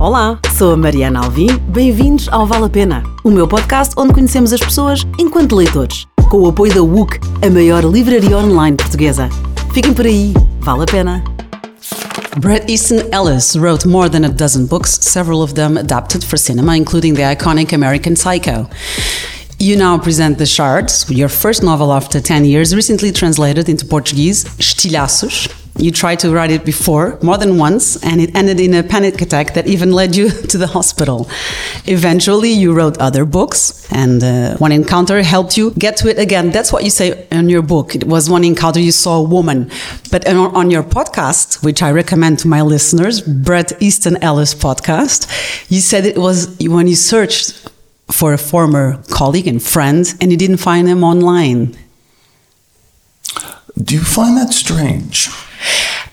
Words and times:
Olá, 0.00 0.38
sou 0.56 0.72
a 0.72 0.76
Mariana 0.78 1.22
Alvim. 1.22 1.58
Bem-vindos 1.68 2.26
ao 2.30 2.46
Vale 2.46 2.64
a 2.64 2.68
Pena, 2.70 3.02
o 3.22 3.30
meu 3.30 3.46
podcast 3.46 3.92
onde 3.98 4.14
conhecemos 4.14 4.50
as 4.50 4.58
pessoas 4.58 5.06
enquanto 5.18 5.54
leitores. 5.54 6.06
Com 6.30 6.38
o 6.38 6.48
apoio 6.48 6.72
da 6.72 6.82
WUC, 6.82 7.20
a 7.46 7.50
maior 7.50 7.84
livraria 7.84 8.38
online 8.38 8.78
portuguesa. 8.78 9.28
Fiquem 9.74 9.92
por 9.92 10.06
aí, 10.06 10.32
vale 10.60 10.84
a 10.84 10.86
pena. 10.86 11.22
Bret 12.38 12.64
Easton 12.72 13.02
Ellis 13.12 13.54
wrote 13.54 13.86
more 13.86 14.08
than 14.08 14.24
a 14.24 14.30
dozen 14.30 14.64
books, 14.64 15.00
several 15.02 15.42
of 15.42 15.52
them 15.52 15.76
adapted 15.76 16.24
for 16.24 16.38
cinema, 16.38 16.78
including 16.78 17.12
the 17.12 17.36
iconic 17.36 17.74
American 17.74 18.16
Psycho. 18.16 18.70
You 19.62 19.76
now 19.76 19.98
present 19.98 20.38
The 20.38 20.46
Shards, 20.46 21.04
your 21.10 21.28
first 21.28 21.62
novel 21.62 21.92
after 21.92 22.18
10 22.18 22.46
years, 22.46 22.74
recently 22.74 23.12
translated 23.12 23.68
into 23.68 23.84
Portuguese, 23.84 24.44
Estilhaços. 24.58 25.54
You 25.76 25.90
tried 25.90 26.18
to 26.20 26.32
write 26.32 26.50
it 26.50 26.64
before, 26.64 27.18
more 27.20 27.36
than 27.36 27.58
once, 27.58 28.02
and 28.02 28.22
it 28.22 28.34
ended 28.34 28.58
in 28.58 28.72
a 28.72 28.82
panic 28.82 29.20
attack 29.20 29.52
that 29.52 29.66
even 29.66 29.92
led 29.92 30.16
you 30.16 30.30
to 30.48 30.56
the 30.56 30.66
hospital. 30.66 31.28
Eventually, 31.84 32.48
you 32.48 32.72
wrote 32.72 32.96
other 32.96 33.26
books, 33.26 33.86
and 33.92 34.24
uh, 34.24 34.56
one 34.56 34.72
encounter 34.72 35.22
helped 35.22 35.58
you 35.58 35.72
get 35.72 35.94
to 35.98 36.08
it 36.08 36.18
again. 36.18 36.52
That's 36.52 36.72
what 36.72 36.82
you 36.82 36.90
say 36.90 37.26
in 37.30 37.50
your 37.50 37.62
book. 37.62 37.94
It 37.94 38.04
was 38.04 38.30
one 38.30 38.44
encounter 38.44 38.80
you 38.80 38.92
saw 38.92 39.18
a 39.18 39.22
woman. 39.22 39.70
But 40.10 40.26
on, 40.26 40.56
on 40.56 40.70
your 40.70 40.82
podcast, 40.82 41.62
which 41.62 41.82
I 41.82 41.90
recommend 41.92 42.38
to 42.38 42.48
my 42.48 42.62
listeners, 42.62 43.20
Bret 43.20 43.72
Easton 43.82 44.16
Ellis 44.22 44.54
podcast, 44.54 45.28
you 45.70 45.80
said 45.80 46.06
it 46.06 46.16
was 46.16 46.56
when 46.60 46.86
you 46.86 46.96
searched 46.96 47.69
for 48.12 48.32
a 48.32 48.38
former 48.38 49.02
colleague 49.10 49.46
and 49.46 49.62
friend 49.62 50.14
and 50.20 50.30
you 50.30 50.36
didn't 50.36 50.58
find 50.58 50.86
them 50.86 51.02
online. 51.04 51.76
Do 53.78 53.94
you 53.94 54.02
find 54.02 54.36
that 54.36 54.52
strange? 54.52 55.28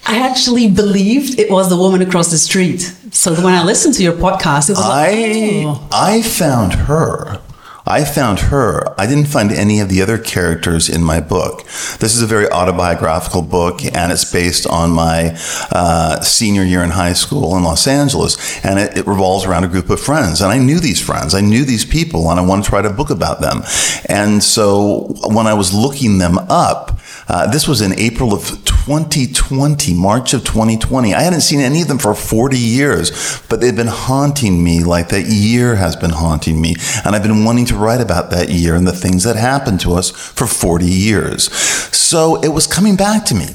I 0.06 0.20
actually 0.20 0.70
believed 0.70 1.38
it 1.38 1.52
was 1.52 1.70
the 1.70 1.76
woman 1.76 2.02
across 2.02 2.32
the 2.32 2.38
street. 2.38 2.82
So 3.12 3.34
when 3.36 3.54
I 3.54 3.64
listened 3.64 3.96
to 3.96 4.04
your 4.04 4.14
podcast, 4.14 4.70
it 4.70 4.74
was 4.74 4.86
I 4.86 5.12
like, 5.12 5.66
oh. 5.66 5.88
I 5.92 6.22
found 6.22 6.74
her. 6.74 7.42
I 7.88 8.04
found 8.04 8.40
her. 8.40 8.84
I 9.00 9.08
didn't 9.08 9.28
find 9.28 9.52
any 9.52 9.80
of 9.80 9.90
the 9.90 10.02
other 10.02 10.18
characters 10.18 10.90
in 10.90 11.04
my 11.04 11.22
book. 11.22 11.66
This 12.00 12.16
is 12.16 12.22
a 12.22 12.28
very 12.28 12.50
autobiographical 12.50 13.42
book, 13.42 13.84
and 13.84 14.12
it's 14.12 14.30
based 14.32 14.68
on 14.68 14.92
my 14.92 15.38
uh, 15.72 16.22
senior 16.22 16.64
year 16.64 16.84
in 16.84 16.92
high 16.92 17.14
school 17.14 17.56
in 17.56 17.64
Los 17.64 17.88
Angeles. 17.88 18.64
And 18.66 18.80
it, 18.80 18.98
it 18.98 19.08
revolves 19.08 19.46
around 19.46 19.64
a 19.64 19.68
group 19.68 19.90
of 19.90 20.00
friends. 20.00 20.42
And 20.42 20.52
I 20.52 20.58
knew 20.58 20.80
these 20.80 21.02
friends, 21.02 21.34
I 21.34 21.42
knew 21.42 21.64
these 21.64 21.86
people, 21.86 22.30
and 22.30 22.40
I 22.40 22.46
wanted 22.46 22.66
to 22.66 22.72
write 22.72 22.86
a 22.86 22.90
book 22.90 23.10
about 23.10 23.42
them. 23.42 23.64
And 24.08 24.44
so 24.44 25.16
when 25.26 25.48
I 25.48 25.54
was 25.54 25.74
looking 25.74 26.18
them 26.18 26.38
up, 26.50 26.97
uh, 27.28 27.48
this 27.52 27.68
was 27.68 27.82
in 27.82 27.98
April 28.00 28.34
of 28.34 28.64
2020, 28.64 29.94
March 29.94 30.34
of 30.34 30.44
2020. 30.46 31.14
I 31.14 31.22
hadn't 31.22 31.42
seen 31.42 31.60
any 31.60 31.82
of 31.82 31.88
them 31.88 31.98
for 31.98 32.14
40 32.16 32.58
years, 32.58 33.42
but 33.50 33.60
they've 33.60 33.76
been 33.76 33.88
haunting 33.88 34.64
me 34.64 34.84
like 34.84 35.10
that 35.10 35.26
year 35.26 35.76
has 35.76 35.96
been 35.96 36.12
haunting 36.12 36.62
me. 36.62 36.76
And 37.04 37.16
I've 37.16 37.24
been 37.24 37.44
wanting 37.44 37.66
to 37.66 37.76
write 37.76 38.00
about 38.00 38.32
that 38.32 38.50
year 38.50 38.76
and 38.76 38.88
the 38.88 38.94
things 38.94 39.24
that 39.24 39.36
happened 39.36 39.82
to 39.82 39.94
us 39.94 40.10
for 40.10 40.48
40 40.48 40.86
years. 40.86 41.52
So 41.52 42.42
it 42.42 42.50
was 42.50 42.66
coming 42.66 42.96
back 42.96 43.26
to 43.26 43.36
me. 43.36 43.48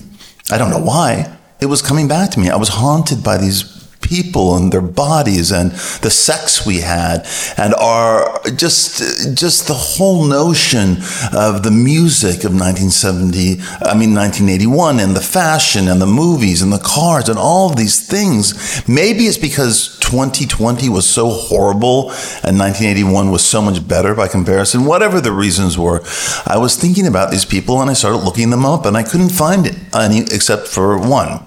I 0.50 0.58
don't 0.58 0.70
know 0.70 0.82
why. 0.82 1.38
It 1.60 1.66
was 1.66 1.80
coming 1.80 2.08
back 2.08 2.30
to 2.32 2.40
me. 2.40 2.50
I 2.50 2.56
was 2.56 2.68
haunted 2.68 3.24
by 3.24 3.38
these 3.38 3.81
people 4.02 4.56
and 4.56 4.72
their 4.72 4.82
bodies 4.82 5.50
and 5.50 5.70
the 6.02 6.10
sex 6.10 6.66
we 6.66 6.80
had 6.80 7.26
and 7.56 7.74
our 7.74 8.40
just 8.56 9.36
just 9.36 9.68
the 9.68 9.74
whole 9.74 10.24
notion 10.24 10.96
of 11.32 11.62
the 11.62 11.70
music 11.70 12.44
of 12.44 12.52
1970 12.52 13.60
I 13.82 13.94
mean 13.94 14.14
1981 14.14 15.00
and 15.00 15.16
the 15.16 15.20
fashion 15.20 15.88
and 15.88 16.00
the 16.00 16.06
movies 16.06 16.62
and 16.62 16.72
the 16.72 16.78
cars 16.78 17.28
and 17.28 17.38
all 17.38 17.70
of 17.70 17.76
these 17.76 18.06
things. 18.06 18.86
Maybe 18.88 19.24
it's 19.24 19.38
because 19.38 19.98
2020 20.00 20.88
was 20.88 21.08
so 21.08 21.28
horrible 21.28 22.10
and 22.44 22.58
1981 22.58 23.30
was 23.30 23.44
so 23.44 23.62
much 23.62 23.86
better 23.86 24.14
by 24.14 24.28
comparison. 24.28 24.84
Whatever 24.84 25.20
the 25.20 25.32
reasons 25.32 25.78
were 25.78 26.02
I 26.46 26.58
was 26.58 26.76
thinking 26.76 27.06
about 27.06 27.30
these 27.30 27.44
people 27.44 27.80
and 27.80 27.90
I 27.90 27.94
started 27.94 28.18
looking 28.18 28.50
them 28.50 28.64
up 28.66 28.84
and 28.86 28.96
I 28.96 29.02
couldn't 29.02 29.30
find 29.30 29.76
any 29.94 30.20
except 30.20 30.68
for 30.68 30.98
one 30.98 31.46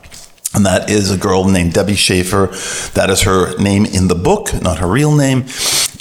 and 0.56 0.66
that 0.66 0.90
is 0.90 1.12
a 1.12 1.18
girl 1.18 1.46
named 1.46 1.74
Debbie 1.74 1.96
Schaffer. 1.96 2.48
That 2.94 3.10
is 3.10 3.24
her 3.24 3.58
name 3.58 3.86
in 3.86 4.08
the 4.08 4.16
book, 4.16 4.54
not 4.62 4.80
her 4.80 4.88
real 4.88 5.16
name. 5.16 5.46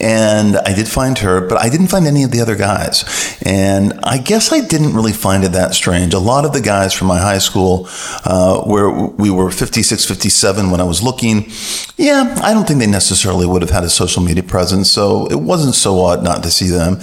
And 0.00 0.56
I 0.56 0.75
did 0.75 0.88
find 0.88 1.19
her, 1.19 1.41
but 1.41 1.59
I 1.59 1.69
didn't 1.69 1.88
find 1.88 2.06
any 2.06 2.22
of 2.22 2.31
the 2.31 2.41
other 2.41 2.56
guys. 2.56 3.05
And 3.44 3.99
I 4.03 4.19
guess 4.19 4.53
I 4.53 4.60
didn't 4.60 4.94
really 4.94 5.12
find 5.12 5.44
it 5.44 5.53
that 5.53 5.75
strange. 5.75 6.15
A 6.15 6.19
lot 6.19 6.44
of 6.44 6.53
the 6.53 6.60
guys 6.60 6.93
from 6.93 7.09
my 7.09 7.19
high 7.19 7.38
school, 7.38 7.88
uh, 8.25 8.60
where 8.62 8.91
we 8.91 9.31
were 9.31 9.50
56, 9.50 10.04
57 10.04 10.71
when 10.71 10.81
I 10.81 10.84
was 10.84 11.03
looking, 11.03 11.50
yeah, 11.97 12.38
I 12.43 12.53
don't 12.53 12.66
think 12.66 12.81
they 12.81 12.87
necessarily 12.87 13.47
would 13.47 13.62
have 13.62 13.71
had 13.71 13.84
a 13.84 13.91
social 13.91 14.22
media 14.22 14.43
presence. 14.43 14.91
So 14.91 15.27
it 15.27 15.41
wasn't 15.41 15.75
so 15.75 16.00
odd 16.00 16.22
not 16.22 16.43
to 16.43 16.50
see 16.50 16.69
them. 16.69 16.99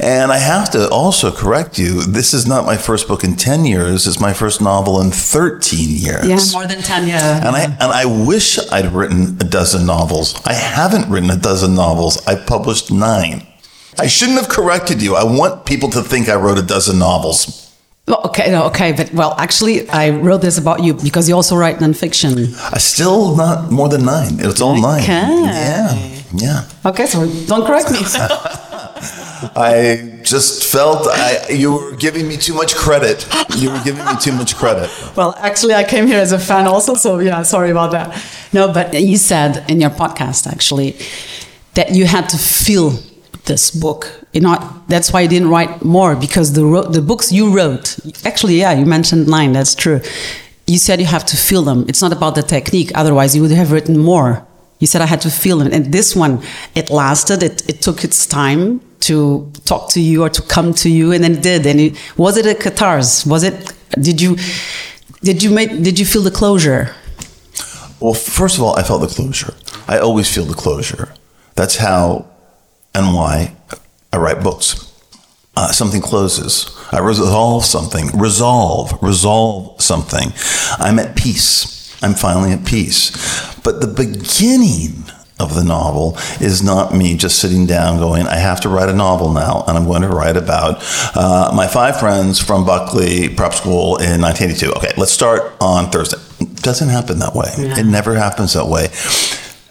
And 0.00 0.32
I 0.32 0.38
have 0.38 0.70
to 0.70 0.88
also 0.90 1.30
correct 1.30 1.78
you 1.78 2.02
this 2.02 2.34
is 2.34 2.46
not 2.46 2.66
my 2.66 2.76
first 2.76 3.08
book 3.08 3.24
in 3.24 3.36
10 3.36 3.64
years, 3.64 4.06
it's 4.06 4.20
my 4.20 4.32
first 4.32 4.60
novel 4.60 5.00
in 5.00 5.10
13 5.10 5.90
years. 5.90 6.26
Yeah, 6.26 6.58
more 6.58 6.66
than 6.66 6.82
10, 6.82 7.08
yeah. 7.08 7.46
And 7.46 7.56
I 7.56 7.64
and 7.64 7.92
I 7.92 8.04
wish 8.04 8.58
I'd 8.70 8.92
written 8.92 9.36
a 9.40 9.44
dozen 9.44 9.86
novels. 9.86 10.40
I 10.44 10.52
haven't 10.52 11.10
written 11.10 11.30
a 11.30 11.36
dozen 11.36 11.74
novels. 11.74 12.24
I 12.26 12.31
published 12.36 12.90
nine. 12.90 13.46
I 13.98 14.06
shouldn't 14.06 14.38
have 14.38 14.48
corrected 14.48 15.02
you. 15.02 15.16
I 15.16 15.24
want 15.24 15.66
people 15.66 15.88
to 15.90 16.02
think 16.02 16.28
I 16.28 16.36
wrote 16.36 16.58
a 16.58 16.62
dozen 16.62 16.98
novels. 16.98 17.62
Well, 18.08 18.20
okay, 18.24 18.50
no, 18.50 18.64
okay, 18.64 18.92
but 18.92 19.12
well, 19.12 19.34
actually, 19.38 19.88
I 19.88 20.10
wrote 20.10 20.42
this 20.42 20.58
about 20.58 20.82
you 20.82 20.94
because 20.94 21.28
you 21.28 21.36
also 21.36 21.56
write 21.56 21.76
nonfiction. 21.76 22.52
I 22.72 22.78
still 22.78 23.36
not 23.36 23.70
more 23.70 23.88
than 23.88 24.04
nine. 24.04 24.40
It's 24.40 24.60
all 24.60 24.80
nine. 24.80 25.02
Okay. 25.02 25.12
Yeah, 25.12 26.22
yeah. 26.34 26.68
Okay, 26.84 27.06
so 27.06 27.26
don't 27.46 27.64
correct 27.64 27.92
me. 27.92 27.98
I 29.54 30.20
just 30.24 30.64
felt 30.64 31.06
I, 31.08 31.50
you 31.50 31.72
were 31.72 31.96
giving 31.96 32.26
me 32.26 32.36
too 32.36 32.54
much 32.54 32.74
credit. 32.74 33.26
You 33.56 33.70
were 33.70 33.80
giving 33.84 34.04
me 34.04 34.16
too 34.20 34.32
much 34.32 34.56
credit. 34.56 34.90
well, 35.16 35.34
actually, 35.38 35.74
I 35.74 35.84
came 35.84 36.06
here 36.06 36.18
as 36.18 36.32
a 36.32 36.38
fan 36.38 36.66
also, 36.66 36.94
so 36.94 37.20
yeah, 37.20 37.42
sorry 37.42 37.70
about 37.70 37.92
that. 37.92 38.20
No, 38.52 38.72
but 38.72 39.00
you 39.00 39.16
said 39.16 39.68
in 39.70 39.80
your 39.80 39.90
podcast 39.90 40.46
actually 40.50 40.96
that 41.74 41.90
you 41.94 42.06
had 42.06 42.28
to 42.30 42.38
feel 42.38 42.98
this 43.44 43.70
book. 43.70 44.10
You 44.32 44.40
know, 44.40 44.82
that's 44.88 45.12
why 45.12 45.22
you 45.22 45.28
didn't 45.28 45.48
write 45.48 45.84
more 45.84 46.14
because 46.16 46.52
the 46.52 46.64
ro- 46.64 46.88
the 46.88 47.02
books 47.02 47.32
you 47.32 47.54
wrote. 47.54 47.98
Actually, 48.24 48.56
yeah, 48.60 48.72
you 48.72 48.86
mentioned 48.86 49.26
nine. 49.28 49.52
That's 49.52 49.74
true. 49.74 50.00
You 50.66 50.78
said 50.78 51.00
you 51.00 51.06
have 51.06 51.26
to 51.26 51.36
feel 51.36 51.62
them. 51.62 51.84
It's 51.88 52.00
not 52.00 52.12
about 52.12 52.34
the 52.34 52.42
technique. 52.42 52.92
Otherwise, 52.94 53.34
you 53.34 53.42
would 53.42 53.50
have 53.50 53.72
written 53.72 53.98
more. 53.98 54.46
You 54.78 54.86
said 54.86 55.00
I 55.02 55.06
had 55.06 55.20
to 55.22 55.30
feel 55.30 55.60
it, 55.60 55.72
and 55.72 55.92
this 55.92 56.16
one, 56.16 56.42
it 56.74 56.90
lasted. 56.90 57.42
It 57.42 57.68
it 57.68 57.82
took 57.82 58.04
its 58.04 58.26
time 58.26 58.80
to 59.00 59.50
talk 59.64 59.90
to 59.90 60.00
you 60.00 60.22
or 60.22 60.30
to 60.30 60.42
come 60.42 60.72
to 60.74 60.88
you, 60.88 61.12
and 61.12 61.22
then 61.24 61.32
it 61.32 61.42
did. 61.42 61.66
And 61.66 61.80
it, 61.80 61.96
was 62.16 62.36
it 62.36 62.46
a 62.46 62.54
catharsis? 62.54 63.26
Was 63.26 63.42
it? 63.42 63.72
Did 64.00 64.20
you 64.20 64.36
did 65.22 65.42
you 65.42 65.50
make? 65.50 65.70
Did 65.82 65.98
you 65.98 66.06
feel 66.06 66.22
the 66.22 66.30
closure? 66.30 66.94
Well, 68.00 68.14
first 68.14 68.56
of 68.56 68.62
all, 68.64 68.76
I 68.76 68.82
felt 68.82 69.02
the 69.02 69.14
closure. 69.14 69.54
I 69.86 69.98
always 69.98 70.32
feel 70.32 70.44
the 70.44 70.54
closure. 70.54 71.14
That's 71.54 71.76
how 71.76 72.26
and 72.94 73.14
why 73.14 73.54
I 74.12 74.18
write 74.18 74.42
books. 74.42 74.88
Uh, 75.54 75.70
something 75.70 76.00
closes. 76.00 76.74
I 76.92 77.00
resolve 77.00 77.64
something. 77.64 78.08
Resolve. 78.18 78.98
Resolve 79.02 79.80
something. 79.82 80.32
I'm 80.78 80.98
at 80.98 81.16
peace. 81.16 82.02
I'm 82.02 82.14
finally 82.14 82.52
at 82.52 82.64
peace. 82.64 83.10
But 83.62 83.80
the 83.80 83.86
beginning 83.86 85.04
of 85.38 85.54
the 85.54 85.64
novel 85.64 86.16
is 86.40 86.62
not 86.62 86.94
me 86.94 87.16
just 87.16 87.38
sitting 87.38 87.66
down 87.66 87.98
going, 87.98 88.26
I 88.26 88.36
have 88.36 88.60
to 88.62 88.68
write 88.68 88.88
a 88.88 88.94
novel 88.94 89.32
now, 89.32 89.64
and 89.66 89.76
I'm 89.76 89.84
going 89.84 90.02
to 90.02 90.08
write 90.08 90.36
about 90.36 90.82
uh, 91.16 91.52
my 91.54 91.66
five 91.66 91.98
friends 91.98 92.38
from 92.38 92.64
Buckley 92.64 93.28
Prep 93.28 93.52
School 93.52 93.96
in 93.96 94.20
1982. 94.20 94.72
Okay, 94.74 94.92
let's 94.96 95.12
start 95.12 95.52
on 95.60 95.90
Thursday. 95.90 96.18
It 96.40 96.62
doesn't 96.62 96.88
happen 96.88 97.18
that 97.18 97.34
way. 97.34 97.50
Yeah. 97.58 97.78
It 97.78 97.86
never 97.86 98.14
happens 98.14 98.54
that 98.54 98.66
way. 98.66 98.88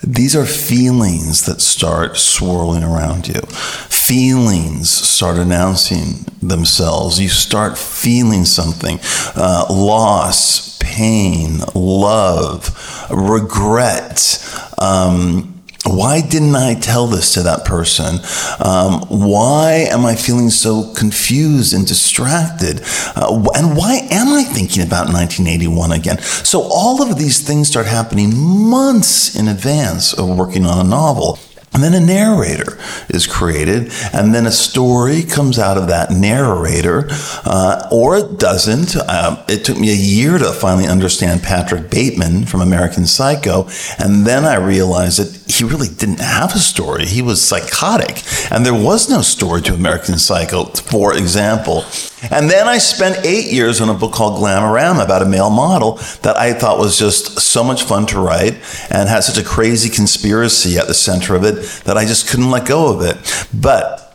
These 0.04 0.36
are 0.36 0.46
feelings 0.46 1.46
that 1.46 1.62
start 1.62 2.18
swirling 2.18 2.84
around 2.84 3.28
you. 3.28 3.42
Feelings 3.42 4.90
start 4.90 5.38
announcing 5.38 6.26
themselves. 6.42 7.20
You 7.20 7.30
start 7.30 7.78
feeling 7.78 8.46
something 8.46 9.00
uh, 9.36 9.68
loss, 9.70 10.78
pain, 10.80 11.60
love, 11.76 13.08
regret. 13.12 14.44
Um, 14.80 15.61
why 15.86 16.22
didn't 16.22 16.56
I 16.56 16.76
tell 16.76 17.08
this 17.08 17.34
to 17.34 17.44
that 17.44 17.66
person? 17.66 18.20
Um, 18.64 19.02
why 19.10 19.88
am 19.90 20.06
I 20.06 20.16
feeling 20.16 20.50
so 20.50 20.94
confused 20.94 21.74
and 21.74 21.88
distracted? 21.88 22.82
Uh, 23.16 23.44
and 23.56 23.76
why 23.76 24.08
am 24.12 24.28
I 24.30 24.44
thinking 24.44 24.84
about 24.84 25.08
1981 25.08 25.92
again? 25.92 26.20
So 26.20 26.62
all 26.62 27.02
of 27.02 27.18
these 27.18 27.40
things 27.46 27.68
start 27.68 27.88
happening 27.88 28.38
months 28.38 29.36
in 29.36 29.48
advance 29.48 30.14
of 30.14 30.38
working 30.38 30.66
on 30.66 30.86
a 30.86 30.88
novel. 30.88 31.40
And 31.74 31.82
then 31.82 31.94
a 31.94 32.06
narrator 32.06 32.78
is 33.08 33.26
created, 33.26 33.94
and 34.12 34.36
then 34.36 34.46
a 34.46 34.52
story 34.52 35.24
comes 35.24 35.58
out 35.58 35.78
of 35.78 35.88
that 35.88 36.12
narrator, 36.12 37.08
uh, 37.46 37.88
or 37.90 38.18
it 38.18 38.38
doesn't. 38.38 38.98
Uh, 38.98 39.46
it 39.48 39.64
took 39.64 39.80
me 39.80 39.90
a 39.90 39.96
year 39.96 40.38
to 40.38 40.52
finally 40.52 40.86
understand 40.86 41.44
Patrick 41.44 41.90
Bateman 41.90 42.46
from 42.46 42.60
American 42.60 43.08
Psycho, 43.08 43.70
and 43.98 44.28
then 44.28 44.44
I 44.44 44.56
realized 44.56 45.20
that 45.20 45.50
he 45.50 45.64
really 45.64 45.88
didn't 45.88 46.20
have 46.20 46.54
a 46.54 46.60
story. 46.60 47.06
He 47.06 47.22
was 47.22 47.42
psychotic, 47.42 48.22
and 48.52 48.66
there 48.66 48.74
was 48.74 49.10
no 49.10 49.22
story 49.22 49.62
to 49.62 49.74
American 49.74 50.18
Psycho, 50.18 50.66
for 50.66 51.18
example. 51.18 51.86
And 52.30 52.50
then 52.50 52.68
I 52.68 52.78
spent 52.78 53.26
eight 53.26 53.52
years 53.52 53.82
on 53.82 53.90
a 53.90 53.94
book 53.96 54.12
called 54.12 54.40
Glamorama 54.40 55.04
about 55.04 55.24
a 55.24 55.26
male 55.26 55.50
model 55.50 55.94
that 56.22 56.38
I 56.38 56.54
thought 56.54 56.78
was 56.78 57.00
just 57.00 57.40
so 57.40 57.64
much 57.64 57.84
fun 57.84 58.06
to 58.08 58.20
write 58.20 58.56
and 58.92 59.10
had 59.10 59.22
such 59.22 59.40
a 59.40 59.48
crazy 59.48 59.90
conspiracy 59.90 60.78
at 60.78 60.88
the 60.88 60.94
center 60.94 61.34
of 61.34 61.44
it 61.44 61.61
that 61.84 61.98
I 61.98 62.06
just 62.06 62.30
couldn't 62.30 62.52
let 62.52 62.68
go 62.68 62.94
of 62.94 63.02
it. 63.02 63.48
But 63.54 64.08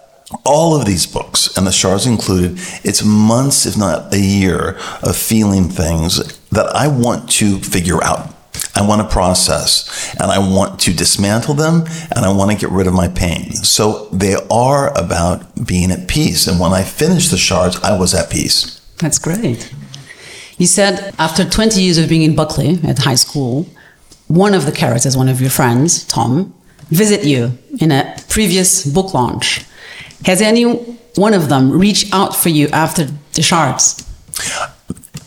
all 0.45 0.75
of 0.79 0.87
these 0.87 1.07
books, 1.07 1.57
and 1.57 1.67
the 1.67 1.73
Shards 1.73 2.07
included, 2.07 2.59
it's 2.83 3.05
months, 3.05 3.67
if 3.67 3.77
not 3.77 4.13
a 4.13 4.19
year, 4.19 4.77
of 5.03 5.17
feeling 5.17 5.69
things 5.69 6.39
that 6.49 6.67
I 6.75 6.89
want 6.89 7.31
to 7.33 7.59
figure 7.59 8.03
out. 8.03 8.33
I 8.75 8.87
want 8.87 9.03
to 9.03 9.09
process 9.09 10.15
and 10.21 10.31
I 10.31 10.39
want 10.39 10.81
to 10.81 10.93
dismantle 10.93 11.55
them 11.55 11.85
and 12.15 12.25
I 12.25 12.33
want 12.33 12.51
to 12.51 12.57
get 12.57 12.71
rid 12.71 12.87
of 12.87 12.95
my 12.95 13.09
pain. 13.09 13.53
So 13.53 14.07
they 14.13 14.35
are 14.51 14.97
about 14.99 15.67
being 15.67 15.91
at 15.91 16.09
peace. 16.09 16.47
And 16.47 16.61
when 16.61 16.73
I 16.73 16.83
finished 16.83 17.31
the 17.31 17.39
shards, 17.39 17.77
I 17.83 17.99
was 17.99 18.15
at 18.15 18.31
peace. 18.31 18.81
That's 18.99 19.19
great. 19.19 19.73
You 20.59 20.67
said 20.67 21.15
after 21.19 21.45
20 21.45 21.81
years 21.81 21.99
of 21.99 22.09
being 22.09 22.23
in 22.23 22.35
Buckley 22.35 22.79
at 22.85 22.99
high 22.99 23.15
school, 23.15 23.67
one 24.27 24.55
of 24.55 24.67
the 24.67 24.73
characters, 24.73 25.17
one 25.17 25.29
of 25.29 25.41
your 25.41 25.51
friends, 25.51 26.05
Tom, 26.05 26.55
visit 26.89 27.25
you 27.25 27.59
in 27.81 27.91
a 27.93 28.17
previous 28.29 28.85
book 28.85 29.15
launch. 29.15 29.65
Has 30.25 30.41
any 30.41 30.65
one 31.17 31.35
of 31.35 31.49
them 31.49 31.71
reached 31.71 32.13
out 32.15 32.35
for 32.35 32.49
you 32.49 32.69
after 32.69 33.05
the 33.35 33.43
shards? 33.43 34.03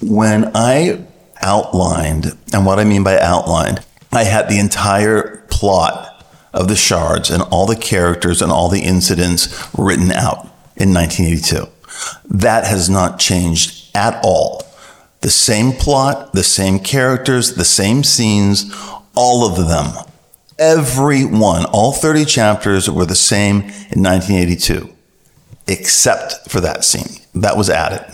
When 0.02 0.52
I 0.56 1.06
outlined, 1.42 2.38
and 2.54 2.66
what 2.66 2.80
I 2.80 2.84
mean 2.84 3.04
by 3.04 3.20
outlined, 3.20 3.84
I 4.12 4.24
had 4.24 4.50
the 4.50 4.60
entire 4.60 5.38
plot 5.50 6.26
of 6.54 6.68
the 6.68 6.76
shards 6.76 7.30
and 7.30 7.44
all 7.44 7.66
the 7.66 7.76
characters 7.76 8.42
and 8.42 8.52
all 8.52 8.70
the 8.70 8.82
incidents 8.82 9.48
written 9.78 10.12
out 10.12 10.46
in 10.76 10.94
1982. 10.94 11.68
That 12.30 12.66
has 12.66 12.90
not 12.90 13.20
changed 13.20 13.96
at 13.96 14.20
all. 14.24 14.64
The 15.22 15.30
same 15.30 15.74
plot, 15.74 16.34
the 16.34 16.44
same 16.44 16.80
characters, 16.80 17.56
the 17.56 17.66
same 17.66 18.04
scenes, 18.04 18.74
all 19.16 19.46
of 19.46 19.68
them 19.68 20.09
Every 20.60 21.24
one, 21.24 21.64
all 21.68 21.94
30 21.94 22.26
chapters 22.26 22.90
were 22.90 23.06
the 23.06 23.16
same 23.16 23.62
in 23.62 24.04
1982, 24.04 24.94
except 25.68 26.52
for 26.52 26.60
that 26.60 26.84
scene. 26.84 27.24
That 27.34 27.56
was 27.56 27.70
added. 27.70 28.06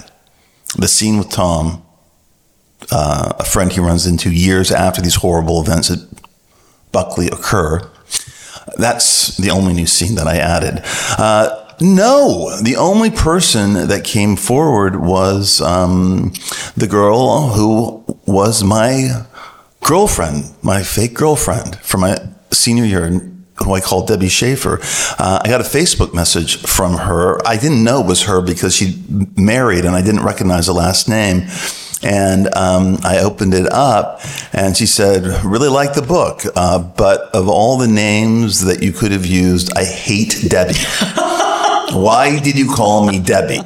The 0.78 0.88
scene 0.88 1.18
with 1.18 1.32
Tom, 1.32 1.84
uh, 2.92 3.34
a 3.40 3.44
friend 3.44 3.72
he 3.72 3.80
runs 3.80 4.06
into 4.06 4.32
years 4.32 4.72
after 4.72 5.02
these 5.02 5.16
horrible 5.16 5.60
events 5.60 5.90
at 5.90 5.98
Buckley 6.92 7.30
occur. 7.30 7.90
That's 8.78 9.36
the 9.38 9.50
only 9.50 9.74
new 9.74 9.88
scene 9.88 10.14
that 10.14 10.28
I 10.28 10.38
added. 10.38 10.82
Uh, 11.18 11.66
no, 11.82 12.56
the 12.62 12.76
only 12.76 13.10
person 13.10 13.74
that 13.88 14.04
came 14.04 14.36
forward 14.36 14.98
was 14.98 15.62
um, 15.62 16.32
the 16.78 16.88
girl 16.88 17.50
who 17.50 18.04
was 18.28 18.64
my 18.64 19.26
girlfriend, 19.82 20.54
my 20.62 20.84
fake 20.84 21.16
girlfriend 21.16 21.78
from 21.78 22.02
my 22.02 22.18
senior 22.56 22.86
year 22.86 23.32
who 23.64 23.74
I 23.74 23.80
called 23.80 24.08
Debbie 24.08 24.30
Schaffer, 24.30 24.80
uh, 25.18 25.40
I 25.44 25.48
got 25.48 25.62
a 25.62 25.64
Facebook 25.64 26.14
message 26.14 26.58
from 26.58 26.98
her. 26.98 27.46
I 27.48 27.58
didn't 27.58 27.84
know 27.84 28.02
it 28.02 28.08
was 28.08 28.24
her 28.24 28.42
because 28.42 28.76
she 28.76 29.02
married 29.38 29.86
and 29.86 29.96
I 29.96 30.02
didn't 30.02 30.24
recognize 30.24 30.66
the 30.66 30.74
last 30.74 31.08
name. 31.08 31.48
And 32.04 32.54
um, 32.56 32.98
I 33.04 33.20
opened 33.20 33.54
it 33.54 33.72
up 33.72 34.22
and 34.54 34.76
she 34.76 34.86
said, 34.86 35.44
Really 35.44 35.70
like 35.70 35.94
the 35.94 36.02
book, 36.02 36.42
uh, 36.56 36.80
but 36.80 37.34
of 37.34 37.48
all 37.48 37.78
the 37.78 37.88
names 37.88 38.66
that 38.66 38.84
you 38.84 38.92
could 38.92 39.12
have 39.12 39.26
used, 39.26 39.76
I 39.76 39.86
hate 39.86 40.46
Debbie. 40.48 40.74
Why 41.96 42.40
did 42.44 42.60
you 42.60 42.68
call 42.68 43.08
me 43.08 43.20
Debbie? 43.20 43.62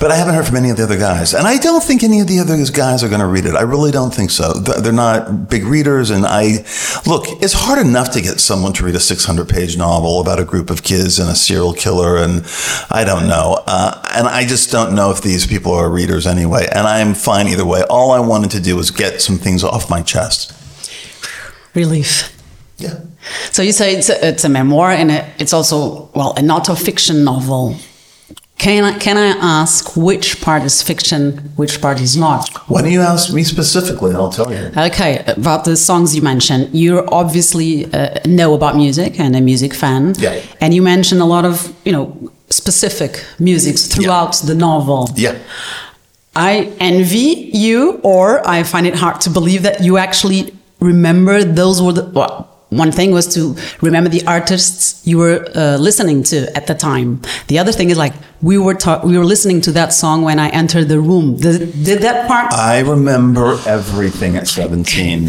But 0.00 0.10
I 0.10 0.16
haven't 0.16 0.34
heard 0.34 0.46
from 0.46 0.56
any 0.56 0.70
of 0.70 0.78
the 0.78 0.82
other 0.84 0.96
guys. 0.96 1.34
And 1.34 1.46
I 1.46 1.58
don't 1.58 1.82
think 1.82 2.02
any 2.02 2.20
of 2.20 2.26
the 2.26 2.38
other 2.38 2.56
guys 2.72 3.04
are 3.04 3.08
going 3.10 3.20
to 3.20 3.26
read 3.26 3.44
it. 3.44 3.54
I 3.54 3.60
really 3.60 3.90
don't 3.90 4.12
think 4.12 4.30
so. 4.30 4.54
They're 4.54 4.94
not 4.94 5.50
big 5.50 5.64
readers. 5.64 6.08
And 6.08 6.24
I, 6.24 6.64
look, 7.06 7.26
it's 7.42 7.52
hard 7.52 7.86
enough 7.86 8.10
to 8.12 8.22
get 8.22 8.40
someone 8.40 8.72
to 8.72 8.84
read 8.86 8.94
a 8.94 9.00
600 9.00 9.46
page 9.46 9.76
novel 9.76 10.18
about 10.22 10.40
a 10.40 10.44
group 10.46 10.70
of 10.70 10.82
kids 10.82 11.18
and 11.18 11.28
a 11.28 11.34
serial 11.34 11.74
killer. 11.74 12.16
And 12.16 12.46
I 12.88 13.04
don't 13.04 13.28
know. 13.28 13.62
Uh, 13.66 14.02
and 14.14 14.26
I 14.26 14.46
just 14.46 14.72
don't 14.72 14.94
know 14.94 15.10
if 15.10 15.20
these 15.20 15.46
people 15.46 15.72
are 15.74 15.90
readers 15.90 16.26
anyway. 16.26 16.66
And 16.72 16.86
I'm 16.86 17.12
fine 17.12 17.46
either 17.48 17.66
way. 17.66 17.82
All 17.90 18.10
I 18.10 18.20
wanted 18.20 18.52
to 18.52 18.60
do 18.60 18.76
was 18.76 18.90
get 18.90 19.20
some 19.20 19.36
things 19.36 19.62
off 19.62 19.90
my 19.90 20.00
chest. 20.00 20.54
Relief. 21.74 22.34
Yeah. 22.78 23.00
So 23.52 23.60
you 23.60 23.72
say 23.72 23.96
it's 23.96 24.08
a, 24.08 24.26
it's 24.26 24.44
a 24.44 24.48
memoir 24.48 24.92
and 24.92 25.10
it's 25.38 25.52
also, 25.52 26.10
well, 26.14 26.32
a 26.38 26.42
not 26.42 26.70
a 26.70 26.74
fiction 26.74 27.22
novel. 27.22 27.76
Can 28.60 28.84
I, 28.84 28.98
can 28.98 29.16
I 29.16 29.28
ask 29.62 29.96
which 29.96 30.42
part 30.42 30.64
is 30.64 30.82
fiction, 30.82 31.38
which 31.56 31.80
part 31.80 31.98
is 31.98 32.14
not? 32.14 32.46
Why 32.68 32.82
don't 32.82 32.92
you 32.92 33.00
ask 33.00 33.32
me 33.32 33.42
specifically? 33.42 34.12
I'll 34.12 34.30
tell 34.30 34.52
you. 34.52 34.70
Okay, 34.76 35.24
about 35.26 35.64
the 35.64 35.78
songs 35.78 36.14
you 36.14 36.20
mentioned, 36.20 36.68
you 36.74 37.02
obviously 37.08 37.90
uh, 37.94 38.20
know 38.26 38.52
about 38.52 38.76
music 38.76 39.18
and 39.18 39.34
a 39.34 39.40
music 39.40 39.72
fan. 39.72 40.12
Yeah. 40.18 40.42
And 40.60 40.74
you 40.74 40.82
mentioned 40.82 41.22
a 41.22 41.24
lot 41.24 41.46
of, 41.46 41.74
you 41.86 41.92
know, 41.92 42.30
specific 42.50 43.24
musics 43.38 43.86
throughout 43.86 44.38
yeah. 44.42 44.48
the 44.48 44.54
novel. 44.54 45.08
Yeah. 45.14 45.38
I 46.36 46.70
envy 46.80 47.50
you, 47.54 47.98
or 48.02 48.46
I 48.46 48.62
find 48.62 48.86
it 48.86 48.94
hard 48.94 49.22
to 49.22 49.30
believe 49.30 49.62
that 49.62 49.82
you 49.82 49.96
actually 49.96 50.54
remember 50.80 51.42
those 51.42 51.80
were 51.80 51.94
the. 51.94 52.04
Well, 52.04 52.49
one 52.70 52.92
thing 52.92 53.10
was 53.10 53.26
to 53.34 53.56
remember 53.82 54.08
the 54.08 54.24
artists 54.26 55.06
you 55.06 55.18
were 55.18 55.46
uh, 55.54 55.76
listening 55.76 56.22
to 56.24 56.56
at 56.56 56.66
the 56.66 56.74
time. 56.74 57.20
The 57.48 57.58
other 57.58 57.72
thing 57.72 57.90
is 57.90 57.98
like 57.98 58.14
we 58.42 58.56
were 58.58 58.76
we 59.04 59.18
were 59.18 59.24
listening 59.24 59.60
to 59.62 59.72
that 59.72 59.92
song 59.92 60.22
when 60.22 60.38
I 60.38 60.48
entered 60.50 60.88
the 60.88 61.00
room. 61.00 61.36
Did, 61.36 61.84
did 61.84 62.02
that 62.02 62.26
part? 62.28 62.52
I 62.54 62.80
remember 62.80 63.58
everything 63.66 64.36
at 64.36 64.48
seventeen. 64.48 65.28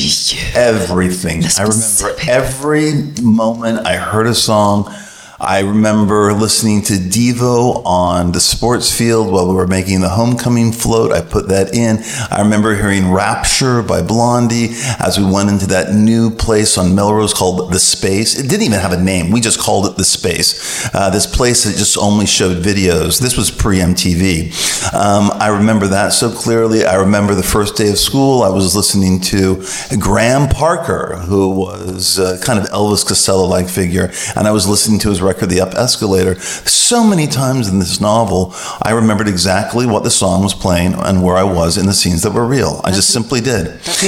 everything. 0.55 1.43
I 1.59 1.63
remember 1.63 2.21
every 2.29 2.93
moment 3.21 3.85
I 3.85 3.97
heard 3.97 4.27
a 4.27 4.35
song. 4.35 4.93
I 5.43 5.61
remember 5.61 6.33
listening 6.33 6.83
to 6.83 6.93
Devo 6.93 7.83
on 7.83 8.31
the 8.31 8.39
sports 8.39 8.95
field 8.95 9.31
while 9.31 9.47
we 9.47 9.55
were 9.55 9.65
making 9.65 10.01
the 10.01 10.09
homecoming 10.09 10.71
float. 10.71 11.11
I 11.11 11.21
put 11.21 11.47
that 11.47 11.73
in. 11.73 11.97
I 12.29 12.43
remember 12.43 12.75
hearing 12.75 13.11
Rapture 13.11 13.81
by 13.81 14.03
Blondie 14.03 14.69
as 14.99 15.17
we 15.17 15.25
went 15.25 15.49
into 15.49 15.65
that 15.67 15.95
new 15.95 16.29
place 16.29 16.77
on 16.77 16.93
Melrose 16.93 17.33
called 17.33 17.73
The 17.73 17.79
Space. 17.79 18.39
It 18.39 18.49
didn't 18.49 18.67
even 18.67 18.79
have 18.79 18.91
a 18.91 19.01
name. 19.01 19.31
We 19.31 19.41
just 19.41 19.59
called 19.59 19.87
it 19.87 19.97
The 19.97 20.03
Space. 20.03 20.87
Uh, 20.93 21.09
this 21.09 21.25
place 21.25 21.63
that 21.63 21.75
just 21.75 21.97
only 21.97 22.27
showed 22.27 22.63
videos. 22.63 23.19
This 23.19 23.35
was 23.35 23.49
pre 23.49 23.79
MTV. 23.79 24.93
Um, 24.93 25.31
I 25.33 25.47
remember 25.47 25.87
that 25.87 26.09
so 26.09 26.31
clearly. 26.31 26.85
I 26.85 26.97
remember 26.97 27.33
the 27.33 27.41
first 27.41 27.75
day 27.75 27.89
of 27.89 27.97
school. 27.97 28.43
I 28.43 28.49
was 28.49 28.75
listening 28.75 29.19
to 29.21 29.65
Graham 29.99 30.49
Parker, 30.49 31.15
who 31.25 31.49
was 31.49 32.19
uh, 32.19 32.39
kind 32.43 32.59
of 32.59 32.65
Elvis 32.65 33.03
Costello 33.07 33.47
like 33.47 33.67
figure, 33.67 34.11
and 34.35 34.47
I 34.47 34.51
was 34.51 34.67
listening 34.67 34.99
to 34.99 35.09
his 35.09 35.19
record, 35.19 35.30
The 35.39 35.61
Up 35.61 35.73
Escalator. 35.73 36.35
So 36.39 37.03
many 37.03 37.27
times 37.27 37.69
in 37.69 37.79
this 37.79 38.01
novel, 38.01 38.53
I 38.81 38.91
remembered 38.91 39.27
exactly 39.27 39.85
what 39.85 40.03
the 40.03 40.11
song 40.11 40.43
was 40.43 40.53
playing 40.53 40.93
and 40.93 41.23
where 41.23 41.37
I 41.37 41.43
was 41.43 41.77
in 41.77 41.85
the 41.85 41.93
scenes 41.93 42.21
that 42.23 42.33
were 42.33 42.45
real. 42.45 42.81
I 42.83 42.91
just 42.91 43.11
simply 43.11 43.41
did. 43.41 43.67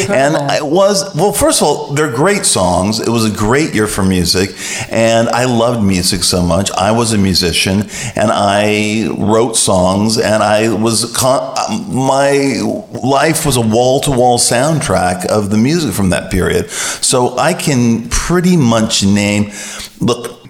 And 0.10 0.36
it 0.52 0.66
was, 0.66 1.16
well, 1.16 1.32
first 1.32 1.62
of 1.62 1.68
all, 1.68 1.94
they're 1.94 2.12
great 2.12 2.46
songs. 2.46 3.00
It 3.00 3.10
was 3.10 3.26
a 3.26 3.36
great 3.36 3.74
year 3.74 3.88
for 3.88 4.04
music, 4.04 4.50
and 4.92 5.30
I 5.30 5.46
loved 5.46 5.84
music 5.84 6.24
so 6.24 6.42
much. 6.42 6.72
I 6.72 6.92
was 6.92 7.14
a 7.14 7.18
musician, 7.18 7.88
and 8.16 8.32
I 8.32 9.08
wrote 9.18 9.56
songs, 9.56 10.18
and 10.18 10.44
I 10.44 10.74
was, 10.74 11.16
con- 11.16 11.56
my 11.94 12.60
life 13.04 13.46
was 13.46 13.58
a 13.58 13.62
wall 13.62 14.02
to 14.02 14.12
wall 14.12 14.38
soundtrack 14.38 15.26
of 15.28 15.50
the 15.50 15.58
music 15.58 15.94
from 15.94 16.10
that 16.10 16.32
period. 16.32 16.70
So 16.70 17.38
I 17.38 17.54
can 17.54 18.10
pretty 18.10 18.58
much 18.58 19.04
name, 19.06 19.52
look, 20.00 20.43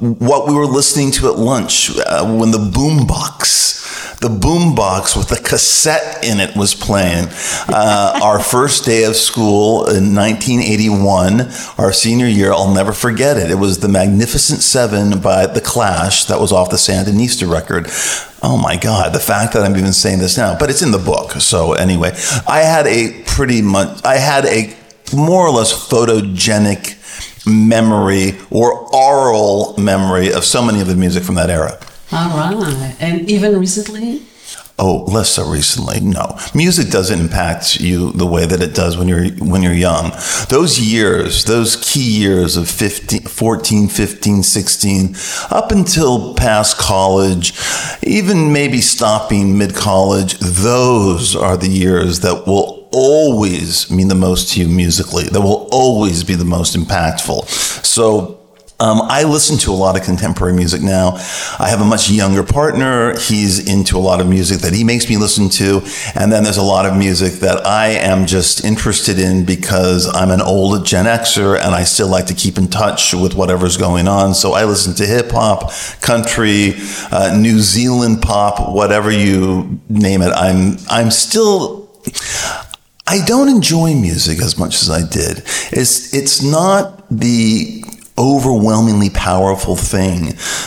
what 0.00 0.48
we 0.48 0.54
were 0.54 0.66
listening 0.66 1.10
to 1.12 1.28
at 1.28 1.38
lunch 1.38 1.96
uh, 1.98 2.24
when 2.36 2.50
the 2.50 2.58
boombox, 2.58 4.18
the 4.20 4.28
boombox 4.28 5.16
with 5.16 5.28
the 5.28 5.36
cassette 5.36 6.24
in 6.24 6.40
it 6.40 6.56
was 6.56 6.74
playing. 6.74 7.26
Uh, 7.68 8.18
our 8.22 8.40
first 8.40 8.84
day 8.84 9.04
of 9.04 9.16
school 9.16 9.86
in 9.86 10.14
1981, 10.14 11.42
our 11.78 11.92
senior 11.92 12.26
year, 12.26 12.52
I'll 12.52 12.74
never 12.74 12.92
forget 12.92 13.36
it. 13.36 13.50
It 13.50 13.56
was 13.56 13.78
the 13.78 13.88
Magnificent 13.88 14.60
Seven 14.62 15.20
by 15.20 15.46
The 15.46 15.60
Clash 15.60 16.24
that 16.26 16.40
was 16.40 16.52
off 16.52 16.70
the 16.70 16.76
Sandinista 16.76 17.50
record. 17.50 17.86
Oh 18.42 18.58
my 18.60 18.76
God, 18.76 19.14
the 19.14 19.20
fact 19.20 19.52
that 19.52 19.62
I'm 19.62 19.76
even 19.76 19.92
saying 19.92 20.18
this 20.18 20.36
now, 20.36 20.58
but 20.58 20.70
it's 20.70 20.82
in 20.82 20.90
the 20.90 20.98
book. 20.98 21.32
So 21.32 21.74
anyway, 21.74 22.12
I 22.46 22.60
had 22.60 22.86
a 22.86 23.22
pretty 23.24 23.62
much, 23.62 24.04
I 24.04 24.16
had 24.16 24.44
a 24.46 24.74
more 25.14 25.46
or 25.46 25.50
less 25.50 25.72
photogenic 25.72 26.99
memory 27.50 28.38
or 28.50 28.72
oral 28.94 29.74
memory 29.78 30.32
of 30.32 30.44
so 30.44 30.62
many 30.62 30.80
of 30.80 30.86
the 30.86 30.96
music 30.96 31.22
from 31.22 31.34
that 31.34 31.50
era. 31.50 31.78
All 32.12 32.36
right. 32.36 32.96
And 33.00 33.30
even 33.30 33.58
recently? 33.58 34.22
Oh, 34.82 35.04
less 35.04 35.28
so 35.32 35.46
recently. 35.46 36.00
No, 36.00 36.38
music 36.54 36.88
doesn't 36.88 37.20
impact 37.20 37.80
you 37.80 38.12
the 38.12 38.26
way 38.26 38.46
that 38.46 38.62
it 38.62 38.74
does 38.74 38.96
when 38.96 39.08
you're 39.08 39.28
when 39.32 39.62
you're 39.62 39.74
young. 39.74 40.12
Those 40.48 40.80
years, 40.80 41.44
those 41.44 41.76
key 41.76 42.00
years 42.18 42.56
of 42.56 42.66
15, 42.66 43.24
14, 43.24 43.88
15, 43.88 44.42
16, 44.42 45.16
up 45.50 45.70
until 45.70 46.34
past 46.34 46.78
college, 46.78 47.52
even 48.02 48.54
maybe 48.54 48.80
stopping 48.80 49.58
mid 49.58 49.74
college, 49.74 50.38
those 50.38 51.36
are 51.36 51.58
the 51.58 51.68
years 51.68 52.20
that 52.20 52.46
will 52.46 52.79
always 52.92 53.90
mean 53.90 54.08
the 54.08 54.14
most 54.14 54.52
to 54.52 54.60
you 54.60 54.68
musically. 54.68 55.24
That 55.24 55.40
will 55.40 55.68
always 55.70 56.24
be 56.24 56.34
the 56.34 56.44
most 56.44 56.76
impactful. 56.76 57.48
So 57.84 58.40
um, 58.80 59.02
I 59.02 59.24
listen 59.24 59.58
to 59.58 59.72
a 59.72 59.76
lot 59.76 59.98
of 59.98 60.04
contemporary 60.04 60.54
music 60.54 60.80
now. 60.80 61.16
I 61.58 61.68
have 61.68 61.82
a 61.82 61.84
much 61.84 62.08
younger 62.08 62.42
partner. 62.42 63.12
He's 63.18 63.68
into 63.68 63.98
a 63.98 64.00
lot 64.00 64.22
of 64.22 64.26
music 64.26 64.60
that 64.60 64.72
he 64.72 64.84
makes 64.84 65.06
me 65.06 65.18
listen 65.18 65.50
to. 65.50 65.82
And 66.14 66.32
then 66.32 66.44
there's 66.44 66.56
a 66.56 66.62
lot 66.62 66.86
of 66.86 66.96
music 66.96 67.34
that 67.40 67.66
I 67.66 67.88
am 67.88 68.24
just 68.24 68.64
interested 68.64 69.18
in 69.18 69.44
because 69.44 70.10
I'm 70.14 70.30
an 70.30 70.40
old 70.40 70.86
Gen 70.86 71.04
Xer 71.04 71.60
and 71.60 71.74
I 71.74 71.84
still 71.84 72.08
like 72.08 72.24
to 72.26 72.34
keep 72.34 72.56
in 72.56 72.68
touch 72.68 73.12
with 73.12 73.34
whatever's 73.34 73.76
going 73.76 74.08
on. 74.08 74.32
So 74.32 74.54
I 74.54 74.64
listen 74.64 74.94
to 74.94 75.04
hip 75.04 75.30
hop, 75.30 75.72
country, 76.00 76.72
uh, 77.12 77.36
New 77.38 77.58
Zealand 77.58 78.22
pop, 78.22 78.74
whatever 78.74 79.10
you 79.10 79.78
name 79.90 80.22
it. 80.22 80.32
I'm, 80.32 80.78
I'm 80.88 81.10
still, 81.10 81.90
I 83.10 83.24
don't 83.24 83.48
enjoy 83.48 83.94
music 83.94 84.40
as 84.40 84.56
much 84.56 84.80
as 84.82 84.88
I 84.88 85.00
did. 85.04 85.38
It's, 85.72 86.14
it's 86.14 86.44
not 86.44 87.08
the 87.10 87.82
overwhelmingly 88.16 89.10
powerful 89.10 89.74
thing, 89.74 90.26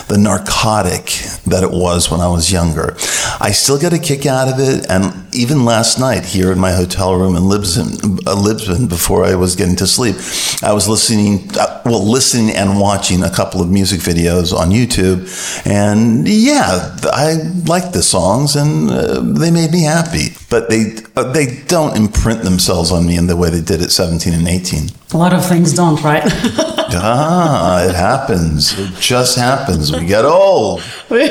the 0.09 0.17
narcotic 0.19 1.05
that 1.45 1.63
it 1.63 1.71
was 1.71 2.11
when 2.11 2.19
I 2.19 2.27
was 2.27 2.51
younger. 2.51 2.97
I 3.39 3.51
still 3.53 3.79
get 3.79 3.93
a 3.93 3.97
kick 3.97 4.25
out 4.25 4.49
of 4.49 4.59
it, 4.59 4.89
and 4.89 5.22
even 5.33 5.65
last 5.65 5.99
night 5.99 6.25
here 6.25 6.51
in 6.51 6.59
my 6.59 6.71
hotel 6.71 7.15
room 7.15 7.35
in 7.35 7.47
Lisbon, 7.47 8.19
uh, 8.25 8.35
Lisbon 8.35 8.87
before 8.87 9.25
I 9.25 9.35
was 9.35 9.55
getting 9.55 9.75
to 9.77 9.87
sleep, 9.87 10.15
I 10.63 10.73
was 10.73 10.87
listening, 10.87 11.49
uh, 11.59 11.81
well, 11.85 12.03
listening 12.03 12.55
and 12.55 12.79
watching 12.79 13.23
a 13.23 13.29
couple 13.29 13.61
of 13.61 13.69
music 13.69 13.99
videos 13.99 14.53
on 14.53 14.69
YouTube, 14.69 15.27
and 15.65 16.27
yeah, 16.27 16.95
I 17.11 17.33
liked 17.65 17.93
the 17.93 18.03
songs 18.03 18.55
and 18.55 18.89
uh, 18.89 19.19
they 19.21 19.51
made 19.51 19.71
me 19.71 19.83
happy, 19.83 20.29
but 20.49 20.69
they 20.69 20.97
uh, 21.15 21.31
they 21.31 21.61
don't 21.67 21.95
imprint 21.95 22.43
themselves 22.43 22.91
on 22.91 23.05
me 23.05 23.17
in 23.17 23.27
the 23.27 23.35
way 23.35 23.49
they 23.49 23.61
did 23.61 23.81
at 23.81 23.91
17 23.91 24.33
and 24.33 24.47
18. 24.47 24.89
A 25.13 25.17
lot 25.17 25.33
of 25.33 25.45
things 25.45 25.73
don't, 25.73 26.01
right? 26.03 26.23
ah, 26.25 27.83
it 27.83 27.95
happens. 27.95 28.77
It 28.77 28.95
just 28.99 29.37
happens. 29.37 29.91
We 29.91 30.05
get 30.05 30.25
old. 30.25 30.81
we 31.09 31.27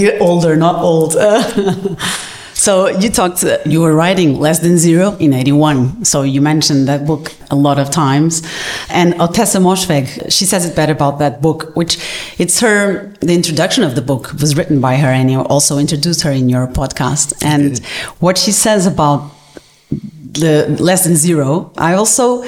get 0.00 0.20
older, 0.20 0.56
not 0.56 0.76
old. 0.76 1.16
so 2.64 2.88
you 2.88 3.10
talked, 3.10 3.44
you 3.66 3.82
were 3.82 3.94
writing 3.94 4.40
Less 4.40 4.60
Than 4.60 4.78
Zero 4.78 5.16
in 5.18 5.34
81. 5.34 6.06
So 6.06 6.22
you 6.22 6.40
mentioned 6.40 6.88
that 6.88 7.06
book 7.06 7.30
a 7.50 7.54
lot 7.54 7.78
of 7.78 7.90
times. 7.90 8.42
And 8.88 9.12
Ottessa 9.14 9.60
Moshfegh, 9.60 10.32
she 10.32 10.46
says 10.46 10.64
it 10.64 10.74
better 10.74 10.92
about 10.92 11.18
that 11.18 11.42
book, 11.42 11.76
which 11.76 11.98
it's 12.38 12.60
her, 12.60 13.12
the 13.20 13.34
introduction 13.34 13.84
of 13.84 13.94
the 13.94 14.00
book 14.00 14.32
was 14.40 14.56
written 14.56 14.80
by 14.80 14.96
her 14.96 15.08
and 15.08 15.30
you 15.30 15.40
also 15.42 15.76
introduced 15.76 16.22
her 16.22 16.32
in 16.32 16.48
your 16.48 16.66
podcast. 16.66 17.34
And 17.44 17.84
what 18.20 18.38
she 18.38 18.50
says 18.50 18.86
about 18.86 19.30
the 19.90 20.74
Less 20.80 21.04
Than 21.04 21.16
Zero, 21.16 21.70
I 21.76 21.92
also 21.92 22.44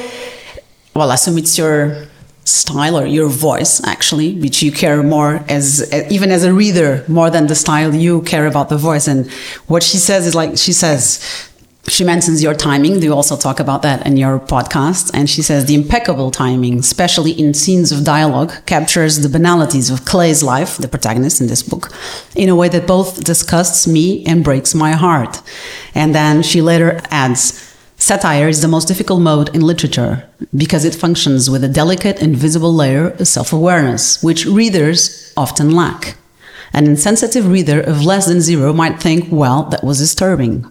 well, 0.95 1.11
I 1.11 1.15
assume 1.17 1.37
it's 1.37 1.59
your 1.59 2.07
style 2.47 2.97
or 2.99 3.07
your 3.07 3.29
voice 3.29 3.83
actually 3.85 4.35
which 4.37 4.63
you 4.63 4.71
care 4.71 5.03
more 5.03 5.45
as 5.49 5.89
eh, 5.93 6.07
even 6.11 6.31
as 6.31 6.45
a 6.45 6.53
reader 6.53 7.05
more 7.09 7.29
than 7.29 7.47
the 7.49 7.55
style 7.55 7.95
you 7.95 8.23
care 8.23 8.47
about 8.47 8.69
the 8.69 8.79
voice 8.79 9.09
and 9.09 9.31
what 9.67 9.83
she 9.83 9.97
says 9.97 10.27
is 10.27 10.35
like 10.35 10.57
she 10.57 10.73
says 10.73 11.51
she 11.89 12.05
mentions 12.05 12.43
your 12.43 12.55
timing. 12.55 13.01
You 13.03 13.15
also 13.15 13.37
talk 13.37 13.61
about 13.61 13.83
that 13.83 14.07
in 14.07 14.17
your 14.17 14.39
podcast? 14.39 15.11
And 15.15 15.31
she 15.31 15.43
says 15.43 15.67
the 15.67 15.75
impeccable 15.75 16.31
timing, 16.31 16.81
especially 16.81 17.33
in 17.33 17.55
scenes 17.55 17.93
of 17.93 18.05
dialogue, 18.05 18.53
captures 18.67 19.21
the 19.21 19.29
banalities 19.29 19.91
of 19.91 20.05
Clay's 20.05 20.43
life, 20.43 20.77
the 20.79 20.89
protagonist 20.89 21.41
in 21.41 21.47
this 21.47 21.63
book, 21.63 21.93
in 22.35 22.49
a 22.49 22.57
way 22.57 22.69
that 22.69 22.87
both 22.87 23.23
disgusts 23.25 23.87
me 23.87 24.25
and 24.27 24.43
breaks 24.43 24.75
my 24.75 24.93
heart. 24.93 25.41
And 25.95 26.15
then 26.15 26.43
she 26.43 26.61
later 26.61 27.01
adds, 27.11 27.66
Satire 28.07 28.47
is 28.47 28.63
the 28.63 28.69
most 28.69 28.87
difficult 28.87 29.21
mode 29.21 29.53
in 29.53 29.63
literature 29.63 30.31
because 30.57 30.85
it 30.85 30.95
functions 30.95 31.51
with 31.51 31.65
a 31.65 31.69
delicate 31.69 32.23
and 32.23 32.37
visible 32.37 32.73
layer 32.73 33.09
of 33.09 33.27
self 33.27 33.53
awareness, 33.53 34.23
which 34.23 34.47
readers 34.47 35.33
often 35.37 35.73
lack. 35.73 36.17
An 36.73 36.87
insensitive 36.87 37.49
reader 37.49 37.81
of 37.81 38.05
less 38.05 38.27
than 38.27 38.41
zero 38.41 38.73
might 38.73 39.03
think, 39.03 39.27
well, 39.33 39.65
that 39.71 39.83
was 39.83 39.99
disturbing. 39.99 40.71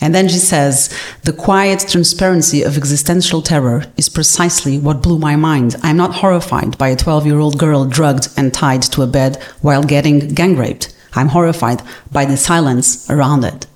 And 0.00 0.14
then 0.14 0.26
she 0.26 0.38
says, 0.38 0.88
the 1.24 1.34
quiet 1.34 1.84
transparency 1.86 2.62
of 2.62 2.78
existential 2.78 3.42
terror 3.42 3.84
is 3.98 4.08
precisely 4.08 4.78
what 4.78 5.02
blew 5.02 5.18
my 5.18 5.36
mind. 5.36 5.76
I'm 5.82 5.98
not 5.98 6.14
horrified 6.14 6.78
by 6.78 6.88
a 6.88 6.96
12 6.96 7.26
year 7.26 7.40
old 7.40 7.58
girl 7.58 7.84
drugged 7.84 8.28
and 8.38 8.54
tied 8.54 8.80
to 8.84 9.02
a 9.02 9.06
bed 9.06 9.36
while 9.60 9.82
getting 9.82 10.30
gang 10.32 10.56
raped. 10.56 10.96
I'm 11.12 11.28
horrified 11.28 11.82
by 12.10 12.24
the 12.24 12.38
silence 12.38 13.10
around 13.10 13.44
it. 13.44 13.66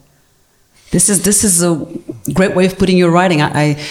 This 0.91 1.09
is 1.09 1.23
this 1.23 1.45
is 1.45 1.63
a 1.63 1.87
great 2.33 2.55
way 2.55 2.67
of 2.67 2.79
putting 2.79 2.97
your 2.97 3.11
writing. 3.11 3.43
I, 3.43 3.51
I 3.55 3.85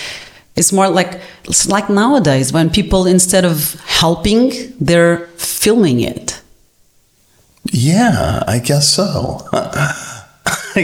it's 0.56 0.74
more 0.74 0.90
like 0.90 1.20
it's 1.46 1.68
like 1.68 1.90
nowadays 1.90 2.52
when 2.52 2.70
people 2.70 3.06
instead 3.06 3.46
of 3.46 3.76
helping, 3.86 4.74
they're 4.80 5.28
filming 5.38 6.00
it. 6.00 6.42
Yeah, 7.66 8.44
I 8.48 8.60
guess 8.60 8.90
so. 8.90 9.48
I 9.54 9.92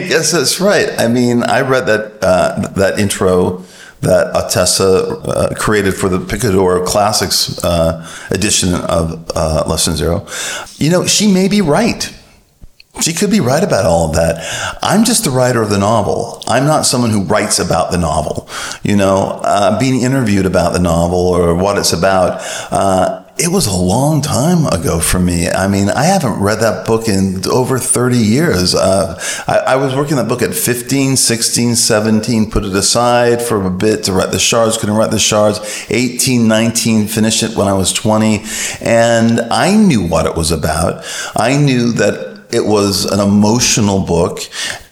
guess 0.07 0.31
that's 0.31 0.59
right. 0.59 0.89
I 0.99 1.07
mean, 1.07 1.43
I 1.43 1.61
read 1.61 1.85
that 1.87 2.19
uh, 2.21 2.67
that 2.75 2.99
intro 2.99 3.63
that 4.01 4.33
Ottessa 4.33 5.27
uh, 5.27 5.55
created 5.55 5.93
for 5.93 6.09
the 6.09 6.19
Picador 6.19 6.85
Classics 6.85 7.63
uh, 7.63 8.07
edition 8.29 8.75
of 8.75 9.31
uh, 9.35 9.63
Less 9.67 9.89
Zero. 9.89 10.27
You 10.77 10.89
know, 10.89 11.07
she 11.07 11.31
may 11.31 11.47
be 11.47 11.61
right. 11.61 12.13
She 13.01 13.13
could 13.13 13.31
be 13.31 13.39
right 13.39 13.63
about 13.63 13.85
all 13.85 14.09
of 14.09 14.15
that. 14.15 14.45
I'm 14.81 15.03
just 15.03 15.23
the 15.23 15.31
writer 15.31 15.61
of 15.61 15.69
the 15.69 15.79
novel. 15.79 16.43
I'm 16.47 16.65
not 16.65 16.85
someone 16.85 17.09
who 17.09 17.23
writes 17.23 17.57
about 17.59 17.91
the 17.91 17.97
novel. 17.97 18.47
You 18.83 18.95
know, 18.95 19.41
uh, 19.43 19.79
being 19.79 20.01
interviewed 20.01 20.45
about 20.45 20.73
the 20.73 20.79
novel 20.79 21.17
or 21.17 21.55
what 21.55 21.77
it's 21.77 21.91
about. 21.91 22.41
Uh, 22.71 23.23
it 23.35 23.47
was 23.47 23.65
a 23.65 23.75
long 23.75 24.21
time 24.21 24.67
ago 24.67 24.99
for 24.99 25.19
me. 25.19 25.49
I 25.49 25.67
mean, 25.67 25.89
I 25.89 26.03
haven't 26.03 26.39
read 26.39 26.59
that 26.59 26.85
book 26.85 27.07
in 27.07 27.41
over 27.47 27.79
30 27.79 28.15
years. 28.15 28.75
Uh, 28.75 29.19
I, 29.47 29.73
I, 29.73 29.75
was 29.75 29.95
working 29.95 30.17
that 30.17 30.27
book 30.27 30.43
at 30.43 30.53
15, 30.53 31.17
16, 31.17 31.75
17, 31.75 32.51
put 32.51 32.63
it 32.63 32.75
aside 32.75 33.41
for 33.41 33.65
a 33.65 33.71
bit 33.71 34.03
to 34.03 34.13
write 34.13 34.31
the 34.31 34.37
shards, 34.37 34.77
couldn't 34.77 34.95
write 34.95 35.09
the 35.09 35.17
shards. 35.17 35.59
18, 35.89 36.47
19, 36.47 37.07
finished 37.07 37.41
it 37.41 37.57
when 37.57 37.67
I 37.67 37.73
was 37.73 37.91
20. 37.91 38.43
And 38.81 39.41
I 39.41 39.75
knew 39.75 40.05
what 40.07 40.27
it 40.27 40.35
was 40.35 40.51
about. 40.51 41.03
I 41.35 41.57
knew 41.57 41.91
that 41.93 42.32
it 42.53 42.65
was 42.65 43.05
an 43.05 43.19
emotional 43.19 43.99
book. 43.99 44.39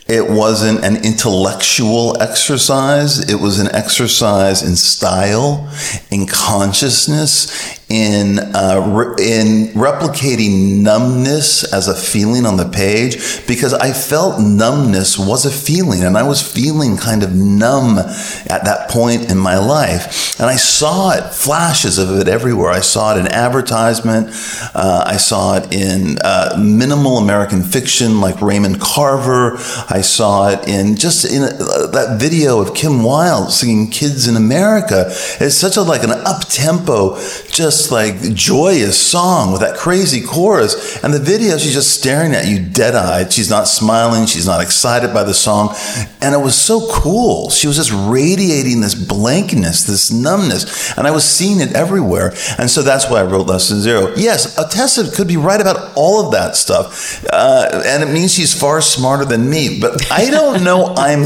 It 0.08 0.30
wasn't 0.30 0.84
an 0.84 1.06
intellectual 1.06 2.20
exercise. 2.22 3.30
It 3.30 3.40
was 3.40 3.60
an 3.60 3.74
exercise 3.74 4.64
in 4.64 4.76
style, 4.76 5.72
in 6.10 6.28
consciousness, 6.28 7.80
in 7.92 8.40
uh, 8.40 8.80
re- 8.88 9.16
in 9.20 9.68
replicating 9.74 10.82
numbness 10.82 11.74
as 11.74 11.90
a 11.90 11.94
feeling 11.94 12.46
on 12.46 12.56
the 12.56 12.70
page 12.70 13.46
because 13.48 13.74
I 13.74 13.92
felt 13.92 14.40
numbness 14.40 15.20
was 15.20 15.46
a 15.46 15.52
feeling 15.52 16.02
and 16.04 16.18
I 16.18 16.24
was 16.24 16.42
feeling 16.42 16.96
kind 16.96 17.22
of 17.22 17.36
numb 17.36 17.98
at 18.00 18.64
that 18.64 18.90
point 18.90 19.30
in 19.30 19.38
my 19.38 19.58
life. 19.58 20.40
And 20.40 20.50
I 20.50 20.56
saw 20.56 21.12
it 21.12 21.34
flashes 21.34 21.98
of 21.98 22.18
it 22.18 22.30
everywhere. 22.30 22.70
I 22.70 22.80
saw 22.80 23.16
it 23.16 23.20
in 23.20 23.28
advertisement. 23.28 24.30
Uh, 24.74 25.04
I 25.06 25.18
saw 25.18 25.58
it 25.58 25.74
in 25.74 26.18
uh, 26.24 26.58
minimal 26.58 27.18
American 27.18 27.62
fiction 27.62 28.22
like 28.22 28.42
Raymond 28.42 28.80
Carver. 28.80 29.56
I 29.90 30.00
saw 30.02 30.50
it 30.50 30.66
in 30.68 30.96
just 30.96 31.26
in 31.26 31.44
uh, 31.44 31.88
that 31.88 32.18
video 32.20 32.62
of 32.62 32.74
Kim 32.74 33.04
Wilde 33.04 33.52
singing 33.52 33.90
Kids 33.90 34.28
in 34.30 34.38
America. 34.38 35.08
It's 35.42 35.56
such 35.56 35.76
a 35.76 35.82
like 35.82 36.04
an 36.04 36.12
up 36.12 36.48
tempo 36.48 37.18
just 37.52 37.92
like 37.92 38.34
joyous 38.34 39.00
song 39.00 39.52
with 39.52 39.62
that 39.62 39.78
crazy 39.78 40.22
chorus. 40.22 41.02
And 41.04 41.14
the 41.14 41.20
video, 41.20 41.58
she's 41.58 41.74
just 41.74 42.00
staring 42.00 42.34
at 42.34 42.48
you 42.48 42.60
dead 42.60 42.96
eyed. 42.96 43.32
She's 43.32 43.50
not 43.50 43.68
smiling. 43.68 44.26
She's 44.26 44.46
not 44.46 44.62
excited 44.62 45.14
by 45.14 45.24
the 45.24 45.34
song. 45.34 45.76
And 46.22 46.34
it 46.34 46.40
was 46.40 46.56
so 46.56 46.88
cool. 46.92 47.50
She 47.50 47.68
was 47.68 47.76
just 47.76 47.92
radiating 47.94 48.82
this 48.82 48.96
blankness, 48.96 49.84
this 49.84 50.12
numbness. 50.12 50.98
And 50.98 51.08
I 51.08 51.12
was 51.12 51.24
seeing 51.24 51.60
it 51.60 51.74
everywhere. 51.74 52.34
And 52.58 52.70
so 52.70 52.82
that's 52.82 53.10
why 53.10 53.20
I 53.20 53.24
wrote 53.24 53.48
Less 53.48 53.70
Than 53.70 53.82
Zero. 53.82 54.14
Yes, 54.16 54.58
Ottessa 54.58 55.14
could 55.16 55.28
be 55.28 55.38
right 55.38 55.62
about 55.62 55.94
all 55.96 56.26
of 56.26 56.32
that 56.32 56.56
stuff. 56.56 57.24
Uh, 57.32 57.84
and 57.86 58.04
it 58.04 58.12
means 58.14 58.34
she's 58.34 58.58
far 58.58 58.82
smarter 58.82 59.26
than 59.26 59.50
me. 59.50 59.80
But 59.80 60.12
I 60.12 60.30
don't 60.30 60.64
know 60.64 60.94
I'm 60.96 61.26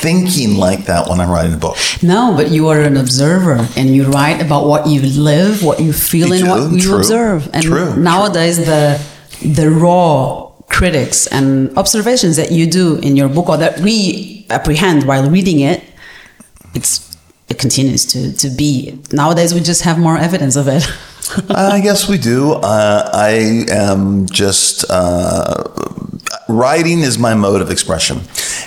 thinking 0.00 0.56
like 0.56 0.84
that 0.86 1.08
when 1.08 1.20
I'm 1.20 1.30
writing 1.30 1.54
a 1.54 1.58
book. 1.58 1.76
No, 2.02 2.34
but 2.36 2.50
you 2.50 2.68
are 2.68 2.80
an 2.80 2.96
observer 2.96 3.66
and 3.76 3.94
you 3.94 4.04
write 4.04 4.40
about 4.40 4.66
what 4.66 4.86
you 4.86 5.02
live, 5.02 5.62
what 5.62 5.80
you 5.80 5.92
feel, 5.92 6.32
and 6.32 6.48
what 6.48 6.72
you 6.72 6.80
True. 6.80 6.96
observe. 6.98 7.50
And 7.52 7.62
True. 7.62 7.96
nowadays, 7.96 8.58
the 8.58 9.00
the 9.42 9.70
raw 9.70 10.48
critics 10.68 11.26
and 11.28 11.76
observations 11.78 12.36
that 12.36 12.52
you 12.52 12.66
do 12.66 12.96
in 12.98 13.16
your 13.16 13.28
book 13.28 13.48
or 13.48 13.56
that 13.56 13.80
we 13.80 14.46
apprehend 14.50 15.04
while 15.04 15.28
reading 15.30 15.60
it, 15.60 15.82
it's 16.74 17.08
it 17.48 17.58
continues 17.58 18.04
to, 18.06 18.32
to 18.36 18.50
be. 18.50 18.98
Nowadays, 19.10 19.54
we 19.54 19.60
just 19.60 19.82
have 19.82 19.98
more 19.98 20.18
evidence 20.18 20.54
of 20.56 20.68
it. 20.68 20.86
I 21.50 21.80
guess 21.80 22.08
we 22.08 22.18
do. 22.18 22.52
Uh, 22.52 23.10
I 23.12 23.64
am 23.70 24.26
just 24.26 24.84
uh, 24.90 25.64
writing 26.48 27.00
is 27.00 27.18
my 27.18 27.34
mode 27.34 27.62
of 27.62 27.70
expression, 27.70 28.20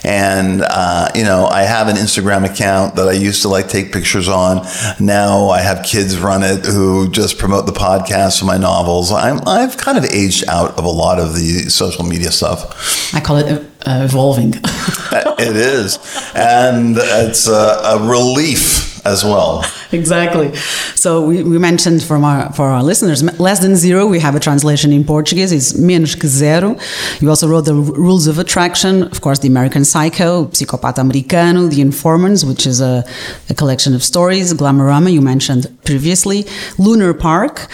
and 0.03 0.63
uh, 0.63 1.09
you 1.15 1.23
know 1.23 1.45
I 1.45 1.63
have 1.63 1.87
an 1.87 1.95
Instagram 1.95 2.45
account 2.45 2.95
that 2.95 3.07
I 3.07 3.13
used 3.13 3.41
to 3.43 3.49
like 3.49 3.67
take 3.67 3.91
pictures 3.91 4.27
on. 4.27 4.65
Now 4.99 5.49
I 5.49 5.61
have 5.61 5.83
kids 5.85 6.17
run 6.17 6.43
it 6.43 6.65
who 6.65 7.09
just 7.09 7.37
promote 7.37 7.65
the 7.65 7.71
podcast 7.71 8.41
of 8.41 8.47
my 8.47 8.57
novels. 8.57 9.11
I'm 9.11 9.39
I've 9.47 9.77
kind 9.77 9.97
of 9.97 10.05
aged 10.05 10.47
out 10.47 10.77
of 10.77 10.85
a 10.85 10.89
lot 10.89 11.19
of 11.19 11.35
the 11.35 11.69
social 11.69 12.03
media 12.03 12.31
stuff. 12.31 13.13
I 13.13 13.19
call 13.19 13.37
it 13.37 13.51
uh, 13.85 14.01
evolving. 14.03 14.53
it 15.11 15.55
is, 15.55 15.97
and 16.35 16.95
it's 16.97 17.47
a, 17.47 17.81
a 17.83 18.07
relief 18.07 19.05
as 19.05 19.23
well. 19.23 19.63
exactly. 19.99 20.55
So 20.95 21.25
we, 21.25 21.43
we 21.43 21.57
mentioned 21.57 22.03
from 22.03 22.23
our 22.23 22.51
for 22.53 22.67
our 22.67 22.83
listeners, 22.83 23.21
less 23.39 23.59
than 23.59 23.75
zero. 23.75 24.05
We 24.05 24.19
have 24.19 24.35
a 24.35 24.39
translation 24.39 24.91
in 24.91 25.03
Portuguese. 25.03 25.51
It's 25.51 25.73
menos 25.73 26.19
que 26.19 26.29
zero. 26.29 26.77
You 27.19 27.29
also 27.29 27.47
wrote 27.47 27.65
the 27.65 27.75
rules 27.75 28.27
of 28.27 28.39
attraction. 28.39 29.03
Of 29.03 29.21
course, 29.21 29.39
the 29.39 29.47
American 29.47 29.83
Psycho, 29.85 30.45
Psicopata 30.45 30.99
Americano, 30.99 31.67
The 31.67 31.81
Informants, 31.81 32.43
which 32.43 32.65
is 32.65 32.81
a, 32.81 33.03
a 33.49 33.53
collection 33.53 33.93
of 33.93 34.03
stories. 34.03 34.53
Glamorama, 34.53 35.11
you 35.11 35.21
mentioned 35.21 35.67
previously. 35.83 36.45
Lunar 36.77 37.13
Park, 37.13 37.67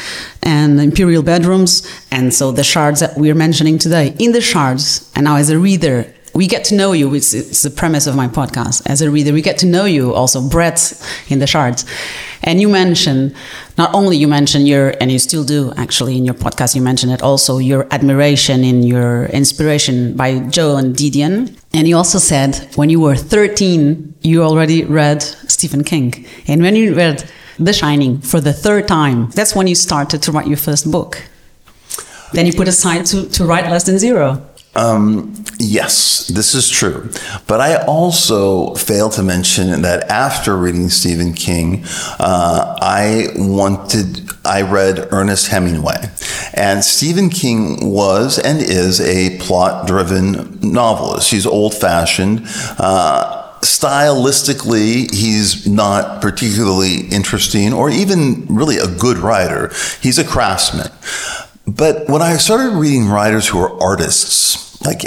and 0.47 0.79
Imperial 0.79 1.23
Bedrooms, 1.23 1.85
and 2.09 2.33
so 2.33 2.51
the 2.51 2.63
shards 2.63 3.01
that 3.01 3.17
we're 3.17 3.35
mentioning 3.35 3.77
today. 3.77 4.15
In 4.17 4.31
the 4.31 4.41
shards, 4.41 5.11
and 5.13 5.25
now 5.25 5.35
as 5.35 5.49
a 5.49 5.59
reader, 5.59 6.13
we 6.37 6.45
get 6.45 6.63
to 6.65 6.75
know 6.75 6.91
you. 6.91 7.13
It's, 7.15 7.31
the 7.63 7.71
premise 7.71 8.05
of 8.05 8.15
my 8.15 8.27
podcast. 8.27 8.83
As 8.85 9.01
a 9.01 9.09
reader, 9.09 9.33
we 9.33 9.41
get 9.41 9.57
to 9.57 9.65
know 9.65 9.85
you 9.85 10.13
also, 10.13 10.47
Bret, 10.47 10.79
in 11.29 11.39
the 11.39 11.47
shards. 11.47 11.83
And 12.43 12.61
you 12.61 12.69
mention, 12.69 13.33
not 13.77 13.93
only 13.95 14.17
you 14.17 14.27
mention 14.27 14.67
your, 14.67 14.93
and 15.01 15.11
you 15.11 15.17
still 15.17 15.43
do 15.43 15.73
actually 15.75 16.15
in 16.15 16.25
your 16.25 16.35
podcast, 16.35 16.75
you 16.75 16.81
mention 16.81 17.09
it 17.09 17.23
also, 17.23 17.57
your 17.57 17.87
admiration 17.89 18.63
in 18.63 18.83
your 18.83 19.25
inspiration 19.25 20.15
by 20.15 20.39
Joan 20.55 20.93
Didion. 20.93 21.57
And 21.73 21.87
you 21.87 21.97
also 21.97 22.19
said 22.19 22.69
when 22.75 22.89
you 22.91 22.99
were 22.99 23.15
13, 23.15 24.13
you 24.21 24.43
already 24.43 24.83
read 24.83 25.23
Stephen 25.23 25.83
King. 25.83 26.25
And 26.47 26.61
when 26.61 26.75
you 26.75 26.93
read 26.93 27.27
The 27.57 27.73
Shining 27.73 28.21
for 28.21 28.39
the 28.39 28.53
third 28.53 28.87
time, 28.87 29.31
that's 29.31 29.55
when 29.55 29.65
you 29.65 29.75
started 29.75 30.21
to 30.21 30.31
write 30.31 30.47
your 30.47 30.57
first 30.57 30.91
book. 30.91 31.23
Then 32.33 32.45
you 32.45 32.53
put 32.53 32.67
aside 32.67 33.07
to, 33.07 33.27
to 33.29 33.45
write 33.45 33.71
Less 33.71 33.85
Than 33.85 33.97
Zero. 33.97 34.47
Um, 34.75 35.33
yes, 35.57 36.27
this 36.27 36.53
is 36.53 36.69
true. 36.69 37.09
But 37.47 37.61
I 37.61 37.77
also 37.85 38.75
failed 38.75 39.13
to 39.13 39.23
mention 39.23 39.81
that 39.81 40.09
after 40.09 40.55
reading 40.55 40.89
Stephen 40.89 41.33
King, 41.33 41.83
uh, 42.19 42.77
I 42.79 43.29
wanted, 43.35 44.29
I 44.45 44.61
read 44.61 45.07
Ernest 45.11 45.47
Hemingway. 45.47 46.11
And 46.53 46.83
Stephen 46.83 47.29
King 47.29 47.91
was 47.91 48.37
and 48.37 48.59
is 48.61 49.01
a 49.01 49.39
plot 49.39 49.87
driven 49.87 50.59
novelist. 50.61 51.31
He's 51.31 51.47
old 51.47 51.73
fashioned. 51.73 52.43
Uh, 52.77 53.45
stylistically, 53.61 55.11
he's 55.11 55.67
not 55.67 56.21
particularly 56.21 57.07
interesting 57.07 57.73
or 57.73 57.89
even 57.89 58.45
really 58.47 58.77
a 58.77 58.87
good 58.87 59.17
writer. 59.17 59.71
He's 60.01 60.19
a 60.19 60.23
craftsman. 60.23 60.91
But 61.67 62.07
when 62.07 62.21
I 62.21 62.37
started 62.37 62.77
reading 62.77 63.07
writers 63.07 63.47
who 63.47 63.59
are 63.59 63.81
artists, 63.81 64.81
like 64.85 65.03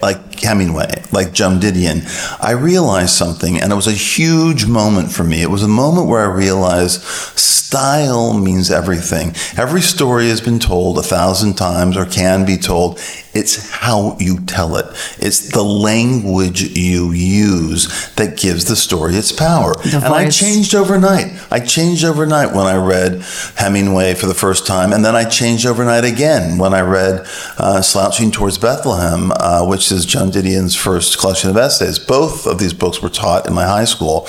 like 0.00 0.38
Hemingway, 0.38 1.02
like 1.10 1.32
Joan 1.32 1.58
Didion, 1.58 2.06
I 2.40 2.52
realized 2.52 3.10
something, 3.10 3.60
and 3.60 3.72
it 3.72 3.74
was 3.74 3.88
a 3.88 3.92
huge 3.92 4.66
moment 4.66 5.10
for 5.10 5.24
me. 5.24 5.42
It 5.42 5.50
was 5.50 5.62
a 5.62 5.68
moment 5.68 6.06
where 6.06 6.20
I 6.20 6.32
realized 6.32 7.02
style 7.02 8.32
means 8.34 8.70
everything. 8.70 9.34
Every 9.56 9.80
story 9.80 10.28
has 10.28 10.40
been 10.40 10.60
told 10.60 10.98
a 10.98 11.02
thousand 11.02 11.54
times 11.54 11.96
or 11.96 12.06
can 12.06 12.44
be 12.44 12.56
told. 12.56 13.00
It's 13.36 13.70
how 13.70 14.16
you 14.18 14.40
tell 14.40 14.76
it. 14.76 14.86
It's 15.18 15.50
the 15.50 15.62
language 15.62 16.62
you 16.62 17.12
use 17.12 18.10
that 18.14 18.38
gives 18.38 18.64
the 18.64 18.76
story 18.76 19.14
its 19.14 19.30
power. 19.30 19.74
The 19.74 20.00
and 20.02 20.06
I 20.06 20.30
changed 20.30 20.74
overnight. 20.74 21.26
I 21.50 21.60
changed 21.60 22.02
overnight 22.02 22.54
when 22.54 22.66
I 22.66 22.76
read 22.76 23.22
Hemingway 23.56 24.14
for 24.14 24.26
the 24.26 24.34
first 24.34 24.66
time, 24.66 24.92
and 24.92 25.04
then 25.04 25.14
I 25.14 25.24
changed 25.24 25.66
overnight 25.66 26.04
again 26.04 26.56
when 26.56 26.72
I 26.72 26.80
read 26.80 27.26
uh, 27.58 27.82
Slouching 27.82 28.30
Towards 28.30 28.56
Bethlehem, 28.56 29.32
uh, 29.32 29.66
which 29.66 29.92
is 29.92 30.06
Joan 30.06 30.30
Didion's 30.30 30.74
first 30.74 31.18
collection 31.18 31.50
of 31.50 31.58
essays. 31.58 31.98
Both 31.98 32.46
of 32.46 32.58
these 32.58 32.72
books 32.72 33.02
were 33.02 33.10
taught 33.10 33.46
in 33.46 33.52
my 33.52 33.64
high 33.64 33.84
school. 33.84 34.26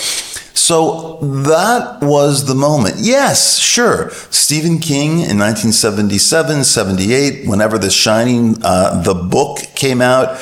So 0.58 1.20
that 1.22 2.02
was 2.02 2.46
the 2.46 2.56
moment. 2.56 2.96
Yes, 2.98 3.60
sure. 3.60 4.10
Stephen 4.32 4.80
King 4.80 5.12
in 5.12 5.38
1977, 5.38 6.64
78, 6.64 7.48
whenever 7.48 7.78
The 7.78 7.92
Shining, 7.92 8.58
uh, 8.64 9.04
the 9.04 9.14
book 9.14 9.60
came 9.76 10.02
out, 10.02 10.40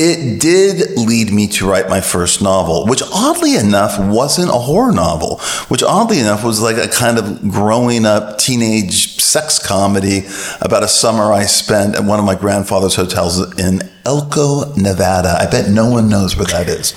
it 0.00 0.40
did 0.40 0.96
lead 0.96 1.32
me 1.32 1.48
to 1.48 1.68
write 1.68 1.88
my 1.88 2.00
first 2.00 2.40
novel, 2.40 2.86
which 2.86 3.02
oddly 3.12 3.56
enough 3.56 3.98
wasn't 3.98 4.48
a 4.48 4.52
horror 4.52 4.92
novel, 4.92 5.40
which 5.66 5.82
oddly 5.82 6.20
enough 6.20 6.44
was 6.44 6.62
like 6.62 6.76
a 6.76 6.86
kind 6.86 7.18
of 7.18 7.42
growing 7.50 8.06
up 8.06 8.38
teenage 8.38 9.20
sex 9.20 9.58
comedy 9.58 10.20
about 10.60 10.84
a 10.84 10.88
summer 10.88 11.32
I 11.32 11.46
spent 11.46 11.96
at 11.96 12.04
one 12.04 12.20
of 12.20 12.24
my 12.24 12.36
grandfather's 12.36 12.94
hotels 12.94 13.58
in 13.58 13.80
Elko, 14.04 14.72
Nevada. 14.76 15.36
I 15.36 15.50
bet 15.50 15.68
no 15.68 15.90
one 15.90 16.08
knows 16.08 16.36
where 16.36 16.46
that 16.46 16.68
is. 16.68 16.94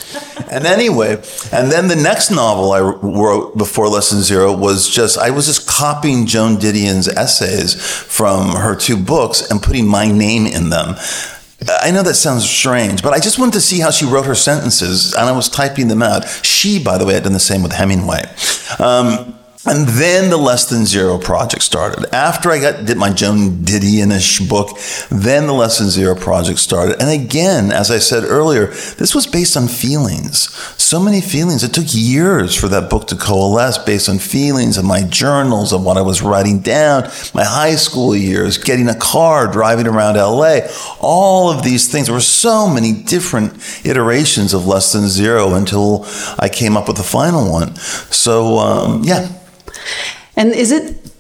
And 0.52 0.68
anyway, 0.68 1.14
and 1.52 1.72
then 1.72 1.88
the 1.88 1.96
next 1.96 2.30
novel 2.30 2.72
I 2.72 2.82
wrote 2.82 3.58
before 3.58 3.90
Less 3.90 4.12
Than 4.12 4.22
Zero 4.22 4.56
was 4.56 4.88
just, 4.88 5.18
I 5.18 5.32
was 5.32 5.48
just 5.48 5.68
copying 5.68 6.28
Joan 6.28 6.58
Didion's 6.58 7.08
essays 7.08 7.74
from 7.84 8.56
her 8.58 8.76
two 8.76 8.96
books 8.96 9.50
and 9.50 9.62
putting 9.62 9.88
my 9.88 10.06
name 10.06 10.46
in 10.46 10.70
them. 10.70 10.96
I 11.70 11.92
know 11.92 12.04
that 12.04 12.16
sounds 12.16 12.50
strange, 12.50 13.04
but 13.04 13.14
I 13.14 13.20
just 13.20 13.38
wanted 13.38 13.54
to 13.54 13.62
see 13.62 13.80
how 13.80 13.92
she 13.92 14.06
wrote 14.06 14.26
her 14.26 14.36
sentences, 14.36 15.14
and 15.14 15.26
I 15.26 15.32
was 15.32 15.48
typing 15.48 15.88
them 15.88 16.02
out. 16.02 16.28
She, 16.44 16.84
by 16.84 16.98
the 16.98 17.06
way, 17.06 17.14
had 17.14 17.24
done 17.24 17.34
the 17.34 17.40
same 17.40 17.62
with 17.62 17.72
Hemingway. 17.72 18.24
Um, 18.80 19.38
and 19.64 19.88
then 19.90 20.32
the 20.32 20.38
Less 20.38 20.66
Than 20.66 20.88
Zero 20.88 21.20
project 21.20 21.62
started. 21.62 22.12
After 22.14 22.50
I 22.50 22.60
got 22.60 22.86
did 22.86 22.98
my 22.98 23.14
Joan 23.14 23.64
Didion-ish 23.64 24.40
book, 24.40 24.76
then 25.12 25.46
the 25.46 25.54
Less 25.54 25.78
Than 25.78 25.90
Zero 25.90 26.16
project 26.16 26.58
started. 26.58 27.00
And 27.00 27.12
again, 27.12 27.72
as 27.72 27.92
I 27.92 28.00
said 28.00 28.24
earlier, 28.24 28.68
this 28.68 29.14
was 29.14 29.28
based 29.28 29.56
on 29.56 29.68
feelings. 29.68 30.52
So 30.82 31.00
many 31.00 31.22
feelings. 31.22 31.64
It 31.64 31.76
took 31.76 31.86
years 31.90 32.56
for 32.56 32.68
that 32.70 32.90
book 32.90 33.06
to 33.08 33.16
coalesce 33.16 33.78
based 33.78 34.10
on 34.10 34.18
feelings 34.18 34.80
of 34.80 34.86
my 34.86 35.04
journals, 35.04 35.74
of 35.74 35.84
what 35.84 35.98
I 35.98 36.02
was 36.02 36.24
writing 36.24 36.60
down, 36.62 37.04
my 37.36 37.44
high 37.44 37.76
school 37.76 38.16
years, 38.16 38.58
getting 38.58 38.90
a 38.90 38.96
car, 38.96 39.46
driving 39.46 39.86
around 39.86 40.16
LA. 40.16 40.62
All 41.00 41.52
of 41.52 41.64
these 41.64 41.92
things. 41.92 42.08
There 42.08 42.16
were 42.16 42.22
so 42.22 42.68
many 42.68 42.94
different 42.94 43.54
iterations 43.86 44.56
of 44.56 44.66
Less 44.66 44.92
Than 44.92 45.08
Zero 45.08 45.54
until 45.54 46.08
I 46.40 46.50
came 46.50 46.76
up 46.76 46.88
with 46.88 46.98
the 46.98 47.04
final 47.04 47.52
one. 47.52 47.76
So, 47.76 48.58
um, 48.58 49.04
yeah. 49.04 49.38
And 50.36 50.54
is 50.54 50.72
it 50.72 51.12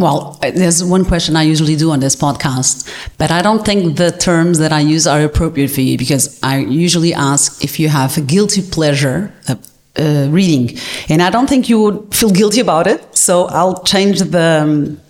well, 0.00 0.38
there's 0.40 0.82
one 0.82 1.04
question 1.04 1.36
I 1.36 1.42
usually 1.42 1.76
do 1.76 1.90
on 1.90 2.00
this 2.00 2.16
podcast, 2.16 2.88
but 3.18 3.30
I 3.30 3.42
don't 3.42 3.64
think 3.66 3.98
the 3.98 4.10
terms 4.10 4.58
that 4.58 4.72
I 4.72 4.80
use 4.80 5.06
are 5.06 5.20
appropriate 5.22 5.70
for 5.70 5.82
you 5.82 5.98
because 5.98 6.42
I 6.42 6.58
usually 6.58 7.12
ask 7.12 7.62
if 7.62 7.78
you 7.78 7.90
have 7.90 8.16
a 8.16 8.22
guilty 8.22 8.62
pleasure 8.62 9.30
uh, 9.46 9.56
uh, 9.98 10.28
reading, 10.30 10.78
and 11.10 11.20
I 11.20 11.28
don't 11.28 11.48
think 11.48 11.68
you 11.68 11.82
would 11.82 12.14
feel 12.14 12.30
guilty 12.30 12.60
about 12.60 12.86
it. 12.86 13.14
So 13.14 13.44
I'll 13.46 13.82
change 13.82 14.20
the 14.20 14.62
um, 14.62 15.00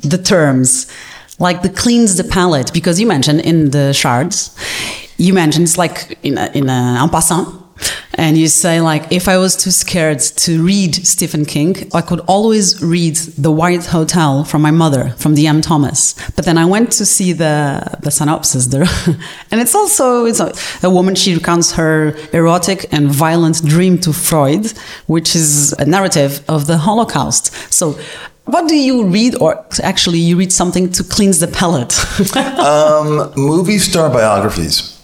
the 0.00 0.16
terms, 0.16 0.90
like 1.38 1.60
the 1.60 1.68
cleans 1.68 2.16
the 2.16 2.24
palate, 2.24 2.72
because 2.72 2.98
you 2.98 3.06
mentioned 3.06 3.40
in 3.40 3.70
the 3.70 3.92
shards, 3.92 4.56
you 5.18 5.34
mentioned 5.34 5.64
it's 5.64 5.76
like 5.76 6.18
in 6.22 6.38
a, 6.38 6.50
in 6.54 6.70
a 6.70 7.02
en 7.02 7.10
passant 7.10 7.65
and 8.16 8.36
you 8.36 8.48
say 8.48 8.80
like 8.80 9.10
if 9.12 9.28
i 9.28 9.36
was 9.36 9.54
too 9.56 9.70
scared 9.70 10.18
to 10.18 10.62
read 10.62 10.94
stephen 10.94 11.44
king 11.44 11.76
i 11.94 12.00
could 12.00 12.20
always 12.20 12.82
read 12.82 13.16
the 13.38 13.50
white 13.50 13.86
hotel 13.86 14.44
from 14.44 14.62
my 14.62 14.70
mother 14.70 15.10
from 15.16 15.34
D.M. 15.34 15.60
Thomas. 15.60 16.14
But 16.34 16.44
then 16.44 16.58
i 16.58 16.64
went 16.64 16.92
to 16.92 17.04
see 17.06 17.32
the 17.32 17.80
the 18.02 18.10
synopsis 18.10 18.66
there. 18.66 18.86
And 19.50 19.60
it's 19.60 19.74
also 19.74 20.24
it's 20.24 20.40
a, 20.40 20.52
a 20.82 20.90
woman 20.90 21.14
she 21.14 21.34
recounts 21.34 21.72
her 21.72 22.14
erotic 22.32 22.86
and 22.92 23.08
violent 23.08 23.64
dream 23.64 23.98
to 23.98 24.12
freud 24.12 24.66
which 25.06 25.36
is 25.36 25.72
a 25.78 25.84
narrative 25.84 26.42
of 26.48 26.66
the 26.66 26.78
holocaust. 26.78 27.52
So 27.72 27.98
what 28.44 28.68
do 28.68 28.76
you 28.76 29.06
read 29.06 29.34
or 29.40 29.64
actually 29.82 30.18
you 30.18 30.36
read 30.36 30.52
something 30.52 30.90
to 30.92 31.02
cleanse 31.04 31.40
the 31.40 31.48
palate? 31.48 31.94
Um, 32.66 33.32
movie 33.36 33.78
star 33.78 34.08
biographies 34.10 34.95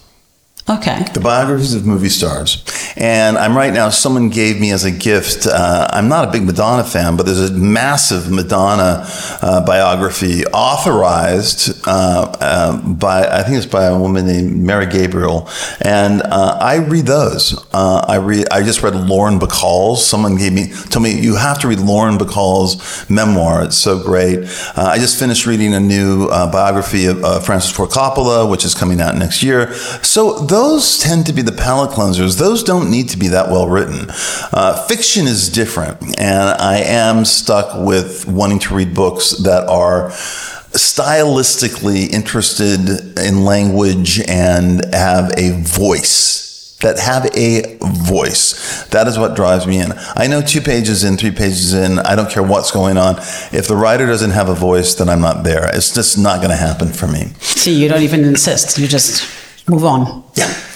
Okay. 0.69 1.03
The 1.13 1.19
biographies 1.19 1.75
of 1.75 1.85
movie 1.85 2.07
stars. 2.07 2.63
And 2.95 3.37
I'm 3.37 3.57
right 3.57 3.73
now, 3.73 3.89
someone 3.89 4.29
gave 4.29 4.61
me 4.61 4.71
as 4.71 4.85
a 4.85 4.91
gift, 4.91 5.45
uh, 5.45 5.87
I'm 5.91 6.07
not 6.07 6.29
a 6.29 6.31
big 6.31 6.43
Madonna 6.43 6.85
fan, 6.85 7.17
but 7.17 7.25
there's 7.25 7.49
a 7.49 7.53
massive 7.53 8.31
Madonna 8.31 9.05
uh, 9.41 9.65
biography 9.65 10.45
authorized 10.45 11.85
uh, 11.85 12.37
uh 12.39 12.77
by, 12.93 13.27
I 13.27 13.43
think 13.43 13.57
it's 13.57 13.65
by 13.65 13.85
a 13.85 13.97
woman 13.97 14.25
named 14.25 14.55
Mary 14.55 14.85
Gabriel. 14.85 15.49
And 15.81 16.21
uh, 16.21 16.57
I 16.61 16.75
read 16.75 17.07
those. 17.07 17.59
Uh, 17.73 18.05
I 18.07 18.15
read, 18.17 18.47
I 18.49 18.63
just 18.63 18.83
read 18.83 18.95
Lauren 18.95 19.39
Bacall's. 19.39 20.05
Someone 20.05 20.37
gave 20.37 20.53
me, 20.53 20.71
told 20.89 21.03
me, 21.03 21.19
you 21.19 21.35
have 21.35 21.59
to 21.59 21.67
read 21.67 21.79
Lauren 21.79 22.17
Bacall's 22.17 23.09
memoir. 23.09 23.65
It's 23.65 23.77
so 23.77 24.01
great. 24.01 24.47
I 24.77 24.97
just 24.97 25.19
finished 25.19 25.45
reading 25.45 25.73
a 25.73 25.79
new 25.79 26.27
biography 26.27 27.07
of 27.07 27.45
Francis 27.45 27.71
Ford 27.71 27.89
Coppola, 27.89 28.49
which 28.49 28.63
is 28.63 28.73
coming 28.73 29.01
out 29.01 29.15
next 29.15 29.43
year. 29.43 29.73
So 30.03 30.45
those 30.53 30.99
tend 30.99 31.25
to 31.25 31.33
be 31.33 31.41
the 31.41 31.51
palate 31.51 31.89
cleansers. 31.89 32.37
Those 32.37 32.61
don't 32.61 32.91
need 32.91 33.09
to 33.09 33.17
be 33.17 33.29
that 33.29 33.49
well 33.49 33.67
written. 33.67 34.05
Uh, 34.53 34.85
fiction 34.85 35.25
is 35.25 35.49
different, 35.49 35.99
and 36.19 36.49
I 36.61 36.77
am 36.77 37.25
stuck 37.25 37.83
with 37.83 38.27
wanting 38.27 38.59
to 38.59 38.75
read 38.75 38.93
books 38.93 39.31
that 39.43 39.67
are 39.67 40.09
stylistically 40.11 42.07
interested 42.11 43.17
in 43.17 43.45
language 43.45 44.21
and 44.29 44.85
have 44.93 45.31
a 45.37 45.59
voice 45.63 46.77
that 46.81 46.99
have 46.99 47.25
a 47.35 47.77
voice. 48.05 48.83
That 48.89 49.07
is 49.07 49.17
what 49.17 49.35
drives 49.35 49.65
me 49.65 49.79
in. 49.79 49.93
I 50.15 50.27
know 50.27 50.41
two 50.41 50.61
pages 50.61 51.03
in, 51.03 51.17
three 51.17 51.31
pages 51.31 51.73
in, 51.73 51.97
I 51.97 52.15
don't 52.15 52.29
care 52.29 52.43
what's 52.43 52.71
going 52.71 52.97
on. 52.97 53.15
If 53.51 53.67
the 53.67 53.75
writer 53.75 54.05
doesn't 54.05 54.31
have 54.31 54.49
a 54.49 54.53
voice, 54.53 54.93
then 54.93 55.07
I'm 55.09 55.21
not 55.21 55.43
there. 55.43 55.69
It's 55.73 55.95
just 55.95 56.17
not 56.17 56.37
going 56.39 56.49
to 56.49 56.57
happen 56.57 56.89
for 56.89 57.07
me. 57.07 57.31
See, 57.39 57.73
you 57.73 57.87
don't 57.87 58.01
even 58.01 58.25
insist. 58.25 58.77
You 58.77 58.87
just 58.89 59.42
move 59.67 59.85
on. 59.85 60.23
Yeah. 60.35 60.72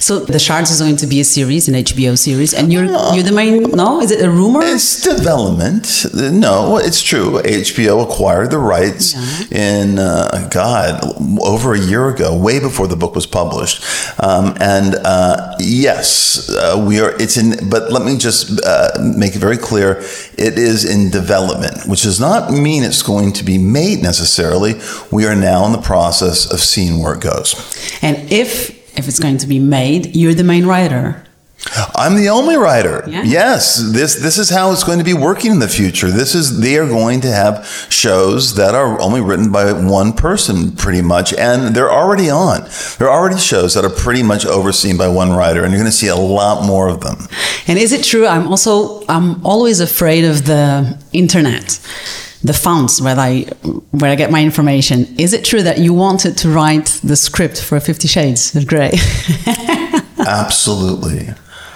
So 0.00 0.20
the 0.20 0.38
Shards 0.38 0.70
is 0.70 0.80
going 0.80 0.96
to 0.96 1.06
be 1.06 1.20
a 1.20 1.24
series, 1.24 1.68
an 1.68 1.74
HBO 1.74 2.16
series, 2.16 2.54
and 2.54 2.72
you're 2.72 2.84
you're 2.84 3.22
the 3.22 3.32
main. 3.32 3.62
No, 3.62 4.00
is 4.00 4.10
it 4.10 4.24
a 4.24 4.30
rumor? 4.30 4.60
It's 4.62 5.02
development. 5.02 6.06
No, 6.14 6.78
it's 6.78 7.02
true. 7.02 7.40
HBO 7.42 8.04
acquired 8.04 8.50
the 8.50 8.58
rights 8.58 9.14
yeah. 9.50 9.58
in 9.58 9.98
uh, 9.98 10.48
God 10.50 11.00
over 11.40 11.74
a 11.74 11.80
year 11.80 12.08
ago, 12.08 12.36
way 12.36 12.60
before 12.60 12.86
the 12.86 12.96
book 12.96 13.14
was 13.14 13.26
published. 13.26 13.82
Um, 14.22 14.56
and 14.60 14.94
uh, 15.04 15.56
yes, 15.58 16.48
uh, 16.50 16.84
we 16.86 17.00
are. 17.00 17.10
It's 17.20 17.36
in. 17.36 17.68
But 17.68 17.92
let 17.92 18.04
me 18.04 18.16
just 18.18 18.60
uh, 18.64 18.90
make 19.16 19.34
it 19.34 19.40
very 19.40 19.58
clear: 19.58 19.98
it 20.38 20.58
is 20.58 20.84
in 20.84 21.10
development, 21.10 21.86
which 21.86 22.02
does 22.02 22.20
not 22.20 22.52
mean 22.52 22.84
it's 22.84 23.02
going 23.02 23.32
to 23.34 23.44
be 23.44 23.58
made 23.58 24.02
necessarily. 24.02 24.74
We 25.10 25.26
are 25.26 25.36
now 25.36 25.66
in 25.66 25.72
the 25.72 25.82
process 25.82 26.50
of 26.50 26.60
seeing 26.60 27.02
where 27.02 27.14
it 27.14 27.20
goes. 27.20 27.54
And 28.02 28.30
if 28.30 28.77
if 28.98 29.08
it's 29.08 29.20
going 29.20 29.38
to 29.38 29.46
be 29.46 29.58
made, 29.58 30.16
you're 30.16 30.34
the 30.34 30.44
main 30.44 30.66
writer. 30.66 31.24
I'm 31.94 32.14
the 32.14 32.28
only 32.28 32.56
writer. 32.56 33.04
Yeah. 33.08 33.24
Yes, 33.24 33.82
this 33.92 34.14
this 34.14 34.38
is 34.38 34.48
how 34.48 34.70
it's 34.70 34.84
going 34.84 34.98
to 34.98 35.04
be 35.04 35.12
working 35.14 35.50
in 35.50 35.58
the 35.58 35.68
future. 35.68 36.08
This 36.08 36.34
is 36.34 36.60
they 36.60 36.78
are 36.78 36.86
going 36.86 37.20
to 37.22 37.32
have 37.32 37.66
shows 37.90 38.54
that 38.54 38.74
are 38.76 39.00
only 39.00 39.20
written 39.20 39.50
by 39.50 39.72
one 39.72 40.12
person 40.12 40.72
pretty 40.72 41.02
much 41.02 41.34
and 41.34 41.74
they're 41.74 41.90
already 41.90 42.30
on. 42.30 42.68
There 42.98 43.08
are 43.08 43.20
already 43.20 43.38
shows 43.38 43.74
that 43.74 43.84
are 43.84 43.90
pretty 43.90 44.22
much 44.22 44.46
overseen 44.46 44.96
by 44.96 45.08
one 45.08 45.32
writer 45.32 45.64
and 45.64 45.72
you're 45.72 45.80
going 45.80 45.90
to 45.90 45.96
see 45.96 46.06
a 46.06 46.16
lot 46.16 46.64
more 46.64 46.88
of 46.88 47.00
them. 47.00 47.26
And 47.66 47.76
is 47.78 47.92
it 47.92 48.04
true 48.04 48.26
I'm 48.26 48.46
also 48.46 49.04
I'm 49.08 49.44
always 49.44 49.80
afraid 49.80 50.24
of 50.24 50.46
the 50.46 50.96
internet 51.12 51.80
the 52.48 52.54
fonts 52.54 53.00
where 53.00 53.16
I 53.16 53.42
where 53.92 54.10
I 54.10 54.16
get 54.16 54.30
my 54.32 54.42
information. 54.42 55.06
Is 55.18 55.32
it 55.32 55.44
true 55.44 55.62
that 55.62 55.78
you 55.78 55.92
wanted 55.94 56.36
to 56.38 56.48
write 56.48 56.98
the 57.04 57.14
script 57.14 57.62
for 57.62 57.78
Fifty 57.78 58.08
Shades 58.08 58.56
of 58.56 58.66
Grey? 58.66 58.92
Absolutely. 60.18 61.28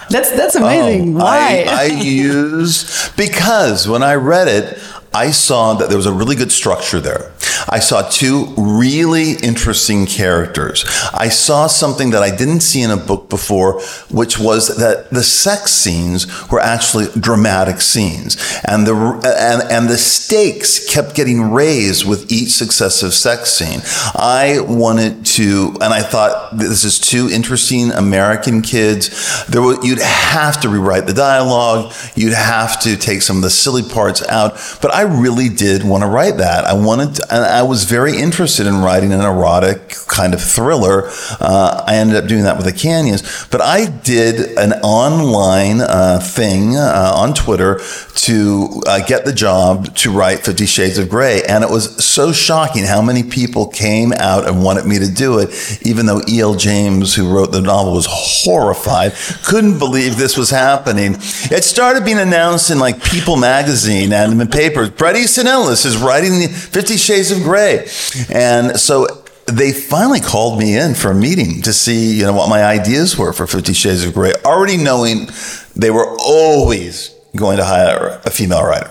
That's 0.08 0.30
that's 0.32 0.56
amazing. 0.56 1.14
Oh, 1.16 1.20
Why? 1.20 1.66
I, 1.68 1.82
I 1.82 1.84
use 1.84 3.10
because 3.16 3.86
when 3.86 4.02
I 4.02 4.14
read 4.14 4.48
it, 4.48 4.78
I 5.14 5.30
saw 5.30 5.74
that 5.74 5.88
there 5.88 5.96
was 5.96 6.06
a 6.06 6.12
really 6.12 6.36
good 6.36 6.52
structure 6.52 7.00
there. 7.00 7.32
I 7.68 7.78
saw 7.78 8.08
two 8.08 8.52
really 8.56 9.32
interesting 9.42 10.06
characters. 10.06 10.84
I 11.14 11.28
saw 11.28 11.66
something 11.66 12.10
that 12.10 12.22
I 12.22 12.34
didn't 12.34 12.60
see 12.60 12.82
in 12.82 12.90
a 12.90 12.96
book 12.96 13.28
before, 13.28 13.80
which 14.10 14.38
was 14.38 14.76
that 14.78 15.10
the 15.10 15.22
sex 15.22 15.70
scenes 15.70 16.50
were 16.50 16.60
actually 16.60 17.06
dramatic 17.18 17.80
scenes, 17.80 18.36
and 18.66 18.86
the 18.86 18.94
and 18.94 19.70
and 19.70 19.88
the 19.88 19.98
stakes 19.98 20.92
kept 20.92 21.14
getting 21.14 21.52
raised 21.52 22.06
with 22.06 22.32
each 22.32 22.50
successive 22.50 23.14
sex 23.14 23.50
scene. 23.50 23.80
I 24.14 24.60
wanted 24.60 25.24
to, 25.26 25.76
and 25.80 25.92
I 25.92 26.02
thought 26.02 26.56
this 26.56 26.84
is 26.84 26.98
two 26.98 27.28
interesting 27.30 27.92
American 27.92 28.62
kids. 28.62 29.46
There, 29.46 29.62
would, 29.62 29.84
you'd 29.84 30.00
have 30.00 30.60
to 30.62 30.68
rewrite 30.68 31.06
the 31.06 31.14
dialogue. 31.14 31.92
You'd 32.14 32.34
have 32.34 32.80
to 32.82 32.96
take 32.96 33.22
some 33.22 33.36
of 33.36 33.42
the 33.42 33.50
silly 33.50 33.82
parts 33.82 34.26
out, 34.28 34.54
but 34.80 34.92
I 34.92 35.01
really 35.02 35.48
did 35.48 35.84
want 35.84 36.02
to 36.02 36.08
write 36.08 36.38
that. 36.38 36.64
I 36.64 36.74
wanted. 36.74 37.16
To, 37.16 37.34
and 37.34 37.44
I 37.44 37.62
was 37.62 37.84
very 37.84 38.16
interested 38.16 38.66
in 38.66 38.82
writing 38.82 39.12
an 39.12 39.20
erotic 39.20 39.90
kind 40.06 40.34
of 40.34 40.42
thriller. 40.42 41.08
Uh, 41.40 41.84
I 41.86 41.96
ended 41.96 42.16
up 42.16 42.26
doing 42.26 42.44
that 42.44 42.56
with 42.56 42.66
the 42.66 42.72
Canyons, 42.72 43.46
but 43.50 43.60
I 43.60 43.86
did 43.86 44.58
an 44.58 44.72
online 44.82 45.80
uh, 45.80 46.20
thing 46.20 46.76
uh, 46.76 47.12
on 47.14 47.34
Twitter 47.34 47.80
to 48.14 48.82
uh, 48.86 49.04
get 49.06 49.24
the 49.24 49.32
job 49.32 49.94
to 49.96 50.10
write 50.10 50.40
Fifty 50.40 50.66
Shades 50.66 50.98
of 50.98 51.08
Grey, 51.08 51.42
and 51.42 51.64
it 51.64 51.70
was 51.70 52.04
so 52.04 52.32
shocking 52.32 52.84
how 52.84 53.02
many 53.02 53.22
people 53.22 53.66
came 53.66 54.12
out 54.12 54.46
and 54.46 54.62
wanted 54.62 54.86
me 54.86 54.98
to 54.98 55.10
do 55.10 55.38
it, 55.38 55.50
even 55.82 56.06
though 56.06 56.20
E.L. 56.28 56.54
James, 56.54 57.14
who 57.14 57.32
wrote 57.34 57.52
the 57.52 57.60
novel, 57.60 57.94
was 57.94 58.06
horrified, 58.08 59.12
couldn't 59.44 59.78
believe 59.78 60.16
this 60.16 60.36
was 60.36 60.50
happening. 60.50 61.16
It 61.50 61.64
started 61.64 62.04
being 62.04 62.18
announced 62.18 62.70
in 62.70 62.78
like 62.78 63.02
People 63.02 63.36
magazine 63.36 64.12
and 64.12 64.32
in 64.32 64.38
the 64.38 64.46
papers. 64.46 64.90
Bret 64.96 65.16
Easton 65.16 65.46
is 65.46 65.96
writing 65.96 66.48
Fifty 66.48 66.96
Shades 66.96 67.30
of 67.30 67.42
Grey. 67.42 67.86
And 68.30 68.78
so 68.78 69.06
they 69.46 69.72
finally 69.72 70.20
called 70.20 70.58
me 70.58 70.76
in 70.76 70.94
for 70.94 71.10
a 71.10 71.14
meeting 71.14 71.62
to 71.62 71.72
see, 71.72 72.16
you 72.18 72.24
know, 72.24 72.32
what 72.32 72.48
my 72.48 72.64
ideas 72.64 73.18
were 73.18 73.32
for 73.32 73.46
Fifty 73.46 73.72
Shades 73.72 74.04
of 74.04 74.14
Grey, 74.14 74.32
already 74.44 74.76
knowing 74.76 75.28
they 75.74 75.90
were 75.90 76.08
always 76.18 77.14
going 77.36 77.56
to 77.56 77.64
hire 77.64 78.20
a 78.24 78.30
female 78.30 78.64
writer. 78.64 78.90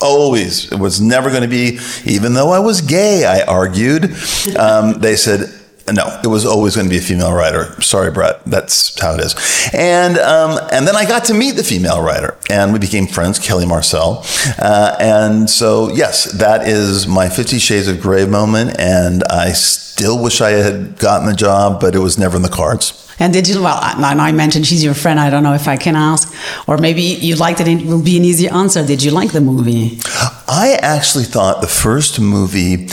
Always. 0.00 0.70
It 0.70 0.78
was 0.78 1.00
never 1.00 1.30
going 1.30 1.42
to 1.42 1.48
be, 1.48 1.80
even 2.04 2.34
though 2.34 2.50
I 2.50 2.60
was 2.60 2.80
gay, 2.80 3.24
I 3.24 3.42
argued. 3.42 4.14
Um, 4.56 5.00
they 5.00 5.16
said, 5.16 5.52
no, 5.92 6.20
it 6.22 6.26
was 6.26 6.44
always 6.44 6.74
going 6.76 6.86
to 6.86 6.90
be 6.90 6.98
a 6.98 7.02
female 7.02 7.32
writer. 7.32 7.80
Sorry, 7.80 8.10
Bret, 8.10 8.44
That's 8.44 8.98
how 9.00 9.14
it 9.14 9.20
is. 9.20 9.34
And 9.72 10.18
um, 10.18 10.58
and 10.72 10.86
then 10.86 10.96
I 10.96 11.04
got 11.04 11.24
to 11.26 11.34
meet 11.34 11.52
the 11.52 11.64
female 11.64 12.02
writer, 12.02 12.36
and 12.50 12.72
we 12.72 12.78
became 12.78 13.06
friends, 13.06 13.38
Kelly 13.38 13.66
Marcel. 13.66 14.24
Uh, 14.58 14.96
and 15.00 15.48
so, 15.48 15.90
yes, 15.92 16.24
that 16.32 16.66
is 16.66 17.06
my 17.06 17.28
Fifty 17.28 17.58
Shades 17.58 17.88
of 17.88 18.00
Grey 18.00 18.26
moment, 18.26 18.78
and 18.78 19.24
I 19.24 19.52
still 19.52 20.22
wish 20.22 20.40
I 20.40 20.50
had 20.50 20.98
gotten 20.98 21.26
the 21.26 21.34
job, 21.34 21.80
but 21.80 21.94
it 21.94 22.00
was 22.00 22.18
never 22.18 22.36
in 22.36 22.42
the 22.42 22.48
cards. 22.48 23.04
And 23.20 23.32
did 23.32 23.48
you, 23.48 23.62
well, 23.62 23.78
I, 23.80 24.14
I 24.16 24.32
mentioned 24.32 24.66
she's 24.66 24.84
your 24.84 24.94
friend. 24.94 25.18
I 25.18 25.28
don't 25.28 25.42
know 25.42 25.54
if 25.54 25.66
I 25.66 25.76
can 25.76 25.96
ask, 25.96 26.32
or 26.68 26.78
maybe 26.78 27.02
you 27.02 27.34
liked 27.34 27.60
it. 27.60 27.66
It 27.66 27.84
will 27.84 28.02
be 28.02 28.16
an 28.16 28.24
easy 28.24 28.48
answer. 28.48 28.86
Did 28.86 29.02
you 29.02 29.10
like 29.10 29.32
the 29.32 29.40
movie? 29.40 29.98
I 30.46 30.78
actually 30.80 31.24
thought 31.24 31.60
the 31.60 31.66
first 31.66 32.20
movie 32.20 32.88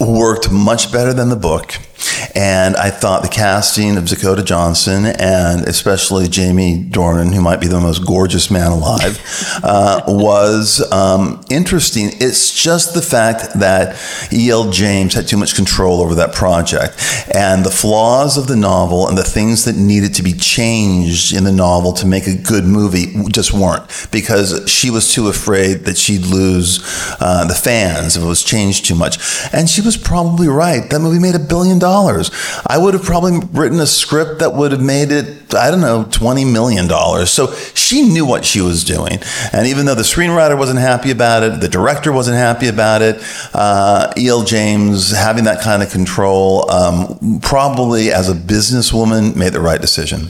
worked 0.00 0.50
much 0.50 0.90
better 0.90 1.12
than 1.12 1.28
the 1.28 1.36
book. 1.36 1.78
And 2.34 2.76
I 2.76 2.90
thought 2.90 3.22
the 3.22 3.28
casting 3.28 3.96
of 3.96 4.06
Dakota 4.06 4.42
Johnson 4.42 5.06
and 5.06 5.66
especially 5.68 6.28
Jamie 6.28 6.84
Dornan, 6.84 7.34
who 7.34 7.40
might 7.40 7.60
be 7.60 7.66
the 7.66 7.80
most 7.80 8.06
gorgeous 8.06 8.50
man 8.50 8.72
alive, 8.72 9.20
uh, 9.62 10.02
was 10.06 10.80
um, 10.92 11.44
interesting. 11.50 12.10
It's 12.14 12.62
just 12.62 12.94
the 12.94 13.02
fact 13.02 13.58
that 13.60 13.98
E.L. 14.32 14.70
James 14.70 15.14
had 15.14 15.28
too 15.28 15.36
much 15.36 15.54
control 15.54 16.00
over 16.00 16.14
that 16.16 16.34
project. 16.34 16.96
And 17.34 17.64
the 17.64 17.70
flaws 17.70 18.36
of 18.36 18.46
the 18.46 18.56
novel 18.56 19.08
and 19.08 19.18
the 19.18 19.24
things 19.24 19.64
that 19.64 19.76
needed 19.76 20.14
to 20.14 20.22
be 20.22 20.32
changed 20.32 21.34
in 21.34 21.44
the 21.44 21.52
novel 21.52 21.92
to 21.94 22.06
make 22.06 22.26
a 22.26 22.36
good 22.36 22.64
movie 22.64 23.06
just 23.30 23.52
weren't 23.52 23.84
because 24.10 24.70
she 24.70 24.90
was 24.90 25.12
too 25.12 25.28
afraid 25.28 25.84
that 25.84 25.96
she'd 25.96 26.24
lose 26.26 26.80
uh, 27.20 27.46
the 27.46 27.54
fans 27.54 28.16
if 28.16 28.22
it 28.22 28.26
was 28.26 28.42
changed 28.42 28.86
too 28.86 28.94
much. 28.94 29.18
And 29.52 29.68
she 29.68 29.80
was 29.80 29.96
probably 29.96 30.48
right. 30.48 30.88
That 30.88 31.00
movie 31.00 31.18
made 31.18 31.34
a 31.34 31.38
billion 31.38 31.78
dollars 31.78 31.89
dollars. 31.90 32.30
I 32.66 32.78
would 32.78 32.94
have 32.94 33.02
probably 33.02 33.40
written 33.52 33.80
a 33.80 33.86
script 33.86 34.38
that 34.40 34.54
would 34.54 34.72
have 34.72 34.80
made 34.82 35.10
it, 35.10 35.54
I 35.54 35.70
don't 35.70 35.80
know, 35.80 36.04
twenty 36.10 36.44
million 36.44 36.86
dollars. 36.86 37.30
So 37.30 37.52
she 37.74 38.02
knew 38.02 38.24
what 38.24 38.44
she 38.44 38.60
was 38.60 38.84
doing, 38.84 39.18
and 39.52 39.66
even 39.66 39.86
though 39.86 39.96
the 39.96 40.08
screenwriter 40.14 40.56
wasn't 40.56 40.80
happy 40.80 41.10
about 41.10 41.42
it, 41.42 41.60
the 41.60 41.68
director 41.68 42.12
wasn't 42.12 42.36
happy 42.36 42.68
about 42.68 43.02
it. 43.02 43.16
Uh, 43.52 44.12
E.L. 44.16 44.44
James 44.44 45.10
having 45.10 45.44
that 45.44 45.60
kind 45.62 45.82
of 45.82 45.90
control, 45.90 46.70
um, 46.70 47.40
probably 47.40 48.12
as 48.12 48.28
a 48.28 48.34
businesswoman, 48.34 49.34
made 49.34 49.52
the 49.52 49.60
right 49.60 49.80
decision. 49.80 50.28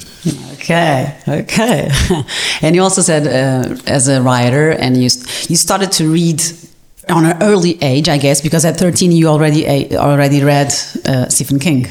Okay, 0.54 1.16
okay. 1.26 1.90
and 2.62 2.74
you 2.74 2.82
also 2.82 3.02
said, 3.02 3.26
uh, 3.26 3.76
as 3.86 4.08
a 4.08 4.20
writer, 4.22 4.70
and 4.70 4.96
you 4.96 5.10
you 5.48 5.56
started 5.56 5.92
to 5.92 6.10
read 6.10 6.40
on 7.10 7.24
an 7.26 7.42
early 7.42 7.78
age, 7.82 8.08
I 8.08 8.18
guess, 8.18 8.40
because 8.40 8.64
at 8.64 8.76
13 8.76 9.12
you 9.12 9.28
already 9.28 9.96
already 9.96 10.42
read 10.42 10.72
uh, 11.06 11.28
Stephen 11.28 11.58
King. 11.58 11.86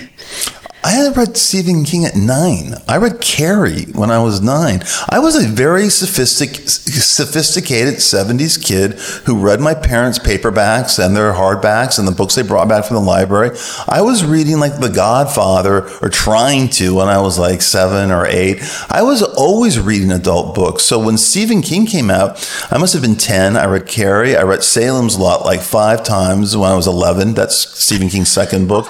I 0.82 0.92
had 0.92 1.18
read 1.18 1.36
Stephen 1.36 1.84
King 1.84 2.06
at 2.06 2.16
nine. 2.16 2.76
I 2.88 2.96
read 2.98 3.20
Carrie 3.20 3.84
when 3.92 4.10
I 4.10 4.24
was 4.24 4.42
nine. 4.42 4.82
I 5.10 5.20
was 5.20 5.36
a 5.36 5.46
very 5.46 5.90
sophistic, 5.90 6.56
sophisticated 6.56 7.96
70s 7.96 8.64
kid 8.64 8.94
who 9.26 9.38
read 9.38 9.60
my 9.60 9.74
parents' 9.74 10.20
paperbacks 10.20 11.04
and 11.04 11.16
their 11.16 11.34
hardbacks 11.34 12.00
and 12.00 12.08
the 12.08 12.14
books 12.14 12.36
they 12.36 12.44
brought 12.44 12.70
back 12.70 12.86
from 12.86 12.96
the 12.96 13.02
library. 13.02 13.58
I 13.90 14.02
was 14.02 14.24
reading 14.24 14.60
like 14.60 14.80
The 14.80 14.90
Godfather 14.90 15.90
or 16.02 16.08
trying 16.08 16.70
to 16.70 16.96
when 16.96 17.10
I 17.10 17.20
was 17.20 17.38
like 17.38 17.62
seven 17.62 18.10
or 18.10 18.26
eight. 18.26 18.60
I 18.90 19.04
was 19.04 19.22
always 19.22 19.80
reading 19.80 20.12
adult 20.12 20.56
books. 20.56 20.84
So 20.84 20.98
when 20.98 21.18
Stephen 21.18 21.62
King 21.62 21.88
came 21.88 22.10
out, 22.10 22.50
I 22.72 22.78
must 22.78 22.94
have 22.94 23.02
been 23.02 23.18
10. 23.18 23.58
I 23.58 23.66
read 23.66 23.86
Carrie. 23.86 24.38
I 24.38 24.44
read 24.44 24.64
Salem's 24.64 25.20
Lot 25.20 25.44
like 25.44 25.60
five 25.60 26.04
times 26.04 26.56
when 26.56 26.72
I 26.72 26.76
was 26.76 26.88
11. 26.88 27.34
That's 27.34 27.58
Stephen 27.58 28.08
King's 28.08 28.30
second 28.30 28.70
book. 28.70 28.88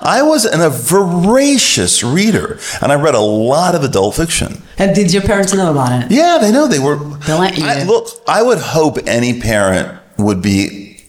I 0.00 0.22
was 0.22 0.44
an, 0.44 0.60
a 0.60 0.70
voracious 0.70 2.02
reader, 2.04 2.58
and 2.80 2.92
I 2.92 2.94
read 2.94 3.14
a 3.14 3.20
lot 3.20 3.74
of 3.74 3.82
adult 3.82 4.14
fiction. 4.16 4.62
And 4.78 4.94
did 4.94 5.12
your 5.12 5.22
parents 5.22 5.52
know 5.54 5.70
about 5.70 6.04
it? 6.04 6.10
Yeah, 6.12 6.38
they 6.40 6.52
know 6.52 6.68
they 6.68 6.78
were. 6.78 6.96
They 6.96 7.38
let 7.38 7.58
you. 7.58 7.64
I, 7.66 7.82
look, 7.82 8.08
I 8.28 8.42
would 8.42 8.58
hope 8.58 8.98
any 9.06 9.40
parent 9.40 9.98
would 10.16 10.40
be 10.42 11.00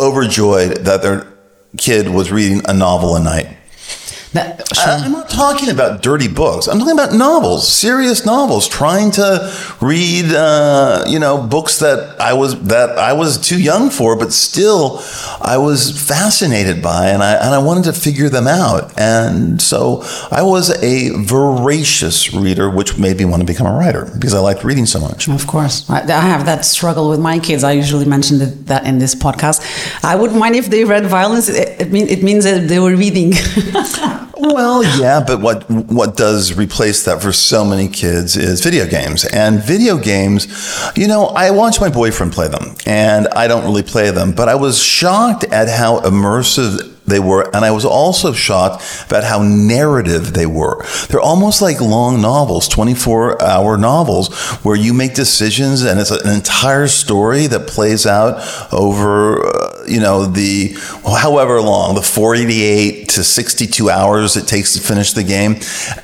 overjoyed 0.00 0.78
that 0.78 1.02
their 1.02 1.26
kid 1.76 2.08
was 2.08 2.30
reading 2.32 2.62
a 2.68 2.72
novel 2.72 3.16
a 3.16 3.22
night. 3.22 3.57
I- 4.34 5.02
I'm 5.04 5.12
not 5.12 5.28
talking 5.28 5.70
about 5.70 6.02
dirty 6.02 6.28
books. 6.28 6.66
I'm 6.66 6.78
talking 6.78 6.92
about 6.94 7.14
novels, 7.14 7.66
serious 7.66 8.24
novels. 8.26 8.68
Trying 8.68 9.10
to 9.12 9.52
read, 9.80 10.32
uh, 10.32 11.04
you 11.08 11.18
know, 11.18 11.38
books 11.42 11.78
that 11.78 12.20
I 12.20 12.32
was 12.34 12.60
that 12.64 12.98
I 12.98 13.12
was 13.12 13.38
too 13.38 13.60
young 13.60 13.90
for, 13.90 14.16
but 14.16 14.32
still, 14.32 15.02
I 15.40 15.56
was 15.58 15.90
fascinated 16.06 16.82
by, 16.82 17.08
and 17.08 17.22
I 17.22 17.34
and 17.34 17.54
I 17.54 17.58
wanted 17.58 17.84
to 17.84 17.92
figure 17.92 18.28
them 18.28 18.46
out. 18.46 18.92
And 18.98 19.60
so 19.60 20.02
I 20.30 20.42
was 20.42 20.70
a 20.82 21.10
voracious 21.24 22.32
reader, 22.34 22.70
which 22.70 22.98
made 22.98 23.18
me 23.18 23.24
want 23.24 23.40
to 23.40 23.46
become 23.46 23.66
a 23.66 23.72
writer 23.72 24.10
because 24.14 24.34
I 24.34 24.38
liked 24.40 24.62
reading 24.64 24.86
so 24.86 25.00
much. 25.00 25.28
Of 25.28 25.46
course. 25.46 25.88
I, 25.88 26.02
I 26.02 26.20
have 26.20 26.44
that 26.46 26.64
struggle 26.64 27.08
with 27.08 27.20
my 27.20 27.38
kids. 27.38 27.64
I 27.64 27.72
usually 27.72 28.04
mention 28.04 28.38
that, 28.38 28.66
that 28.66 28.86
in 28.86 28.98
this 28.98 29.14
podcast. 29.14 29.62
I 30.04 30.16
wouldn't 30.16 30.38
mind 30.38 30.56
if 30.56 30.66
they 30.66 30.84
read 30.84 31.06
violence. 31.06 31.48
It, 31.48 31.80
it, 31.80 31.92
mean, 31.92 32.08
it 32.08 32.22
means 32.22 32.44
that 32.44 32.68
they 32.68 32.78
were 32.78 32.94
reading. 32.94 33.32
Well, 34.36 34.82
yeah, 35.00 35.22
but 35.26 35.40
what 35.40 35.68
what 35.70 36.16
does 36.16 36.56
replace 36.56 37.04
that 37.04 37.22
for 37.22 37.32
so 37.32 37.64
many 37.64 37.88
kids 37.88 38.36
is 38.36 38.62
video 38.62 38.86
games. 38.86 39.24
And 39.24 39.62
video 39.62 39.98
games, 39.98 40.46
you 40.96 41.08
know, 41.08 41.26
I 41.26 41.50
watch 41.50 41.80
my 41.80 41.88
boyfriend 41.88 42.32
play 42.32 42.48
them, 42.48 42.76
and 42.86 43.28
I 43.28 43.48
don't 43.48 43.64
really 43.64 43.82
play 43.82 44.10
them, 44.10 44.32
but 44.32 44.48
I 44.48 44.54
was 44.54 44.82
shocked 44.82 45.44
at 45.44 45.68
how 45.68 46.00
immersive 46.00 46.94
they 47.08 47.18
were, 47.18 47.50
and 47.54 47.64
I 47.64 47.70
was 47.70 47.84
also 47.84 48.32
shocked 48.32 48.84
about 49.06 49.24
how 49.24 49.42
narrative 49.42 50.34
they 50.34 50.46
were. 50.46 50.84
They're 51.08 51.20
almost 51.20 51.62
like 51.62 51.80
long 51.80 52.20
novels, 52.20 52.68
24 52.68 53.42
hour 53.42 53.76
novels, 53.76 54.34
where 54.62 54.76
you 54.76 54.92
make 54.92 55.14
decisions 55.14 55.82
and 55.82 55.98
it's 55.98 56.10
an 56.10 56.28
entire 56.28 56.86
story 56.86 57.46
that 57.46 57.66
plays 57.66 58.06
out 58.06 58.42
over, 58.72 59.46
uh, 59.46 59.67
you 59.88 60.00
know, 60.00 60.26
the 60.26 60.76
however 61.04 61.60
long, 61.60 61.94
the 61.94 62.02
48 62.02 63.08
to 63.10 63.24
62 63.24 63.90
hours 63.90 64.36
it 64.36 64.46
takes 64.46 64.74
to 64.74 64.80
finish 64.80 65.12
the 65.12 65.24
game. 65.24 65.56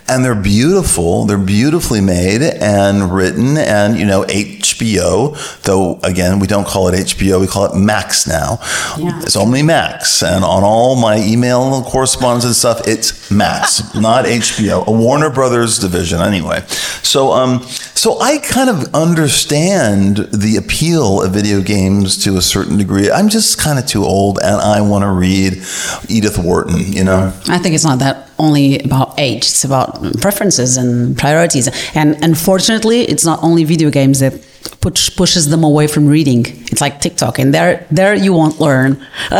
And 0.08 0.24
they're 0.24 0.34
beautiful. 0.34 1.24
They're 1.26 1.38
beautifully 1.38 2.00
made 2.00 2.42
and 2.42 3.12
written, 3.12 3.56
and, 3.56 3.98
you 3.98 4.06
know, 4.06 4.22
HBO, 4.24 5.62
though, 5.62 5.98
again, 6.02 6.38
we 6.38 6.46
don't 6.46 6.66
call 6.66 6.88
it 6.88 6.94
HBO, 6.94 7.40
we 7.40 7.46
call 7.46 7.66
it 7.66 7.76
Max 7.76 8.26
now. 8.26 8.58
Yeah. 8.98 9.20
It's 9.22 9.36
only 9.36 9.62
Max. 9.62 10.22
And 10.22 10.44
on 10.44 10.62
all 10.62 10.96
my 10.96 11.16
email 11.18 11.82
correspondence 11.82 12.44
and 12.44 12.54
stuff, 12.54 12.86
it's 12.86 13.30
Max, 13.30 13.94
not 14.00 14.24
HBO, 14.24 14.86
a 14.86 14.90
Warner 14.90 15.30
Brothers 15.30 15.78
division 15.78 16.20
anyway. 16.20 16.60
So, 17.02 17.32
um, 17.32 17.62
so 17.62 18.20
I 18.20 18.38
kind 18.38 18.68
of 18.68 18.94
understand 18.94 20.18
the 20.32 20.56
appeal 20.56 21.22
of 21.22 21.32
video 21.32 21.62
games 21.62 22.22
to 22.24 22.36
a 22.36 22.42
certain 22.42 22.76
degree. 22.76 23.10
I'm 23.10 23.28
just 23.28 23.58
kind 23.58 23.73
of 23.78 23.86
too 23.86 24.04
old, 24.04 24.38
and 24.42 24.60
I 24.60 24.80
want 24.80 25.02
to 25.02 25.10
read 25.10 25.54
Edith 26.08 26.38
Wharton. 26.38 26.92
You 26.92 27.04
know, 27.04 27.32
I 27.48 27.58
think 27.58 27.74
it's 27.74 27.84
not 27.84 27.98
that 28.00 28.28
only 28.38 28.80
about 28.80 29.18
age. 29.18 29.44
It's 29.44 29.64
about 29.64 30.20
preferences 30.20 30.76
and 30.76 31.16
priorities. 31.16 31.68
And 31.94 32.16
unfortunately, 32.22 33.02
it's 33.02 33.24
not 33.24 33.42
only 33.42 33.64
video 33.64 33.90
games 33.90 34.20
that 34.20 34.34
push, 34.80 35.14
pushes 35.16 35.48
them 35.48 35.64
away 35.64 35.86
from 35.86 36.06
reading. 36.06 36.44
It's 36.70 36.80
like 36.80 37.00
TikTok, 37.00 37.38
and 37.38 37.52
there, 37.54 37.86
there 37.90 38.14
you 38.14 38.32
won't 38.32 38.60
learn. 38.60 39.04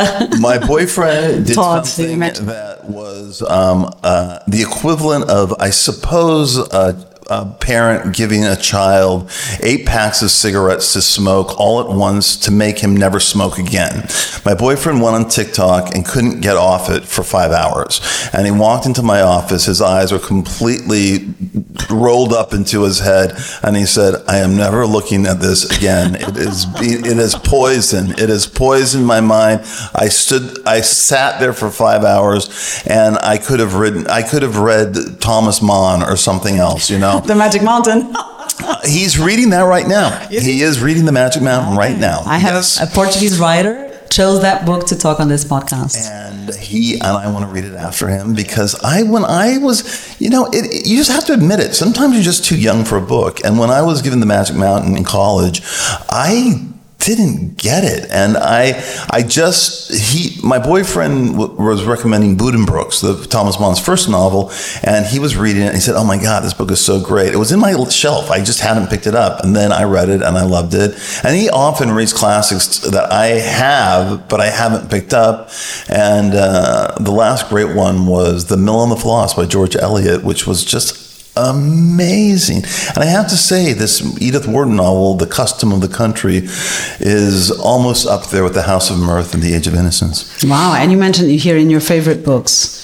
my 0.41 0.59
boyfriend 0.59 1.47
did 1.47 1.55
Todd, 1.55 1.87
something 1.87 2.21
that 2.21 2.85
was 2.85 3.43
um, 3.43 3.93
uh, 4.03 4.39
the 4.47 4.63
equivalent 4.63 5.31
of, 5.31 5.55
I 5.61 5.71
suppose, 5.71 6.59
a, 6.59 6.97
a 7.31 7.47
parent 7.47 8.15
giving 8.15 8.45
a 8.45 8.57
child 8.57 9.31
eight 9.63 9.87
packs 9.87 10.23
of 10.23 10.31
cigarettes 10.31 10.93
to 10.93 11.03
smoke 11.03 11.59
all 11.59 11.81
at 11.81 11.89
once 11.89 12.37
to 12.37 12.51
make 12.51 12.79
him 12.79 12.97
never 12.97 13.21
smoke 13.21 13.59
again. 13.59 14.07
My 14.45 14.55
boyfriend 14.55 15.01
went 15.01 15.17
on 15.17 15.29
TikTok 15.29 15.95
and 15.95 16.05
couldn't 16.05 16.41
get 16.41 16.57
off 16.57 16.91
it 16.91 17.05
for 17.05 17.23
five 17.23 17.53
hours. 17.53 18.01
And 18.33 18.47
he 18.47 18.53
walked 18.53 18.87
into 18.87 19.03
my 19.03 19.23
office, 19.23 19.65
his 19.65 19.81
eyes 19.81 20.13
were 20.13 20.19
completely 20.19 21.35
rolled 21.91 22.33
up 22.33 22.53
into 22.53 22.83
his 22.83 23.01
head, 23.01 23.33
and 23.63 23.77
he 23.77 23.87
said, 23.87 24.23
I 24.27 24.39
am 24.39 24.57
never 24.57 24.87
looking 24.87 25.27
at 25.27 25.41
this 25.41 25.77
again. 25.77 26.15
It 26.17 26.37
is 26.37 26.67
it 26.81 27.19
is 27.19 27.35
poison. 27.35 28.11
It 28.13 28.29
has 28.29 28.47
poisoned 28.47 29.07
my 29.07 29.21
mind. 29.21 29.61
I 29.95 30.09
stood 30.09 30.67
I 30.67 30.81
sat 30.81 31.41
there 31.41 31.53
for 31.53 31.71
five 31.71 32.05
hours 32.05 32.83
and 32.87 33.17
I 33.19 33.39
could 33.39 33.61
have 33.61 33.75
written 33.75 34.07
I 34.07 34.23
could 34.23 34.43
have 34.43 34.59
read 34.59 35.21
Thomas 35.21 35.63
Mann 35.63 36.03
or 36.03 36.17
something 36.17 36.57
else, 36.57 36.91
you 36.91 36.99
know. 36.99 37.14
The 37.21 37.35
Magic 37.35 37.63
Mountain. 37.63 38.15
Uh, 38.57 38.77
he's 38.87 39.19
reading 39.19 39.51
that 39.51 39.63
right 39.63 39.87
now. 39.87 40.11
He 40.29 40.63
is 40.63 40.81
reading 40.81 41.05
the 41.07 41.13
Magic 41.13 41.43
Mountain 41.43 41.77
right 41.77 41.99
now. 41.99 42.21
I 42.25 42.39
have 42.39 42.55
Yes. 42.55 42.81
a 42.81 42.87
Portuguese 42.87 43.39
writer 43.41 43.91
chose 44.11 44.41
that 44.43 44.65
book 44.65 44.87
to 44.87 44.97
talk 44.97 45.19
on 45.19 45.29
this 45.29 45.45
podcast. 45.45 45.97
and 46.09 46.55
he 46.55 46.95
and 46.95 47.03
I 47.03 47.29
want 47.31 47.45
to 47.47 47.53
read 47.53 47.65
it 47.65 47.75
after 47.75 48.07
him 48.09 48.33
because 48.35 48.77
I 48.83 49.03
when 49.03 49.25
I 49.25 49.59
was 49.59 50.15
you 50.21 50.31
know 50.31 50.47
it, 50.47 50.67
it- 50.73 50.87
you 50.87 50.97
just 50.97 51.11
have 51.11 51.25
to 51.27 51.33
admit 51.35 51.59
it 51.59 51.75
sometimes 51.75 52.15
you're 52.15 52.23
just 52.23 52.45
too 52.45 52.57
young 52.57 52.85
for 52.85 52.97
a 52.97 53.03
book 53.03 53.41
and 53.45 53.59
when 53.59 53.71
I 53.71 53.83
was 53.83 54.01
given 54.03 54.21
the 54.21 54.27
Magic 54.27 54.57
Mountain 54.57 54.97
in 54.97 55.05
college 55.05 55.61
I 56.09 56.65
didn't 57.05 57.57
get 57.59 57.85
it. 57.85 58.11
And 58.11 58.37
I 58.37 58.83
I 59.11 59.23
just 59.23 59.93
he 59.93 60.41
my 60.43 60.59
boyfriend 60.59 61.39
w- 61.39 61.55
was 61.55 61.85
recommending 61.85 62.37
Buddenbrooks 62.37 63.01
the 63.01 63.27
Thomas 63.27 63.61
Mann's 63.61 63.81
first 63.81 64.09
novel 64.09 64.51
and 64.83 65.07
he 65.07 65.19
was 65.19 65.37
reading 65.37 65.63
it 65.63 65.67
and 65.67 65.75
he 65.75 65.81
said 65.81 65.95
oh 65.97 66.05
my 66.05 66.21
god 66.21 66.45
this 66.45 66.55
book 66.55 66.71
is 66.71 66.81
so 66.81 67.01
great. 67.01 67.33
It 67.33 67.37
was 67.37 67.53
in 67.53 67.61
my 67.61 67.73
shelf. 67.89 68.31
I 68.31 68.43
just 68.43 68.61
hadn't 68.61 68.89
picked 68.89 69.07
it 69.07 69.15
up 69.15 69.43
and 69.43 69.55
then 69.55 69.73
I 69.73 69.85
read 69.85 70.09
it 70.09 70.23
and 70.23 70.37
I 70.37 70.45
loved 70.45 70.75
it. 70.75 70.93
And 71.25 71.37
he 71.37 71.51
often 71.51 71.91
reads 71.91 72.13
classics 72.13 72.79
that 72.81 73.13
I 73.13 73.27
have 73.27 74.29
but 74.29 74.41
I 74.41 74.47
haven't 74.47 74.91
picked 74.91 75.15
up. 75.15 75.51
And 75.89 76.35
uh, 76.35 76.95
the 77.01 77.13
last 77.13 77.49
great 77.49 77.75
one 77.75 78.07
was 78.07 78.47
The 78.47 78.57
Mill 78.57 78.77
on 78.77 78.89
the 78.89 78.97
Floss 78.97 79.35
by 79.35 79.47
George 79.47 79.77
Eliot 79.77 80.25
which 80.25 80.47
was 80.47 80.65
just 80.65 81.04
amazing. 81.37 82.65
And 82.95 82.99
I 82.99 83.07
have 83.07 83.29
to 83.29 83.37
say, 83.37 83.73
this 83.73 84.03
Edith 84.21 84.47
Wharton 84.47 84.77
novel, 84.77 85.15
The 85.15 85.27
Custom 85.27 85.73
of 85.73 85.81
the 85.81 85.89
Country, 85.89 86.43
is 87.01 87.51
almost 87.51 88.07
up 88.07 88.27
there 88.27 88.45
with 88.45 88.55
The 88.55 88.63
House 88.63 88.91
of 88.91 88.99
Mirth 88.99 89.35
and 89.35 89.43
The 89.43 89.55
Age 89.55 89.67
of 89.67 89.75
Innocence. 89.75 90.45
Wow, 90.45 90.75
and 90.75 90.93
you 90.93 90.99
mentioned 90.99 91.31
here 91.31 91.57
in 91.57 91.71
your 91.71 91.81
favorite 91.81 92.25
books. 92.25 92.81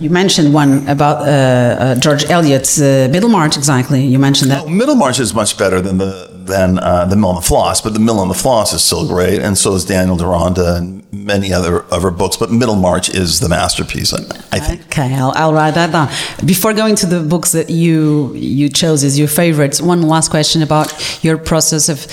You 0.00 0.10
mentioned 0.10 0.52
one 0.52 0.88
about 0.88 1.18
uh, 1.22 1.30
uh, 1.30 1.94
George 2.00 2.24
Eliot's 2.24 2.80
uh, 2.80 3.08
Middlemarch, 3.12 3.56
exactly. 3.56 4.04
You 4.04 4.18
mentioned 4.18 4.50
that. 4.50 4.64
Oh, 4.64 4.68
Middlemarch 4.68 5.20
is 5.20 5.32
much 5.32 5.56
better 5.56 5.80
than 5.80 5.98
the 5.98 6.33
than 6.46 6.78
uh, 6.78 7.04
the 7.06 7.16
Mill 7.16 7.30
on 7.30 7.34
the 7.36 7.40
Floss, 7.40 7.80
but 7.80 7.94
the 7.94 8.00
Mill 8.00 8.18
on 8.18 8.28
the 8.28 8.34
Floss 8.34 8.72
is 8.72 8.82
still 8.82 9.06
great, 9.06 9.40
and 9.40 9.56
so 9.56 9.74
is 9.74 9.84
Daniel 9.84 10.16
Deronda 10.16 10.76
and 10.76 11.12
many 11.12 11.52
other 11.52 11.82
of 11.84 12.02
her 12.02 12.10
books. 12.10 12.36
But 12.36 12.50
Middlemarch 12.50 13.08
is 13.08 13.40
the 13.40 13.48
masterpiece, 13.48 14.12
I, 14.12 14.18
I 14.52 14.58
think. 14.58 14.82
Okay, 14.86 15.14
I'll, 15.14 15.32
I'll 15.36 15.54
write 15.54 15.74
that 15.74 15.92
down. 15.92 16.08
Before 16.46 16.74
going 16.74 16.96
to 16.96 17.06
the 17.06 17.20
books 17.20 17.52
that 17.52 17.70
you 17.70 18.34
you 18.34 18.68
chose 18.68 19.04
as 19.04 19.18
your 19.18 19.28
favorites, 19.28 19.80
one 19.80 20.02
last 20.02 20.30
question 20.30 20.62
about 20.62 20.92
your 21.24 21.38
process 21.38 21.88
of 21.88 22.06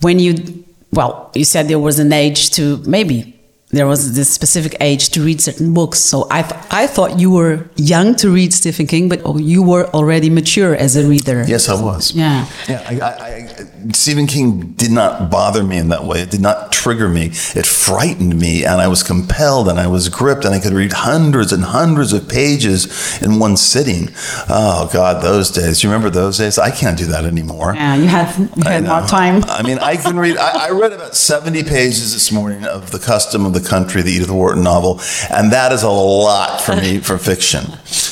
when 0.00 0.18
you 0.18 0.64
well, 0.92 1.30
you 1.34 1.44
said 1.44 1.68
there 1.68 1.78
was 1.78 1.98
an 1.98 2.12
age 2.12 2.50
to 2.50 2.78
maybe 2.86 3.37
there 3.70 3.86
was 3.86 4.14
this 4.14 4.32
specific 4.32 4.74
age 4.80 5.10
to 5.10 5.22
read 5.22 5.40
certain 5.40 5.74
books. 5.74 5.98
So 5.98 6.26
I 6.30 6.42
th- 6.42 6.60
I 6.70 6.86
thought 6.86 7.18
you 7.18 7.30
were 7.30 7.68
young 7.76 8.14
to 8.16 8.30
read 8.30 8.54
Stephen 8.54 8.86
King, 8.86 9.08
but 9.08 9.20
oh, 9.24 9.36
you 9.36 9.62
were 9.62 9.86
already 9.88 10.30
mature 10.30 10.74
as 10.74 10.96
a 10.96 11.06
reader. 11.06 11.44
Yes, 11.46 11.68
I 11.68 11.80
was. 11.80 12.14
Yeah. 12.14 12.46
Yeah, 12.66 12.82
I, 12.88 13.00
I, 13.00 13.26
I, 13.26 13.92
Stephen 13.92 14.26
King 14.26 14.72
did 14.72 14.90
not 14.90 15.30
bother 15.30 15.62
me 15.62 15.76
in 15.76 15.90
that 15.90 16.04
way. 16.04 16.20
It 16.22 16.30
did 16.30 16.40
not 16.40 16.72
trigger 16.72 17.08
me. 17.08 17.26
It 17.26 17.66
frightened 17.66 18.38
me, 18.40 18.64
and 18.64 18.80
I 18.80 18.88
was 18.88 19.02
compelled, 19.02 19.68
and 19.68 19.78
I 19.78 19.86
was 19.86 20.08
gripped, 20.08 20.44
and 20.46 20.54
I 20.54 20.60
could 20.60 20.72
read 20.72 20.92
hundreds 20.92 21.52
and 21.52 21.64
hundreds 21.64 22.12
of 22.14 22.28
pages 22.28 23.20
in 23.22 23.38
one 23.38 23.56
sitting. 23.58 24.08
Oh 24.48 24.88
God, 24.92 25.22
those 25.22 25.50
days! 25.50 25.82
You 25.82 25.90
remember 25.90 26.08
those 26.10 26.38
days? 26.38 26.58
I 26.58 26.70
can't 26.70 26.96
do 26.96 27.06
that 27.06 27.24
anymore. 27.26 27.74
Yeah, 27.74 27.96
you 27.96 28.06
had 28.06 28.34
you 28.56 28.62
had 28.64 28.84
more 28.84 29.06
time. 29.06 29.44
I 29.44 29.62
mean, 29.62 29.78
I 29.78 29.96
can 29.96 30.18
read. 30.18 30.38
I, 30.38 30.68
I 30.68 30.70
read 30.70 30.92
about 30.92 31.14
seventy 31.14 31.62
pages 31.62 32.14
this 32.14 32.32
morning 32.32 32.64
of 32.64 32.90
*The 32.90 32.98
Custom 32.98 33.44
of 33.44 33.52
the 33.52 33.57
the 33.58 33.68
Country, 33.68 34.02
the 34.02 34.12
Edith 34.12 34.30
Wharton 34.30 34.62
novel, 34.62 35.00
and 35.30 35.52
that 35.52 35.72
is 35.72 35.82
a 35.82 35.90
lot 35.90 36.60
for 36.60 36.74
me 36.76 36.98
for 37.08 37.18
fiction. 37.18 37.64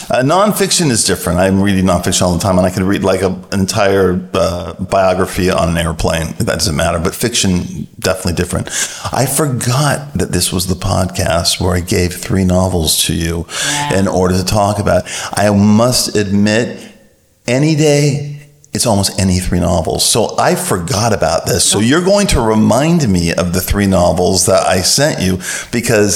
Uh, 0.09 0.23
nonfiction 0.23 0.91
is 0.91 1.05
different. 1.05 1.39
I'm 1.39 1.61
reading 1.61 1.85
nonfiction 1.87 2.23
all 2.23 2.33
the 2.33 2.39
time, 2.39 2.59
and 2.59 2.67
I 2.67 2.71
could 2.71 2.83
read 2.85 3.03
like 3.03 3.23
a, 3.23 3.31
an 3.53 3.61
entire 3.61 4.29
uh, 4.35 4.75
biography 4.75 5.51
on 5.51 5.69
an 5.71 5.77
airplane. 5.79 6.29
That 6.39 6.47
doesn't 6.47 6.77
matter, 6.77 6.99
but 7.01 7.15
fiction 7.15 7.89
definitely 7.99 8.35
different. 8.35 8.69
I 9.13 9.27
forgot 9.27 10.15
that 10.15 10.31
this 10.33 10.53
was 10.53 10.67
the 10.69 10.75
podcast 10.77 11.61
where 11.61 11.75
I 11.75 11.81
gave 11.81 12.15
three 12.15 12.45
novels 12.45 13.05
to 13.07 13.15
you 13.15 13.47
Yeah. 13.67 13.99
in 13.99 14.07
order 14.09 14.37
to 14.37 14.45
talk 14.45 14.79
about. 14.79 15.05
I 15.35 15.51
must 15.51 16.15
admit, 16.17 16.81
any 17.49 17.75
day. 17.75 18.36
It's 18.77 18.87
almost 18.87 19.19
any 19.19 19.39
three 19.41 19.59
novels. 19.61 20.05
So 20.05 20.35
I 20.39 20.55
forgot 20.55 21.15
about 21.15 21.47
this. 21.47 21.65
So 21.65 21.79
you're 21.81 22.05
going 22.05 22.27
to 22.29 22.41
remind 22.43 23.09
me 23.09 23.33
of 23.33 23.55
the 23.55 23.61
three 23.61 23.87
novels 23.87 24.45
that 24.47 24.67
I 24.67 24.83
sent 24.83 25.23
you 25.23 25.39
because 25.73 26.15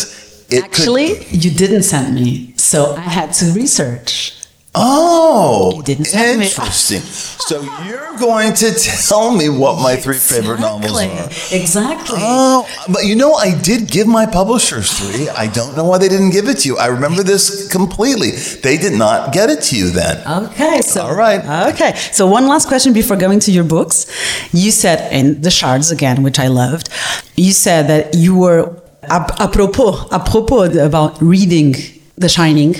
it 0.50 0.60
could- 0.64 0.64
Actually, 0.64 1.26
you 1.30 1.50
didn't 1.50 1.84
send 1.84 2.14
me, 2.14 2.52
so 2.56 2.94
I 2.96 3.00
had 3.00 3.32
to 3.40 3.46
research. 3.52 4.34
Oh, 4.72 5.82
didn't 5.84 6.04
tell 6.04 6.36
me. 6.38 6.44
interesting. 6.44 7.00
so 7.00 7.60
you're 7.84 8.16
going 8.18 8.54
to 8.54 8.72
tell 8.72 9.34
me 9.34 9.48
what 9.48 9.82
my 9.82 9.96
three 9.96 10.16
favorite 10.16 10.60
novels 10.60 10.96
are. 10.96 11.24
Exactly. 11.50 12.18
Oh, 12.20 12.68
but 12.92 13.04
you 13.04 13.16
know, 13.16 13.34
I 13.34 13.60
did 13.60 13.90
give 13.90 14.06
my 14.06 14.26
publishers 14.26 14.92
three. 14.92 15.28
I 15.28 15.48
don't 15.48 15.76
know 15.76 15.84
why 15.84 15.98
they 15.98 16.08
didn't 16.08 16.30
give 16.30 16.48
it 16.48 16.58
to 16.58 16.68
you. 16.68 16.78
I 16.78 16.86
remember 16.86 17.24
this 17.24 17.68
completely. 17.68 18.30
They 18.62 18.76
did 18.76 18.96
not 18.96 19.32
get 19.32 19.50
it 19.50 19.60
to 19.64 19.76
you 19.76 19.90
then. 19.90 20.24
Okay, 20.44 20.82
so 20.82 21.02
All 21.02 21.16
right. 21.16 21.74
Okay, 21.74 21.96
so 22.12 22.28
one 22.28 22.46
last 22.46 22.68
question 22.68 22.92
before 22.92 23.16
going 23.16 23.40
to 23.40 23.50
your 23.50 23.64
books. 23.64 24.06
You 24.52 24.70
said 24.70 25.12
in 25.12 25.42
the 25.42 25.50
shards 25.50 25.90
again, 25.90 26.22
which 26.22 26.38
I 26.38 26.46
loved. 26.46 26.90
You 27.34 27.52
said 27.52 27.88
that 27.88 28.14
you 28.14 28.36
were 28.38 28.76
apropos 29.02 30.06
apropos 30.12 30.78
about 30.78 31.20
reading 31.20 31.74
The 32.16 32.28
Shining. 32.28 32.76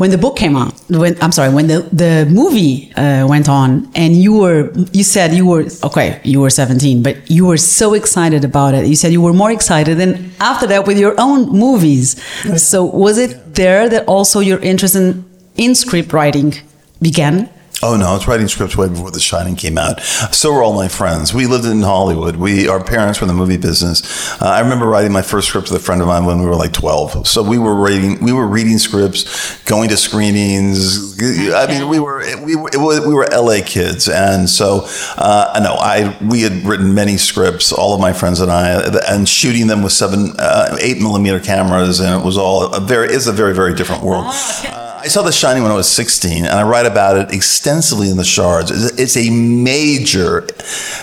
When 0.00 0.10
the 0.10 0.16
book 0.16 0.36
came 0.36 0.56
out, 0.56 0.72
when 0.88 1.14
I'm 1.22 1.30
sorry, 1.38 1.52
when 1.52 1.66
the 1.66 1.80
the 2.04 2.26
movie 2.40 2.90
uh, 2.94 3.26
went 3.28 3.48
on, 3.50 3.68
and 3.94 4.16
you 4.16 4.32
were, 4.42 4.72
you 4.98 5.04
said 5.04 5.34
you 5.34 5.46
were 5.52 5.64
okay, 5.88 6.08
you 6.24 6.40
were 6.40 6.48
17, 6.48 7.02
but 7.02 7.14
you 7.30 7.44
were 7.44 7.58
so 7.58 7.92
excited 7.92 8.42
about 8.42 8.72
it. 8.72 8.86
You 8.86 8.96
said 8.96 9.12
you 9.12 9.20
were 9.20 9.34
more 9.34 9.52
excited 9.52 9.98
than 9.98 10.32
after 10.40 10.66
that 10.68 10.86
with 10.86 10.98
your 10.98 11.14
own 11.20 11.50
movies. 11.66 12.16
So 12.56 12.78
was 12.84 13.18
it 13.18 13.54
there 13.54 13.90
that 13.90 14.06
also 14.06 14.40
your 14.40 14.60
interest 14.60 14.96
in 14.96 15.24
in 15.56 15.74
script 15.74 16.14
writing 16.14 16.54
began? 17.02 17.50
Oh 17.82 17.96
no, 17.96 18.08
I 18.08 18.12
was 18.12 18.28
writing 18.28 18.46
scripts 18.46 18.76
way 18.76 18.88
before 18.88 19.10
The 19.10 19.20
Shining 19.20 19.56
came 19.56 19.78
out. 19.78 20.02
So 20.02 20.52
were 20.52 20.62
all 20.62 20.74
my 20.74 20.88
friends. 20.88 21.32
We 21.32 21.46
lived 21.46 21.64
in 21.64 21.80
Hollywood. 21.80 22.36
We 22.36 22.68
our 22.68 22.82
parents 22.82 23.20
were 23.20 23.24
in 23.24 23.28
the 23.28 23.34
movie 23.34 23.56
business. 23.56 24.02
Uh, 24.40 24.46
I 24.46 24.60
remember 24.60 24.86
writing 24.86 25.12
my 25.12 25.22
first 25.22 25.48
script 25.48 25.70
with 25.70 25.80
a 25.80 25.84
friend 25.84 26.02
of 26.02 26.08
mine 26.08 26.26
when 26.26 26.40
we 26.40 26.46
were 26.46 26.56
like 26.56 26.74
twelve. 26.74 27.26
So 27.26 27.42
we 27.42 27.58
were 27.58 27.74
reading 27.74 28.22
we 28.22 28.34
were 28.34 28.46
reading 28.46 28.76
scripts, 28.76 29.62
going 29.64 29.88
to 29.88 29.96
screenings. 29.96 31.18
I 31.54 31.66
mean, 31.68 31.88
we 31.88 32.00
were 32.00 32.22
we 32.44 32.54
were, 32.54 32.70
we 32.76 33.14
were 33.14 33.26
LA 33.32 33.60
kids, 33.64 34.08
and 34.08 34.48
so 34.48 34.82
uh, 35.16 35.52
I 35.54 35.60
know 35.60 35.74
I 35.74 36.18
we 36.22 36.42
had 36.42 36.64
written 36.64 36.94
many 36.94 37.16
scripts. 37.16 37.72
All 37.72 37.94
of 37.94 38.00
my 38.00 38.12
friends 38.12 38.40
and 38.40 38.50
I, 38.50 39.00
and 39.08 39.26
shooting 39.26 39.68
them 39.68 39.82
with 39.82 39.92
seven 39.92 40.34
uh, 40.38 40.76
eight 40.80 40.98
millimeter 40.98 41.40
cameras, 41.40 42.00
and 42.00 42.20
it 42.20 42.26
was 42.26 42.36
all 42.36 42.74
a 42.74 42.80
very 42.80 43.08
it's 43.08 43.26
a 43.26 43.32
very 43.32 43.54
very 43.54 43.74
different 43.74 44.02
world. 44.02 44.26
Uh, 44.26 44.89
I 45.02 45.08
saw 45.08 45.22
The 45.22 45.32
Shining 45.32 45.62
when 45.62 45.72
I 45.72 45.76
was 45.76 45.88
16, 45.88 46.44
and 46.44 46.52
I 46.52 46.62
write 46.62 46.84
about 46.84 47.16
it 47.16 47.34
extensively 47.34 48.10
in 48.10 48.18
the 48.18 48.24
Shards. 48.24 48.70
It's 48.70 49.16
a 49.16 49.30
major, 49.30 50.46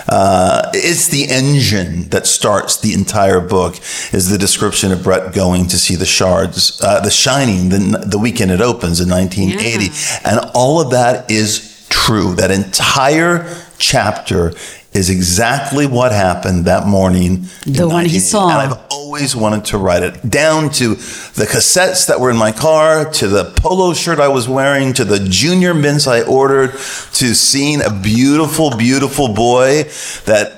uh, 0.08 0.70
it's 0.72 1.08
the 1.08 1.26
engine 1.28 2.08
that 2.10 2.28
starts 2.28 2.76
the 2.76 2.94
entire 2.94 3.40
book. 3.40 3.74
Is 4.12 4.30
the 4.30 4.38
description 4.38 4.92
of 4.92 5.02
Bret 5.02 5.34
going 5.34 5.66
to 5.66 5.78
see 5.78 5.96
the 5.96 6.06
Shards, 6.06 6.80
uh, 6.80 7.00
The 7.00 7.10
Shining, 7.10 7.70
the, 7.70 8.04
the 8.06 8.20
weekend 8.20 8.52
it 8.52 8.60
opens 8.60 9.00
in 9.00 9.08
1980, 9.08 9.90
and 10.24 10.48
all 10.54 10.80
of 10.80 10.90
that 10.90 11.28
is 11.28 11.84
true. 11.88 12.36
That 12.36 12.52
entire 12.52 13.52
chapter 13.78 14.52
is 14.92 15.10
exactly 15.10 15.86
what 15.86 16.12
happened 16.12 16.64
that 16.64 16.86
morning. 16.86 17.44
in 17.66 17.72
The 17.72 17.88
one 17.88 18.06
he 18.06 18.18
saw. 18.18 18.48
And 18.48 18.72
I've 18.72 18.80
always 18.90 19.36
wanted 19.36 19.66
to 19.66 19.78
write 19.78 20.02
it 20.02 20.28
down 20.28 20.70
to 20.70 20.94
the 20.94 21.44
cassettes 21.44 22.06
that 22.08 22.18
were 22.20 22.30
in 22.30 22.36
my 22.36 22.52
car, 22.52 23.10
to 23.12 23.28
the 23.28 23.52
polo 23.56 23.92
shirt 23.94 24.18
I 24.18 24.28
was 24.28 24.48
wearing, 24.48 24.92
to 24.94 25.04
the 25.04 25.18
junior 25.18 25.74
mints 25.74 26.06
I 26.06 26.22
ordered, 26.22 26.72
to 26.72 27.34
seeing 27.34 27.82
a 27.82 27.90
beautiful, 27.90 28.76
beautiful 28.76 29.34
boy 29.34 29.84
that 30.24 30.54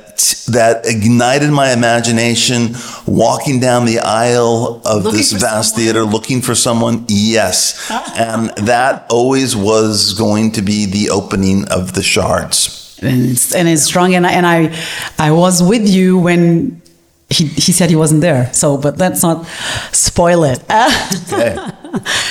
that 0.49 0.85
ignited 0.85 1.51
my 1.51 1.73
imagination 1.73 2.75
walking 3.07 3.59
down 3.59 3.87
the 3.87 4.01
aisle 4.01 4.83
of 4.85 5.05
Looking 5.05 5.19
this 5.19 5.33
vast 5.33 5.71
someone? 5.71 5.85
theater 5.85 6.05
looking 6.05 6.43
for 6.43 6.55
someone 6.55 7.07
yes 7.09 7.91
and 8.19 8.51
that 8.67 9.07
always 9.09 9.57
was 9.57 10.13
going 10.13 10.53
to 10.53 10.63
be 10.63 10.85
the 10.85 11.09
opening 11.09 11.67
of 11.69 11.95
the 11.95 12.03
shards 12.03 12.80
and 13.03 13.31
it's, 13.31 13.55
and 13.55 13.69
it's 13.69 13.83
strong. 13.83 14.15
And 14.15 14.27
I, 14.27 14.33
and 14.33 14.47
I, 14.47 14.85
I 15.19 15.31
was 15.33 15.63
with 15.63 15.89
you 15.89 16.19
when 16.19 16.81
he, 17.29 17.47
he 17.47 17.73
said 17.73 17.91
he 17.91 17.97
wasn't 17.97 18.21
there. 18.21 18.53
So, 18.53 18.77
but 18.77 18.99
let's 18.99 19.23
not 19.23 19.47
spoil 19.93 20.45
it. 20.45 20.63
okay. 21.33 21.57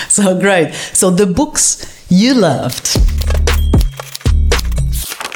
so 0.07 0.39
great. 0.39 0.73
So 0.73 1.09
the 1.09 1.25
books 1.25 2.05
you 2.09 2.33
loved. 2.33 2.87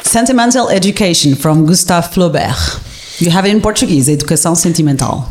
Sentimental 0.05 0.69
Education 0.69 1.35
from 1.35 1.65
Gustave 1.65 2.07
Flaubert. 2.13 3.21
You 3.21 3.31
have 3.31 3.45
it 3.45 3.49
in 3.49 3.61
Portuguese, 3.61 4.09
Educação 4.09 4.55
Sentimental. 4.55 5.27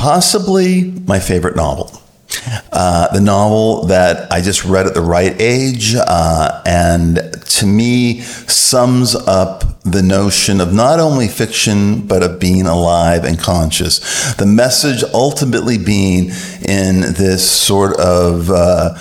possibly 0.00 0.92
my 1.06 1.20
favorite 1.20 1.56
novel. 1.56 1.92
Uh, 2.72 3.12
the 3.12 3.20
novel 3.20 3.84
that 3.86 4.32
I 4.32 4.40
just 4.40 4.64
read 4.64 4.86
at 4.86 4.94
the 4.94 5.02
right 5.02 5.34
age, 5.38 5.94
uh, 5.94 6.62
and 6.64 7.29
to 7.46 7.66
me 7.66 8.20
sums 8.20 9.14
up 9.14 9.64
the 9.82 10.02
notion 10.02 10.60
of 10.60 10.72
not 10.72 11.00
only 11.00 11.26
fiction, 11.26 12.06
but 12.06 12.22
of 12.22 12.38
being 12.38 12.66
alive 12.66 13.24
and 13.24 13.38
conscious. 13.38 14.34
The 14.34 14.46
message 14.46 15.02
ultimately 15.14 15.78
being 15.78 16.30
in 16.68 17.00
this 17.00 17.50
sort 17.50 17.98
of 17.98 18.50
uh, 18.50 18.94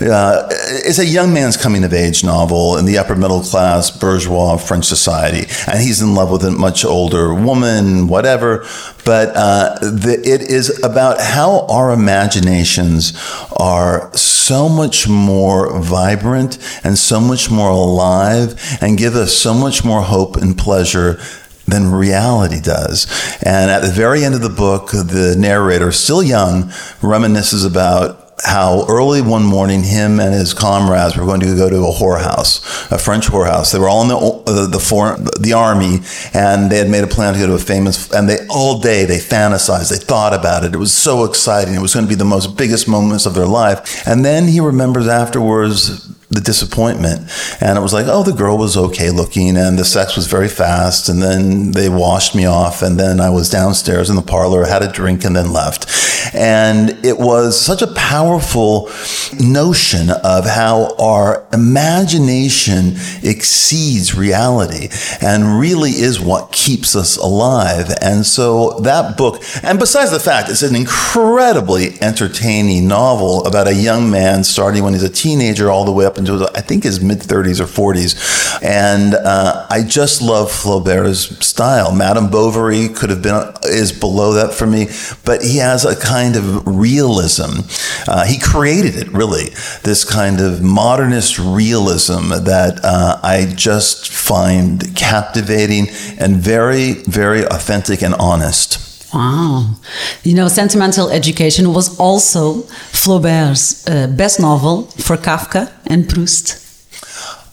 uh, 0.00 0.48
it's 0.50 0.98
a 0.98 1.06
young 1.06 1.32
man's 1.32 1.56
coming 1.56 1.84
of 1.84 1.92
age 1.92 2.22
novel 2.22 2.76
in 2.76 2.84
the 2.84 2.98
upper 2.98 3.16
middle 3.16 3.40
class 3.40 3.90
bourgeois 3.90 4.56
French 4.56 4.84
society, 4.84 5.46
and 5.66 5.80
he's 5.80 6.02
in 6.02 6.14
love 6.14 6.30
with 6.30 6.44
a 6.44 6.50
much 6.50 6.84
older 6.84 7.32
woman, 7.34 8.08
whatever. 8.08 8.66
But 9.04 9.32
uh, 9.34 9.78
the, 9.80 10.20
it 10.24 10.42
is 10.42 10.82
about 10.82 11.20
how 11.20 11.66
our 11.66 11.92
imaginations 11.92 13.12
are 13.56 14.14
so 14.16 14.68
much 14.68 15.08
more 15.08 15.78
vibrant 15.78 16.58
and 16.84 16.98
so 16.98 17.20
much 17.20 17.50
more 17.50 17.70
alive, 17.70 18.60
and 18.80 18.98
give 18.98 19.14
us 19.14 19.34
so 19.34 19.54
much 19.54 19.84
more 19.84 20.02
hope 20.02 20.36
and 20.36 20.58
pleasure 20.58 21.18
than 21.66 21.90
reality 21.90 22.60
does. 22.60 23.06
And 23.42 23.70
at 23.70 23.80
the 23.80 23.90
very 23.90 24.24
end 24.24 24.34
of 24.34 24.40
the 24.40 24.48
book, 24.48 24.90
the 24.90 25.34
narrator, 25.38 25.90
still 25.90 26.22
young, 26.22 26.64
reminisces 27.00 27.66
about 27.66 28.25
how 28.44 28.84
early 28.88 29.22
one 29.22 29.44
morning 29.44 29.82
him 29.82 30.20
and 30.20 30.34
his 30.34 30.52
comrades 30.52 31.16
were 31.16 31.24
going 31.24 31.40
to 31.40 31.56
go 31.56 31.70
to 31.70 31.76
a 31.76 31.92
whorehouse, 31.92 32.90
a 32.90 32.98
French 32.98 33.28
whorehouse. 33.28 33.72
They 33.72 33.78
were 33.78 33.88
all 33.88 34.02
in 34.02 34.08
the 34.08 34.16
uh, 34.16 34.66
the 34.66 34.78
foreign, 34.78 35.24
the 35.40 35.54
army, 35.54 36.00
and 36.34 36.70
they 36.70 36.78
had 36.78 36.90
made 36.90 37.04
a 37.04 37.06
plan 37.06 37.34
to 37.34 37.40
go 37.40 37.46
to 37.46 37.54
a 37.54 37.58
famous. 37.58 38.12
And 38.12 38.28
they 38.28 38.46
all 38.48 38.78
day 38.78 39.04
they 39.04 39.18
fantasized, 39.18 39.90
they 39.90 40.04
thought 40.04 40.34
about 40.34 40.64
it. 40.64 40.74
It 40.74 40.78
was 40.78 40.94
so 40.94 41.24
exciting. 41.24 41.74
It 41.74 41.80
was 41.80 41.94
going 41.94 42.04
to 42.04 42.10
be 42.10 42.14
the 42.14 42.24
most 42.24 42.56
biggest 42.56 42.88
moments 42.88 43.26
of 43.26 43.34
their 43.34 43.46
life. 43.46 44.06
And 44.06 44.24
then 44.24 44.48
he 44.48 44.60
remembers 44.60 45.08
afterwards 45.08 46.15
the 46.28 46.40
disappointment. 46.40 47.30
And 47.60 47.78
it 47.78 47.80
was 47.80 47.92
like, 47.92 48.06
oh, 48.08 48.22
the 48.22 48.32
girl 48.32 48.58
was 48.58 48.76
okay 48.76 49.10
looking 49.10 49.56
and 49.56 49.78
the 49.78 49.84
sex 49.84 50.16
was 50.16 50.26
very 50.26 50.48
fast. 50.48 51.08
And 51.08 51.22
then 51.22 51.72
they 51.72 51.88
washed 51.88 52.34
me 52.34 52.46
off. 52.46 52.82
And 52.82 52.98
then 52.98 53.20
I 53.20 53.30
was 53.30 53.48
downstairs 53.48 54.10
in 54.10 54.16
the 54.16 54.22
parlor, 54.22 54.66
had 54.66 54.82
a 54.82 54.90
drink, 54.90 55.24
and 55.24 55.36
then 55.36 55.52
left. 55.52 55.86
And 56.34 56.90
it 57.04 57.18
was 57.18 57.60
such 57.60 57.82
a 57.82 57.86
powerful 57.94 58.90
notion 59.38 60.10
of 60.10 60.46
how 60.46 60.94
our 60.98 61.46
imagination 61.52 62.96
exceeds 63.22 64.14
reality 64.14 64.88
and 65.20 65.60
really 65.60 65.90
is 65.90 66.20
what 66.20 66.52
keeps 66.52 66.96
us 66.96 67.16
alive. 67.16 67.90
And 68.02 68.26
so 68.26 68.80
that 68.80 69.16
book, 69.16 69.42
and 69.62 69.78
besides 69.78 70.10
the 70.10 70.20
fact 70.20 70.50
it's 70.50 70.62
an 70.62 70.74
incredibly 70.74 72.00
entertaining 72.00 72.88
novel 72.88 73.44
about 73.46 73.68
a 73.68 73.74
young 73.74 74.10
man 74.10 74.44
starting 74.44 74.82
when 74.82 74.92
he's 74.92 75.02
a 75.02 75.08
teenager 75.08 75.70
all 75.70 75.84
the 75.84 75.92
way 75.92 76.04
up 76.04 76.15
into, 76.16 76.50
I 76.54 76.60
think, 76.60 76.84
his 76.84 77.00
mid 77.00 77.18
30s 77.18 77.60
or 77.60 77.64
40s. 77.64 78.62
And 78.62 79.14
uh, 79.14 79.66
I 79.70 79.82
just 79.82 80.22
love 80.22 80.50
Flaubert's 80.50 81.46
style. 81.46 81.94
Madame 81.94 82.30
Bovary 82.30 82.88
could 82.88 83.10
have 83.10 83.22
been, 83.22 83.52
is 83.64 83.92
below 83.92 84.34
that 84.34 84.54
for 84.54 84.66
me, 84.66 84.88
but 85.24 85.42
he 85.42 85.58
has 85.58 85.84
a 85.84 85.96
kind 85.96 86.36
of 86.36 86.66
realism. 86.66 87.60
Uh, 88.08 88.24
he 88.24 88.38
created 88.38 88.96
it, 88.96 89.08
really, 89.12 89.50
this 89.82 90.04
kind 90.04 90.40
of 90.40 90.62
modernist 90.62 91.38
realism 91.38 92.28
that 92.28 92.80
uh, 92.82 93.20
I 93.22 93.52
just 93.54 94.08
find 94.10 94.94
captivating 94.96 95.88
and 96.18 96.36
very, 96.36 96.94
very 96.94 97.44
authentic 97.44 98.02
and 98.02 98.14
honest. 98.14 98.95
Wow. 99.16 99.76
You 100.24 100.34
know, 100.34 100.46
Sentimental 100.48 101.08
Education 101.08 101.72
was 101.72 101.98
also 101.98 102.64
Flaubert's 102.92 103.88
uh, 103.88 104.08
best 104.08 104.38
novel 104.38 104.82
for 105.06 105.16
Kafka 105.16 105.72
and 105.86 106.06
Proust. 106.06 106.62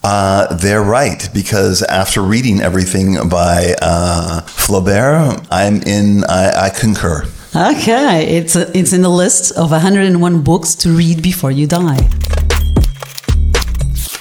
Uh, 0.03 0.53
they're 0.57 0.83
right 0.83 1.29
because 1.33 1.81
after 1.83 2.21
reading 2.21 2.59
everything 2.59 3.29
by 3.29 3.75
uh, 3.81 4.41
Flaubert, 4.41 5.47
I'm 5.49 5.81
in. 5.83 6.25
I, 6.25 6.65
I 6.65 6.69
concur. 6.69 7.23
Okay, 7.55 8.37
it's 8.37 8.57
a, 8.57 8.77
it's 8.77 8.91
in 8.91 9.01
the 9.01 9.15
list 9.23 9.57
of 9.57 9.71
101 9.71 10.41
books 10.41 10.75
to 10.75 10.89
read 10.89 11.23
before 11.23 11.51
you 11.51 11.65
die. 11.65 12.09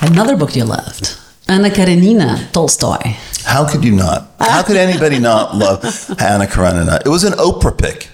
Another 0.01 0.36
book 0.36 0.55
you 0.55 0.64
loved, 0.64 1.18
Anna 1.49 1.70
Karenina 1.70 2.53
Tolstoy. 2.53 3.16
How 3.45 3.68
could 3.68 3.84
you 3.84 3.95
not? 3.95 4.30
How 4.38 4.62
could 4.62 4.76
anybody 4.76 5.18
not 5.30 5.55
love 5.57 5.84
Anna 6.20 6.47
Karenina? 6.47 7.01
It 7.05 7.09
was 7.09 7.24
an 7.24 7.34
Oprah 7.34 7.76
pick. 7.76 8.09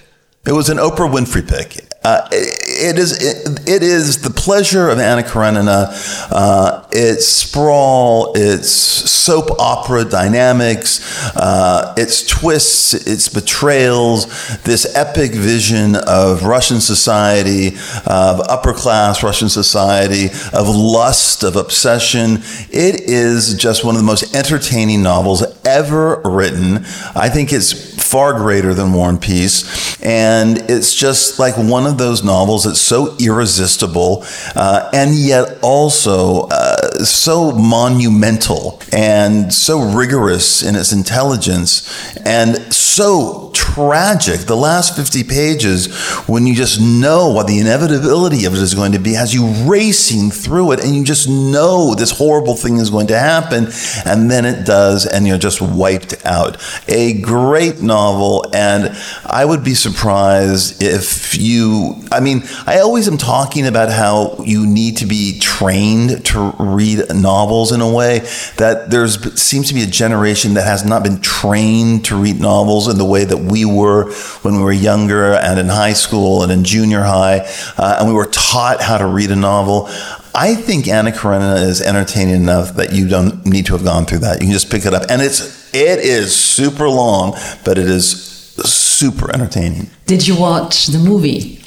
It 0.45 0.53
was 0.53 0.69
an 0.69 0.77
Oprah 0.77 1.11
Winfrey 1.11 1.47
pick. 1.47 1.85
Uh, 2.03 2.27
it, 2.31 2.68
it 2.79 2.97
is 2.97 3.11
it, 3.21 3.67
it 3.67 3.83
is 3.83 4.21
the 4.21 4.29
pleasure 4.29 4.89
of 4.89 4.99
Anna 4.99 5.23
Karenina. 5.23 5.89
Uh, 6.31 6.87
its 6.91 7.27
sprawl, 7.27 8.33
its 8.35 8.71
soap 8.71 9.51
opera 9.59 10.05
dynamics, 10.05 11.35
uh, 11.35 11.93
its 11.97 12.25
twists, 12.25 12.93
its 12.93 13.29
betrayals. 13.29 14.25
This 14.63 14.95
epic 14.95 15.31
vision 15.31 15.95
of 15.95 16.43
Russian 16.43 16.79
society, 16.79 17.77
of 18.05 18.39
upper 18.41 18.73
class 18.73 19.23
Russian 19.23 19.49
society, 19.49 20.27
of 20.53 20.67
lust, 20.67 21.43
of 21.43 21.55
obsession. 21.55 22.39
It 22.71 23.01
is 23.01 23.55
just 23.55 23.83
one 23.83 23.95
of 23.95 24.01
the 24.01 24.07
most 24.07 24.35
entertaining 24.35 25.03
novels 25.03 25.43
ever 25.65 26.21
written. 26.23 26.77
I 27.15 27.29
think 27.29 27.51
it's 27.51 27.98
far 28.09 28.33
greater 28.33 28.73
than 28.73 28.93
War 28.93 29.09
and 29.09 29.21
Peace, 29.21 29.99
and 30.01 30.57
it's 30.69 30.95
just 30.95 31.39
like 31.39 31.55
one 31.57 31.85
of 31.85 31.97
those 31.97 32.23
novels 32.23 32.63
that's 32.63 32.81
so 32.81 33.15
irresistible 33.19 34.23
uh, 34.55 34.89
and 34.93 35.15
yet 35.15 35.59
also 35.61 36.47
uh, 36.51 36.88
so 37.07 37.51
monumental 37.51 38.81
and 38.91 39.53
so 39.53 39.91
rigorous 39.93 40.63
in 40.63 40.75
its 40.75 40.91
intelligence 40.91 42.17
and 42.25 42.73
so 42.73 43.49
tragic. 43.53 44.41
The 44.41 44.55
last 44.55 44.95
50 44.95 45.23
pages, 45.25 45.93
when 46.27 46.47
you 46.47 46.55
just 46.55 46.81
know 46.81 47.29
what 47.29 47.47
the 47.47 47.59
inevitability 47.59 48.45
of 48.45 48.53
it 48.53 48.59
is 48.59 48.73
going 48.73 48.93
to 48.93 48.99
be, 48.99 49.13
has 49.13 49.33
you 49.33 49.47
racing 49.69 50.31
through 50.31 50.71
it 50.73 50.79
and 50.83 50.95
you 50.95 51.03
just 51.03 51.29
know 51.29 51.93
this 51.95 52.11
horrible 52.11 52.55
thing 52.55 52.77
is 52.77 52.89
going 52.89 53.07
to 53.07 53.17
happen, 53.17 53.67
and 54.05 54.29
then 54.31 54.45
it 54.45 54.65
does, 54.65 55.05
and 55.05 55.27
you're 55.27 55.37
just 55.37 55.61
wiped 55.61 56.25
out. 56.25 56.57
A 56.87 57.21
great 57.21 57.81
novel, 57.81 58.45
and 58.53 58.97
I 59.25 59.45
would 59.45 59.63
be 59.63 59.75
surprised 59.75 60.81
if 60.81 61.37
you, 61.37 61.95
I 62.11 62.19
mean, 62.19 62.43
I 62.65 62.79
always 62.79 63.07
am 63.07 63.17
talking 63.17 63.67
about 63.67 63.91
how 63.91 64.43
you 64.43 64.65
need 64.65 64.97
to 64.97 65.05
be 65.05 65.39
trained 65.39 66.25
to 66.27 66.53
read 66.59 66.88
novels 67.13 67.71
in 67.71 67.81
a 67.81 67.91
way 67.91 68.19
that 68.57 68.89
there's 68.89 69.41
seems 69.41 69.67
to 69.69 69.73
be 69.73 69.83
a 69.83 69.87
generation 69.87 70.53
that 70.55 70.65
has 70.65 70.85
not 70.85 71.03
been 71.03 71.21
trained 71.21 72.05
to 72.05 72.15
read 72.15 72.39
novels 72.39 72.87
in 72.87 72.97
the 72.97 73.05
way 73.05 73.25
that 73.25 73.37
we 73.37 73.65
were 73.65 74.11
when 74.41 74.55
we 74.55 74.61
were 74.61 74.71
younger 74.71 75.33
and 75.33 75.59
in 75.59 75.67
high 75.67 75.93
school 75.93 76.43
and 76.43 76.51
in 76.51 76.63
junior 76.63 77.01
high, 77.03 77.39
uh, 77.77 77.97
and 77.99 78.07
we 78.07 78.13
were 78.13 78.27
taught 78.27 78.81
how 78.81 78.97
to 78.97 79.05
read 79.05 79.31
a 79.31 79.35
novel. 79.35 79.87
I 80.35 80.55
think 80.55 80.87
Anna 80.87 81.11
Karenina 81.11 81.55
is 81.55 81.81
entertaining 81.81 82.35
enough 82.35 82.75
that 82.75 82.93
you 82.93 83.07
don't 83.07 83.45
need 83.45 83.65
to 83.65 83.73
have 83.73 83.83
gone 83.83 84.05
through 84.05 84.19
that. 84.19 84.39
You 84.41 84.47
can 84.47 84.53
just 84.53 84.69
pick 84.69 84.85
it 84.85 84.93
up, 84.93 85.03
and 85.09 85.21
it's 85.21 85.73
it 85.73 85.99
is 85.99 86.35
super 86.35 86.87
long, 86.87 87.35
but 87.65 87.77
it 87.77 87.87
is 87.87 88.25
super 88.63 89.33
entertaining. 89.33 89.89
Did 90.05 90.27
you 90.27 90.39
watch 90.39 90.87
the 90.87 90.99
movie? 90.99 91.61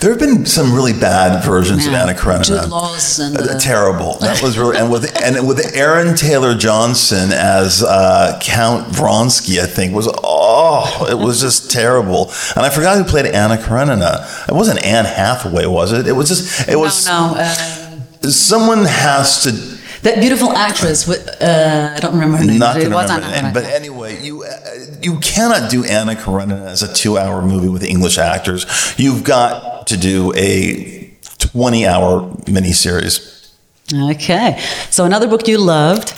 There 0.00 0.10
have 0.10 0.18
been 0.18 0.46
some 0.46 0.74
really 0.74 0.92
bad 0.92 1.44
versions 1.44 1.84
Yeah. 1.86 1.92
of 1.92 2.08
Anna 2.08 2.14
Karenina. 2.14 2.62
Jude 2.62 2.70
Law's 2.70 3.18
and 3.18 3.36
Uh, 3.36 3.42
the- 3.42 3.58
terrible. 3.58 4.18
That 4.20 4.42
was 4.42 4.56
really 4.58 4.76
and 4.78 4.90
with 4.90 5.04
and 5.22 5.46
with 5.46 5.60
Aaron 5.74 6.14
Taylor 6.16 6.54
Johnson 6.54 7.32
as 7.32 7.82
uh, 7.82 8.38
Count 8.40 8.88
Vronsky, 8.92 9.60
I 9.62 9.66
think 9.66 9.94
was 9.94 10.08
oh, 10.24 11.06
it 11.10 11.18
was 11.18 11.40
just 11.40 11.70
terrible. 11.70 12.32
And 12.56 12.64
I 12.64 12.70
forgot 12.70 12.96
who 12.96 13.04
played 13.04 13.26
Anna 13.26 13.56
Karenina. 13.58 14.26
It 14.48 14.54
wasn't 14.54 14.84
Anne 14.84 15.04
Hathaway, 15.04 15.66
was 15.66 15.92
it? 15.92 16.06
It 16.06 16.12
was 16.12 16.28
just 16.28 16.68
it 16.68 16.76
was 16.78 17.06
no, 17.06 17.34
no. 17.34 17.40
Uh, 17.40 18.30
someone 18.30 18.84
has 18.84 19.42
to 19.44 19.52
that 20.02 20.18
beautiful 20.18 20.50
actress 20.56 21.06
with 21.06 21.28
uh, 21.42 21.92
I 21.94 22.00
don't 22.00 22.14
remember 22.14 22.38
her 22.38 22.44
name. 22.44 22.58
not 22.58 22.74
but 22.74 22.82
it 22.82 22.90
was 22.90 23.10
remember 23.10 23.26
Anna 23.26 23.36
the. 23.36 23.52
But 23.52 23.64
Karenina. 23.64 23.89
You 24.24 24.44
uh, 24.44 24.50
you 25.02 25.18
cannot 25.20 25.70
do 25.70 25.84
Anna 25.84 26.14
Karenina 26.14 26.66
as 26.66 26.82
a 26.82 26.92
two-hour 26.92 27.42
movie 27.42 27.68
with 27.68 27.82
English 27.82 28.18
actors. 28.18 28.66
You've 28.96 29.24
got 29.24 29.86
to 29.88 29.96
do 29.96 30.32
a 30.36 31.16
twenty-hour 31.38 32.22
miniseries. 32.46 33.52
Okay, 33.92 34.60
so 34.90 35.04
another 35.04 35.26
book 35.26 35.48
you 35.48 35.58
loved. 35.58 36.14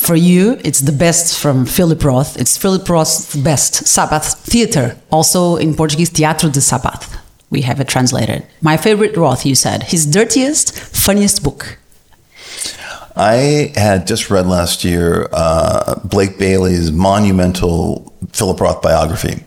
For 0.00 0.16
you, 0.16 0.58
it's 0.64 0.80
the 0.80 0.92
best 0.92 1.38
from 1.38 1.66
Philip 1.66 2.02
Roth. 2.02 2.38
It's 2.40 2.56
Philip 2.56 2.88
Roth's 2.88 3.36
best, 3.36 3.86
Sabbath 3.86 4.38
Theater, 4.46 4.96
also 5.10 5.56
in 5.56 5.74
Portuguese, 5.74 6.08
Teatro 6.08 6.48
de 6.48 6.62
Sabbath. 6.62 7.18
We 7.50 7.60
have 7.62 7.78
it 7.78 7.88
translated. 7.88 8.46
My 8.62 8.78
favorite 8.78 9.16
Roth, 9.18 9.44
you 9.44 9.54
said. 9.54 9.82
His 9.82 10.06
dirtiest, 10.06 10.72
funniest 10.72 11.42
book. 11.42 11.78
I 13.18 13.72
had 13.74 14.06
just 14.06 14.30
read 14.30 14.46
last 14.46 14.84
year 14.84 15.28
uh, 15.32 15.98
Blake 16.04 16.38
Bailey's 16.38 16.92
monumental 16.92 18.14
Philip 18.32 18.60
Roth 18.60 18.80
biography. 18.80 19.44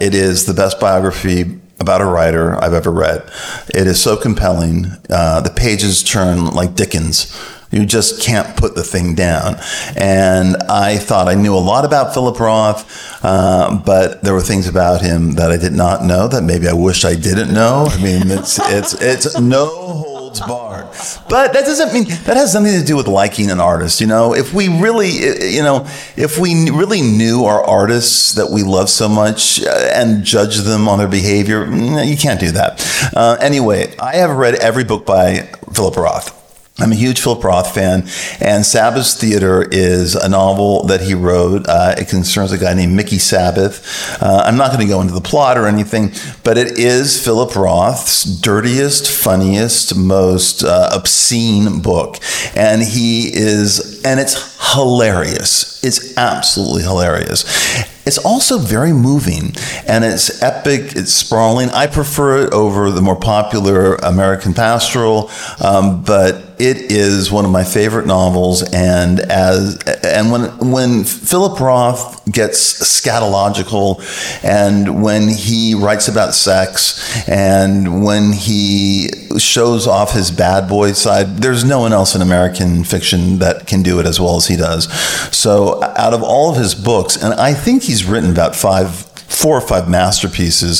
It 0.00 0.14
is 0.14 0.46
the 0.46 0.54
best 0.54 0.80
biography 0.80 1.60
about 1.78 2.00
a 2.00 2.06
writer 2.06 2.56
I've 2.62 2.72
ever 2.72 2.90
read. 2.90 3.30
It 3.68 3.86
is 3.86 4.02
so 4.02 4.16
compelling. 4.16 4.86
Uh, 5.10 5.42
the 5.42 5.50
pages 5.50 6.02
turn 6.02 6.46
like 6.46 6.74
Dickens. 6.74 7.38
You 7.70 7.84
just 7.84 8.22
can't 8.22 8.56
put 8.56 8.74
the 8.74 8.84
thing 8.84 9.14
down. 9.14 9.56
And 9.96 10.56
I 10.70 10.96
thought 10.96 11.28
I 11.28 11.34
knew 11.34 11.54
a 11.54 11.58
lot 11.58 11.84
about 11.84 12.14
Philip 12.14 12.38
Roth, 12.40 13.22
uh, 13.24 13.82
but 13.84 14.22
there 14.22 14.32
were 14.32 14.40
things 14.40 14.66
about 14.66 15.02
him 15.02 15.32
that 15.32 15.50
I 15.50 15.56
did 15.58 15.72
not 15.72 16.04
know 16.04 16.26
that 16.28 16.42
maybe 16.42 16.68
I 16.68 16.72
wish 16.72 17.04
I 17.04 17.16
didn't 17.16 17.52
know. 17.52 17.86
I 17.90 18.00
mean, 18.00 18.30
it's 18.30 18.58
it's 18.70 18.94
it's 18.94 19.38
no 19.40 20.13
But 21.28 21.52
that 21.52 21.64
doesn't 21.64 21.92
mean 21.92 22.04
that 22.24 22.36
has 22.36 22.52
something 22.52 22.72
to 22.78 22.84
do 22.84 22.96
with 22.96 23.08
liking 23.08 23.50
an 23.50 23.60
artist. 23.60 24.00
You 24.00 24.06
know, 24.06 24.34
if 24.34 24.52
we 24.52 24.68
really, 24.68 25.10
you 25.10 25.62
know, 25.62 25.86
if 26.16 26.38
we 26.38 26.70
really 26.70 27.02
knew 27.02 27.44
our 27.44 27.62
artists 27.62 28.32
that 28.34 28.50
we 28.50 28.62
love 28.62 28.90
so 28.90 29.08
much 29.08 29.62
uh, 29.62 29.90
and 29.94 30.24
judge 30.24 30.58
them 30.58 30.88
on 30.88 30.98
their 30.98 31.08
behavior, 31.08 31.66
mm, 31.66 32.06
you 32.06 32.16
can't 32.16 32.40
do 32.40 32.50
that. 32.52 33.12
Uh, 33.14 33.36
anyway, 33.40 33.94
I 33.98 34.16
have 34.16 34.36
read 34.36 34.56
every 34.56 34.84
book 34.84 35.06
by 35.06 35.50
Philip 35.72 35.96
Roth. 35.96 36.43
I'm 36.80 36.90
a 36.90 36.96
huge 36.96 37.20
Philip 37.20 37.44
Roth 37.44 37.72
fan, 37.72 38.00
and 38.40 38.66
Sabbath 38.66 39.12
Theater 39.12 39.62
is 39.62 40.16
a 40.16 40.28
novel 40.28 40.82
that 40.86 41.02
he 41.02 41.14
wrote. 41.14 41.68
Uh, 41.68 41.94
it 41.96 42.08
concerns 42.08 42.50
a 42.50 42.58
guy 42.58 42.74
named 42.74 42.96
Mickey 42.96 43.18
Sabbath. 43.18 44.20
Uh, 44.20 44.42
I'm 44.44 44.56
not 44.56 44.72
going 44.72 44.80
to 44.84 44.92
go 44.92 45.00
into 45.00 45.14
the 45.14 45.20
plot 45.20 45.56
or 45.56 45.68
anything, 45.68 46.10
but 46.42 46.58
it 46.58 46.76
is 46.76 47.24
Philip 47.24 47.54
Roth's 47.54 48.24
dirtiest, 48.24 49.08
funniest, 49.08 49.94
most 49.96 50.64
uh, 50.64 50.90
obscene 50.92 51.80
book, 51.80 52.18
and 52.56 52.82
he 52.82 53.28
is, 53.32 54.02
and 54.04 54.18
it's 54.18 54.74
hilarious. 54.74 55.73
It's 55.84 56.16
absolutely 56.16 56.82
hilarious. 56.82 57.44
It's 58.06 58.18
also 58.18 58.58
very 58.58 58.92
moving 58.92 59.54
and 59.86 60.04
it's 60.04 60.42
epic, 60.42 60.94
it's 60.94 61.12
sprawling. 61.12 61.70
I 61.70 61.86
prefer 61.86 62.44
it 62.44 62.52
over 62.52 62.90
the 62.90 63.00
more 63.00 63.16
popular 63.16 63.94
American 63.96 64.52
Pastoral, 64.52 65.30
um, 65.62 66.02
but 66.04 66.54
it 66.58 66.92
is 66.92 67.32
one 67.32 67.44
of 67.44 67.50
my 67.50 67.64
favorite 67.64 68.06
novels. 68.06 68.62
And 68.72 69.20
as 69.20 69.78
and 70.04 70.30
when 70.30 70.70
when 70.70 71.04
Philip 71.04 71.58
Roth 71.60 72.24
gets 72.30 72.58
scatological, 72.82 74.00
and 74.44 75.02
when 75.02 75.28
he 75.28 75.74
writes 75.74 76.08
about 76.08 76.34
sex, 76.34 77.28
and 77.28 78.04
when 78.04 78.32
he 78.32 79.08
shows 79.38 79.86
off 79.86 80.12
his 80.12 80.30
bad 80.30 80.68
boy 80.68 80.92
side, 80.92 81.38
there's 81.38 81.64
no 81.64 81.80
one 81.80 81.92
else 81.92 82.14
in 82.14 82.22
American 82.22 82.84
fiction 82.84 83.38
that 83.38 83.66
can 83.66 83.82
do 83.82 84.00
it 84.00 84.06
as 84.06 84.20
well 84.20 84.36
as 84.36 84.46
he 84.46 84.56
does. 84.56 84.92
So 85.36 85.82
out 85.82 86.14
of 86.14 86.22
all 86.22 86.50
of 86.50 86.56
his 86.56 86.74
books, 86.74 87.16
and 87.22 87.34
I 87.34 87.54
think 87.54 87.82
he's 87.82 88.04
written 88.04 88.30
about 88.30 88.54
five, 88.54 88.94
four 88.94 89.56
or 89.56 89.60
five 89.60 89.88
masterpieces. 89.88 90.78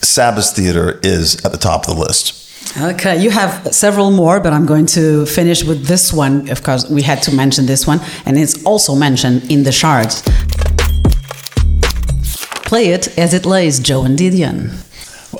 Sabbath 0.00 0.54
Theater 0.54 1.00
is 1.02 1.44
at 1.44 1.52
the 1.52 1.58
top 1.58 1.88
of 1.88 1.94
the 1.94 2.00
list. 2.00 2.44
Okay, 2.80 3.22
you 3.22 3.30
have 3.30 3.72
several 3.74 4.10
more, 4.10 4.40
but 4.40 4.52
I'm 4.52 4.66
going 4.66 4.86
to 4.86 5.26
finish 5.26 5.62
with 5.62 5.86
this 5.86 6.12
one. 6.12 6.50
Of 6.50 6.62
course, 6.62 6.88
we 6.88 7.02
had 7.02 7.22
to 7.22 7.34
mention 7.34 7.66
this 7.66 7.86
one, 7.86 8.00
and 8.26 8.38
it's 8.38 8.64
also 8.64 8.94
mentioned 8.94 9.50
in 9.50 9.62
the 9.62 9.72
shards. 9.72 10.22
Play 12.64 12.88
it 12.88 13.16
as 13.18 13.32
it 13.32 13.46
lays, 13.46 13.78
Joan 13.78 14.16
Didion. 14.16 14.72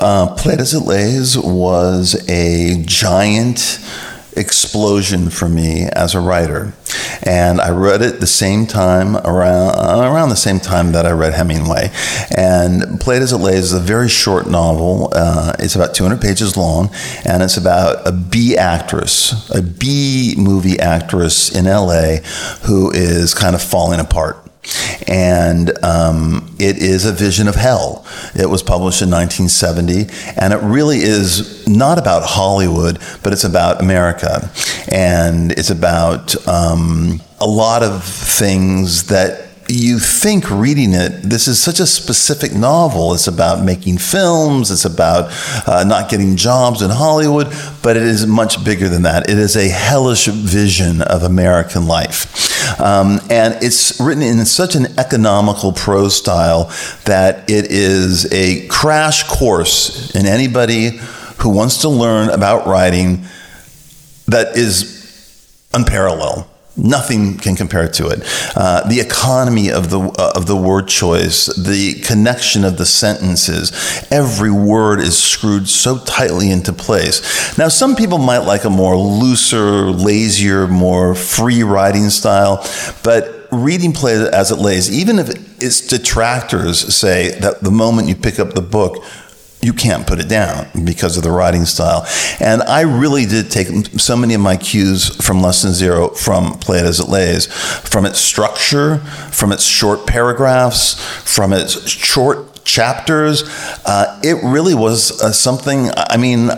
Uh, 0.01 0.37
It 0.45 0.87
Lays 0.87 1.37
was 1.39 2.29
a 2.29 2.83
giant 2.85 3.79
explosion 4.37 5.31
for 5.31 5.49
me 5.49 5.87
as 5.93 6.15
a 6.15 6.21
writer. 6.21 6.73
And 7.23 7.61
I 7.61 7.71
read 7.71 8.03
it 8.03 8.21
the 8.21 8.27
same 8.27 8.67
time 8.67 9.17
around 9.17 9.75
around 9.79 10.29
the 10.29 10.37
same 10.37 10.61
time 10.61 10.93
that 10.93 11.07
I 11.07 11.13
read 11.13 11.35
Hemingway. 11.35 11.91
And 12.37 13.01
Play 13.01 13.17
It 13.17 13.23
As 13.23 13.33
It 13.33 13.39
Lays 13.39 13.65
is 13.67 13.73
a 13.73 13.81
very 13.81 14.09
short 14.09 14.47
novel. 14.49 15.11
Uh, 15.13 15.55
it's 15.59 15.75
about 15.75 15.95
200 15.95 16.21
pages 16.21 16.57
long, 16.57 16.91
and 17.25 17.43
it's 17.43 17.57
about 17.57 18.07
a 18.07 18.13
B 18.13 18.57
actress, 18.57 19.49
a 19.51 19.63
B 19.63 20.35
movie 20.37 20.79
actress 20.79 21.55
in 21.55 21.65
LA 21.67 22.17
who 22.67 22.91
is 22.91 23.35
kind 23.35 23.55
of 23.55 23.63
falling 23.63 24.01
apart 24.01 24.44
and 25.07 25.73
um, 25.85 26.55
it 26.59 26.79
is 26.79 27.05
a 27.05 27.13
vision 27.13 27.49
of 27.49 27.55
hell. 27.55 28.07
It 28.35 28.49
was 28.49 28.63
published 28.63 29.03
in 29.03 29.11
1970, 29.11 30.07
and 30.37 30.53
it 30.53 30.61
really 30.63 30.99
is 30.99 31.67
not 31.67 31.99
about 31.99 32.23
Hollywood, 32.25 32.99
but 33.23 33.33
it's 33.33 33.45
about 33.45 33.81
America, 33.81 34.51
and 34.91 35.53
it's 35.53 35.71
about 35.71 36.35
um, 36.49 37.21
a 37.41 37.47
lot 37.47 37.83
of 37.83 38.05
things 38.05 39.05
that 39.05 39.44
you 39.69 39.99
think 39.99 40.51
reading 40.51 40.93
it, 40.93 41.23
this 41.23 41.49
is 41.49 41.63
such 41.63 41.81
a 41.81 41.87
specific 41.87 42.53
novel. 42.53 43.15
It's 43.15 43.27
about 43.27 43.65
making 43.65 43.99
films, 43.99 44.71
it's 44.71 44.85
about 44.85 45.31
uh, 45.67 45.85
not 45.85 46.11
getting 46.11 46.37
jobs 46.37 46.83
in 46.83 46.91
Hollywood, 46.91 47.53
but 47.83 47.97
it 47.97 48.03
is 48.03 48.27
much 48.27 48.65
bigger 48.65 48.89
than 48.89 49.03
that. 49.03 49.29
It 49.29 49.39
is 49.39 49.57
a 49.57 49.69
hellish 49.69 50.27
vision 50.27 51.03
of 51.03 51.23
American 51.23 51.87
life. 51.87 52.81
Um, 52.81 53.21
and 53.31 53.63
it's 53.63 54.01
written 54.01 54.23
in 54.23 54.45
such 54.47 54.75
an 54.75 54.99
economical 54.99 55.73
prose 55.73 56.17
style 56.17 56.73
that 57.05 57.51
it 57.51 57.67
is 57.71 58.33
a 58.33 58.67
crash 58.69 59.25
course 59.25 60.15
in 60.15 60.27
anybody 60.27 60.99
who 61.39 61.51
wants 61.51 61.83
to 61.83 61.89
learn 61.89 62.31
about 62.31 62.67
writing 62.67 63.25
that 64.27 64.57
is 64.57 64.95
unparalleled. 65.75 66.47
Nothing 66.77 67.39
can 67.39 67.55
compare 67.55 67.89
to 67.89 68.09
it. 68.09 68.23
Uh, 68.57 68.87
the 68.89 69.01
economy 69.01 69.71
of 69.71 69.91
the 69.91 70.01
uh, 70.01 70.33
of 70.35 70.47
the 70.47 70.57
word 70.57 70.89
choice, 70.89 71.47
the 71.47 72.01
connection 72.05 72.65
of 72.65 72.79
the 72.79 72.87
sentences, 72.87 73.73
every 74.11 74.51
word 74.51 74.99
is 74.99 75.17
screwed 75.17 75.69
so 75.69 75.99
tightly 75.99 76.51
into 76.51 76.73
place. 76.73 77.57
Now, 77.57 77.69
some 77.69 77.95
people 77.95 78.19
might 78.19 78.39
like 78.39 78.65
a 78.65 78.71
more 78.71 78.97
looser, 78.97 79.91
lazier, 79.91 80.67
more 80.67 81.15
free 81.15 81.63
writing 81.63 82.11
style, 82.11 82.67
but 83.05 83.47
reading 83.53 83.93
play 83.93 84.29
as 84.33 84.51
it 84.51 84.57
lays, 84.57 84.91
even 84.91 85.19
if 85.19 85.29
its 85.63 85.87
detractors 85.87 86.95
say 86.95 87.39
that 87.39 87.61
the 87.61 87.71
moment 87.71 88.09
you 88.09 88.17
pick 88.17 88.39
up 88.39 88.55
the 88.55 88.63
book, 88.63 89.05
you 89.65 89.73
can't 89.73 90.07
put 90.07 90.21
it 90.21 90.29
down 90.29 90.67
because 90.85 91.17
of 91.17 91.23
the 91.23 91.31
writing 91.31 91.65
style. 91.65 92.07
And 92.39 92.63
I 92.63 92.83
really 92.83 93.25
did 93.25 93.51
take 93.51 93.69
so 93.99 94.17
many 94.17 94.35
of 94.35 94.41
my 94.41 94.57
cues 94.57 95.17
from 95.25 95.41
Less 95.41 95.63
Than 95.63 95.73
Zero 95.73 96.09
from 96.09 96.59
Play 96.59 96.79
It 96.81 96.85
As 96.85 97.01
It 97.01 97.09
Lays, 97.09 97.47
from 97.47 98.05
its 98.05 98.21
structure, 98.21 98.99
from 99.33 99.53
its 99.53 99.65
short 99.65 100.07
paragraphs, 100.07 100.95
from 101.23 101.53
its 101.53 101.89
short 101.89 102.65
chapters. 102.65 103.45
Uh, 103.85 104.21
it 104.23 104.43
really 104.45 104.75
was 104.75 105.23
uh, 105.23 105.33
something, 105.33 105.91
I 105.97 106.17
mean, 106.17 106.51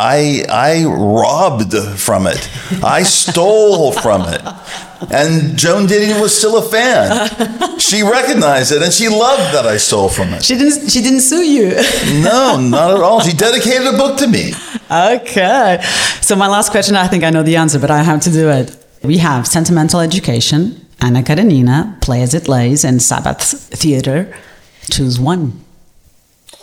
I, 0.00 0.44
I 0.48 0.84
robbed 0.84 1.74
from 1.98 2.26
it. 2.26 2.48
I 2.82 3.02
stole 3.02 3.92
from 3.92 4.22
it. 4.22 4.40
And 5.12 5.58
Joan 5.58 5.86
Didion 5.86 6.20
was 6.20 6.36
still 6.36 6.56
a 6.56 6.62
fan. 6.62 7.78
She 7.78 8.02
recognized 8.02 8.72
it 8.72 8.82
and 8.82 8.92
she 8.92 9.08
loved 9.08 9.54
that 9.54 9.66
I 9.66 9.76
stole 9.76 10.08
from 10.08 10.32
it. 10.34 10.44
She 10.44 10.56
didn't. 10.56 10.88
She 10.90 11.02
didn't 11.02 11.20
sue 11.20 11.42
you. 11.42 11.70
no, 12.22 12.58
not 12.58 12.90
at 12.92 13.00
all. 13.00 13.20
She 13.20 13.34
dedicated 13.34 13.86
a 13.86 13.96
book 13.96 14.18
to 14.18 14.26
me. 14.26 14.52
Okay. 14.90 15.80
So 16.20 16.34
my 16.34 16.48
last 16.48 16.70
question, 16.70 16.96
I 16.96 17.06
think 17.06 17.22
I 17.24 17.30
know 17.30 17.42
the 17.42 17.56
answer, 17.56 17.78
but 17.78 17.90
I 17.90 18.02
have 18.02 18.20
to 18.22 18.30
do 18.30 18.48
it. 18.48 18.76
We 19.02 19.18
have 19.18 19.46
sentimental 19.46 20.00
education, 20.00 20.86
Anna 21.00 21.22
Karenina, 21.22 21.98
Play 22.00 22.22
as 22.22 22.34
It 22.34 22.48
Lays, 22.48 22.84
and 22.84 23.02
Sabbath 23.02 23.42
Theater. 23.70 24.34
Choose 24.90 25.18
one. 25.18 25.64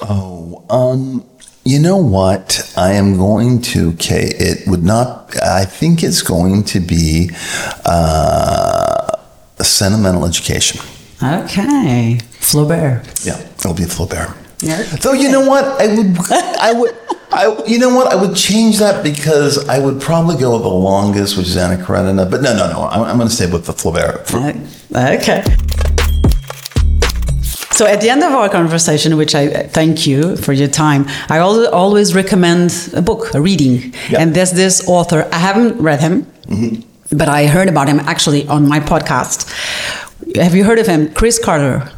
Oh, 0.02 0.64
um, 0.70 1.26
you 1.68 1.80
know 1.80 1.98
what? 1.98 2.72
I 2.78 2.94
am 2.94 3.18
going 3.18 3.62
to, 3.74 3.90
okay, 3.92 4.24
it 4.24 4.68
would 4.68 4.84
not, 4.84 5.36
I 5.44 5.66
think 5.66 6.04
it's 6.04 6.22
going 6.22 6.64
to 6.66 6.80
be 6.80 7.32
uh, 7.86 9.12
a 9.60 9.64
sentimental 9.64 10.26
education. 10.26 10.80
Okay. 11.22 12.20
Flaubert. 12.40 13.26
Yeah, 13.26 13.40
it'll 13.60 13.74
be 13.74 13.84
Flaubert. 13.84 14.36
Yeah. 14.60 14.82
Though, 15.02 15.14
you 15.14 15.30
know 15.30 15.48
what? 15.48 15.66
I 15.66 15.88
would, 15.96 16.18
I 16.32 16.74
would, 16.74 16.98
I, 17.32 17.64
you 17.68 17.78
know 17.78 17.94
what? 17.94 18.08
I 18.08 18.16
would 18.16 18.36
change 18.36 18.78
that 18.80 19.04
because 19.04 19.68
I 19.68 19.80
would 19.80 20.02
probably 20.02 20.38
go 20.38 20.54
with 20.54 20.64
the 20.64 20.70
longest, 20.70 21.38
which 21.38 21.48
is 21.48 21.58
Anna 21.58 21.84
Karenina. 21.84 22.26
But 22.30 22.42
no, 22.42 22.56
no, 22.56 22.72
no. 22.72 22.88
I'm, 22.88 23.02
I'm 23.02 23.18
going 23.18 23.30
to 23.30 23.36
stay 23.36 23.52
with 23.52 23.66
the 23.66 23.74
Flaubert. 23.74 24.26
Okay. 24.92 25.44
So 27.78 27.86
at 27.86 28.02
the 28.02 28.10
end 28.10 28.24
of 28.24 28.32
our 28.32 28.50
conversation, 28.50 29.18
which 29.18 29.36
I 29.36 29.68
thank 29.68 30.08
you 30.08 30.36
for 30.36 30.52
your 30.52 30.68
time, 30.68 31.06
I 31.30 31.38
always 31.38 32.16
recommend 32.16 32.90
a 32.96 33.04
book, 33.04 33.36
a 33.36 33.40
reading. 33.40 33.94
Yep. 34.10 34.20
And 34.20 34.34
there's 34.34 34.54
this 34.54 34.88
author, 34.88 35.30
I 35.32 35.38
haven't 35.38 35.80
read 35.80 36.00
him, 36.00 36.24
mm-hmm. 36.24 36.82
but 37.16 37.30
I 37.30 37.46
heard 37.46 37.70
about 37.70 37.88
him 37.88 38.00
actually 38.00 38.48
on 38.48 38.68
my 38.68 38.80
podcast. 38.80 39.46
Have 40.38 40.56
you 40.56 40.64
heard 40.64 40.80
of 40.80 40.88
him? 40.88 41.14
Chris 41.14 41.38
Carter. 41.38 41.92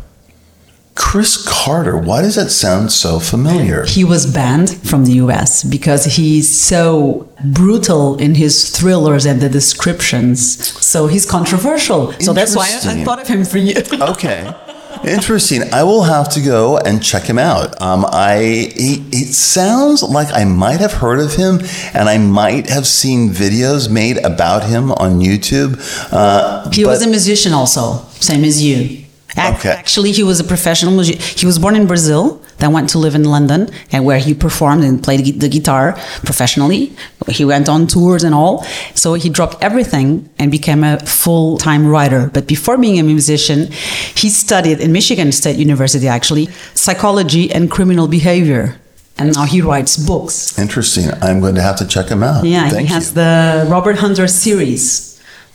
Chris 0.95 1.47
Carter, 1.47 1.97
why 1.97 2.23
does 2.23 2.35
that 2.35 2.49
sound 2.49 2.91
so 2.91 3.17
familiar? 3.21 3.85
He 3.85 4.03
was 4.03 4.25
banned 4.25 4.75
from 4.85 5.05
the 5.05 5.13
US 5.23 5.63
because 5.63 6.03
he's 6.17 6.53
so 6.53 7.31
brutal 7.53 8.17
in 8.17 8.35
his 8.35 8.69
thrillers 8.77 9.25
and 9.25 9.39
the 9.39 9.47
descriptions. 9.47 10.41
So 10.85 11.07
he's 11.07 11.25
controversial. 11.25 12.11
So 12.19 12.33
that's 12.33 12.53
why 12.53 12.67
I, 12.83 12.99
I 12.99 13.03
thought 13.05 13.21
of 13.21 13.29
him 13.29 13.45
for 13.45 13.59
you. 13.59 13.75
okay. 13.93 14.53
Interesting. 15.05 15.63
I 15.73 15.83
will 15.83 16.03
have 16.03 16.29
to 16.33 16.41
go 16.41 16.77
and 16.77 17.01
check 17.01 17.23
him 17.23 17.37
out. 17.37 17.81
Um, 17.81 18.05
I 18.09 18.71
he, 18.75 19.03
it 19.11 19.33
sounds 19.33 20.03
like 20.03 20.27
I 20.33 20.43
might 20.43 20.79
have 20.79 20.93
heard 20.93 21.19
of 21.19 21.35
him, 21.35 21.59
and 21.93 22.09
I 22.09 22.17
might 22.17 22.69
have 22.69 22.85
seen 22.85 23.29
videos 23.29 23.89
made 23.89 24.17
about 24.17 24.63
him 24.63 24.91
on 24.91 25.19
YouTube. 25.19 25.79
Uh, 26.11 26.69
he 26.71 26.85
was 26.85 27.01
a 27.01 27.07
musician, 27.07 27.53
also, 27.53 28.05
same 28.19 28.43
as 28.43 28.63
you. 28.63 29.05
Okay. 29.37 29.69
Actually, 29.69 30.11
he 30.11 30.23
was 30.23 30.39
a 30.39 30.43
professional 30.43 30.93
musician. 30.93 31.21
He 31.21 31.45
was 31.45 31.59
born 31.59 31.75
in 31.75 31.87
Brazil, 31.87 32.41
then 32.59 32.71
went 32.73 32.89
to 32.89 32.99
live 32.99 33.15
in 33.15 33.23
London, 33.23 33.69
and 33.91 34.05
where 34.05 34.19
he 34.19 34.33
performed 34.33 34.83
and 34.83 35.01
played 35.01 35.39
the 35.39 35.49
guitar 35.49 35.93
professionally. 36.23 36.93
He 37.27 37.45
went 37.45 37.69
on 37.69 37.87
tours 37.87 38.23
and 38.23 38.33
all. 38.35 38.63
So 38.95 39.13
he 39.13 39.29
dropped 39.29 39.61
everything 39.61 40.29
and 40.39 40.51
became 40.51 40.83
a 40.83 40.99
full 40.99 41.57
time 41.57 41.87
writer. 41.87 42.29
But 42.33 42.47
before 42.47 42.77
being 42.77 42.99
a 42.99 43.03
musician, 43.03 43.71
he 44.15 44.29
studied 44.29 44.79
in 44.79 44.91
Michigan 44.91 45.31
State 45.31 45.57
University, 45.57 46.07
actually, 46.07 46.47
psychology 46.73 47.51
and 47.51 47.69
criminal 47.69 48.07
behavior. 48.07 48.79
And 49.17 49.35
now 49.35 49.43
he 49.43 49.61
writes 49.61 49.97
books. 49.97 50.57
Interesting. 50.57 51.11
I'm 51.21 51.41
going 51.41 51.55
to 51.55 51.61
have 51.61 51.75
to 51.77 51.87
check 51.87 52.07
him 52.07 52.23
out. 52.23 52.45
Yeah, 52.45 52.69
Thank 52.69 52.87
he 52.87 52.93
has 52.93 53.09
you. 53.09 53.15
the 53.15 53.67
Robert 53.69 53.97
Hunter 53.97 54.27
series 54.27 55.08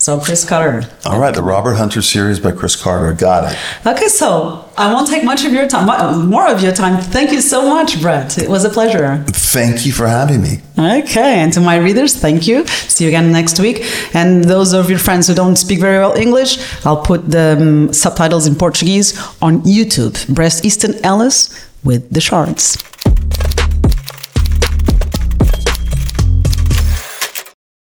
so 0.05 0.20
Chris 0.20 0.44
Carter. 0.44 0.86
All 1.07 1.18
right, 1.18 1.34
the 1.34 1.42
Robert 1.42 1.76
Hunter 1.76 2.02
series 2.02 2.38
by 2.38 2.52
Chris 2.52 2.76
Carter. 2.76 3.14
Got 3.14 3.50
it. 3.50 3.59
Okay, 3.86 4.09
so 4.09 4.68
I 4.76 4.92
won't 4.92 5.09
take 5.09 5.24
much 5.24 5.46
of 5.46 5.52
your 5.55 5.66
time, 5.66 6.28
more 6.28 6.46
of 6.46 6.61
your 6.61 6.72
time. 6.72 7.00
Thank 7.00 7.32
you 7.32 7.40
so 7.40 7.66
much, 7.66 8.02
Bret. 8.02 8.36
It 8.36 8.50
was 8.50 8.66
a 8.66 8.68
pleasure. 8.68 9.24
Thank 9.28 9.86
you 9.86 9.92
for 9.92 10.07
having 10.07 10.42
me. 10.42 10.61
Okay, 10.78 11.40
and 11.40 11.50
to 11.55 11.61
my 11.61 11.76
readers, 11.76 12.14
thank 12.16 12.46
you. 12.46 12.66
See 12.66 13.05
you 13.05 13.09
again 13.09 13.32
next 13.32 13.59
week. 13.59 13.78
And 14.12 14.44
those 14.44 14.74
of 14.74 14.90
your 14.90 14.98
friends 14.98 15.26
who 15.28 15.34
don't 15.34 15.57
speak 15.57 15.80
very 15.80 15.98
well 15.98 16.12
English, 16.12 16.59
I'll 16.84 17.02
put 17.02 17.30
the 17.30 17.57
um, 17.59 17.92
subtitles 17.94 18.46
in 18.46 18.57
Portuguese 18.57 19.16
on 19.40 19.62
YouTube. 19.62 20.14
Bret 20.34 20.62
Easton 20.66 21.02
Ellis 21.02 21.48
with 21.82 22.11
the 22.11 22.20
Shards. 22.20 22.76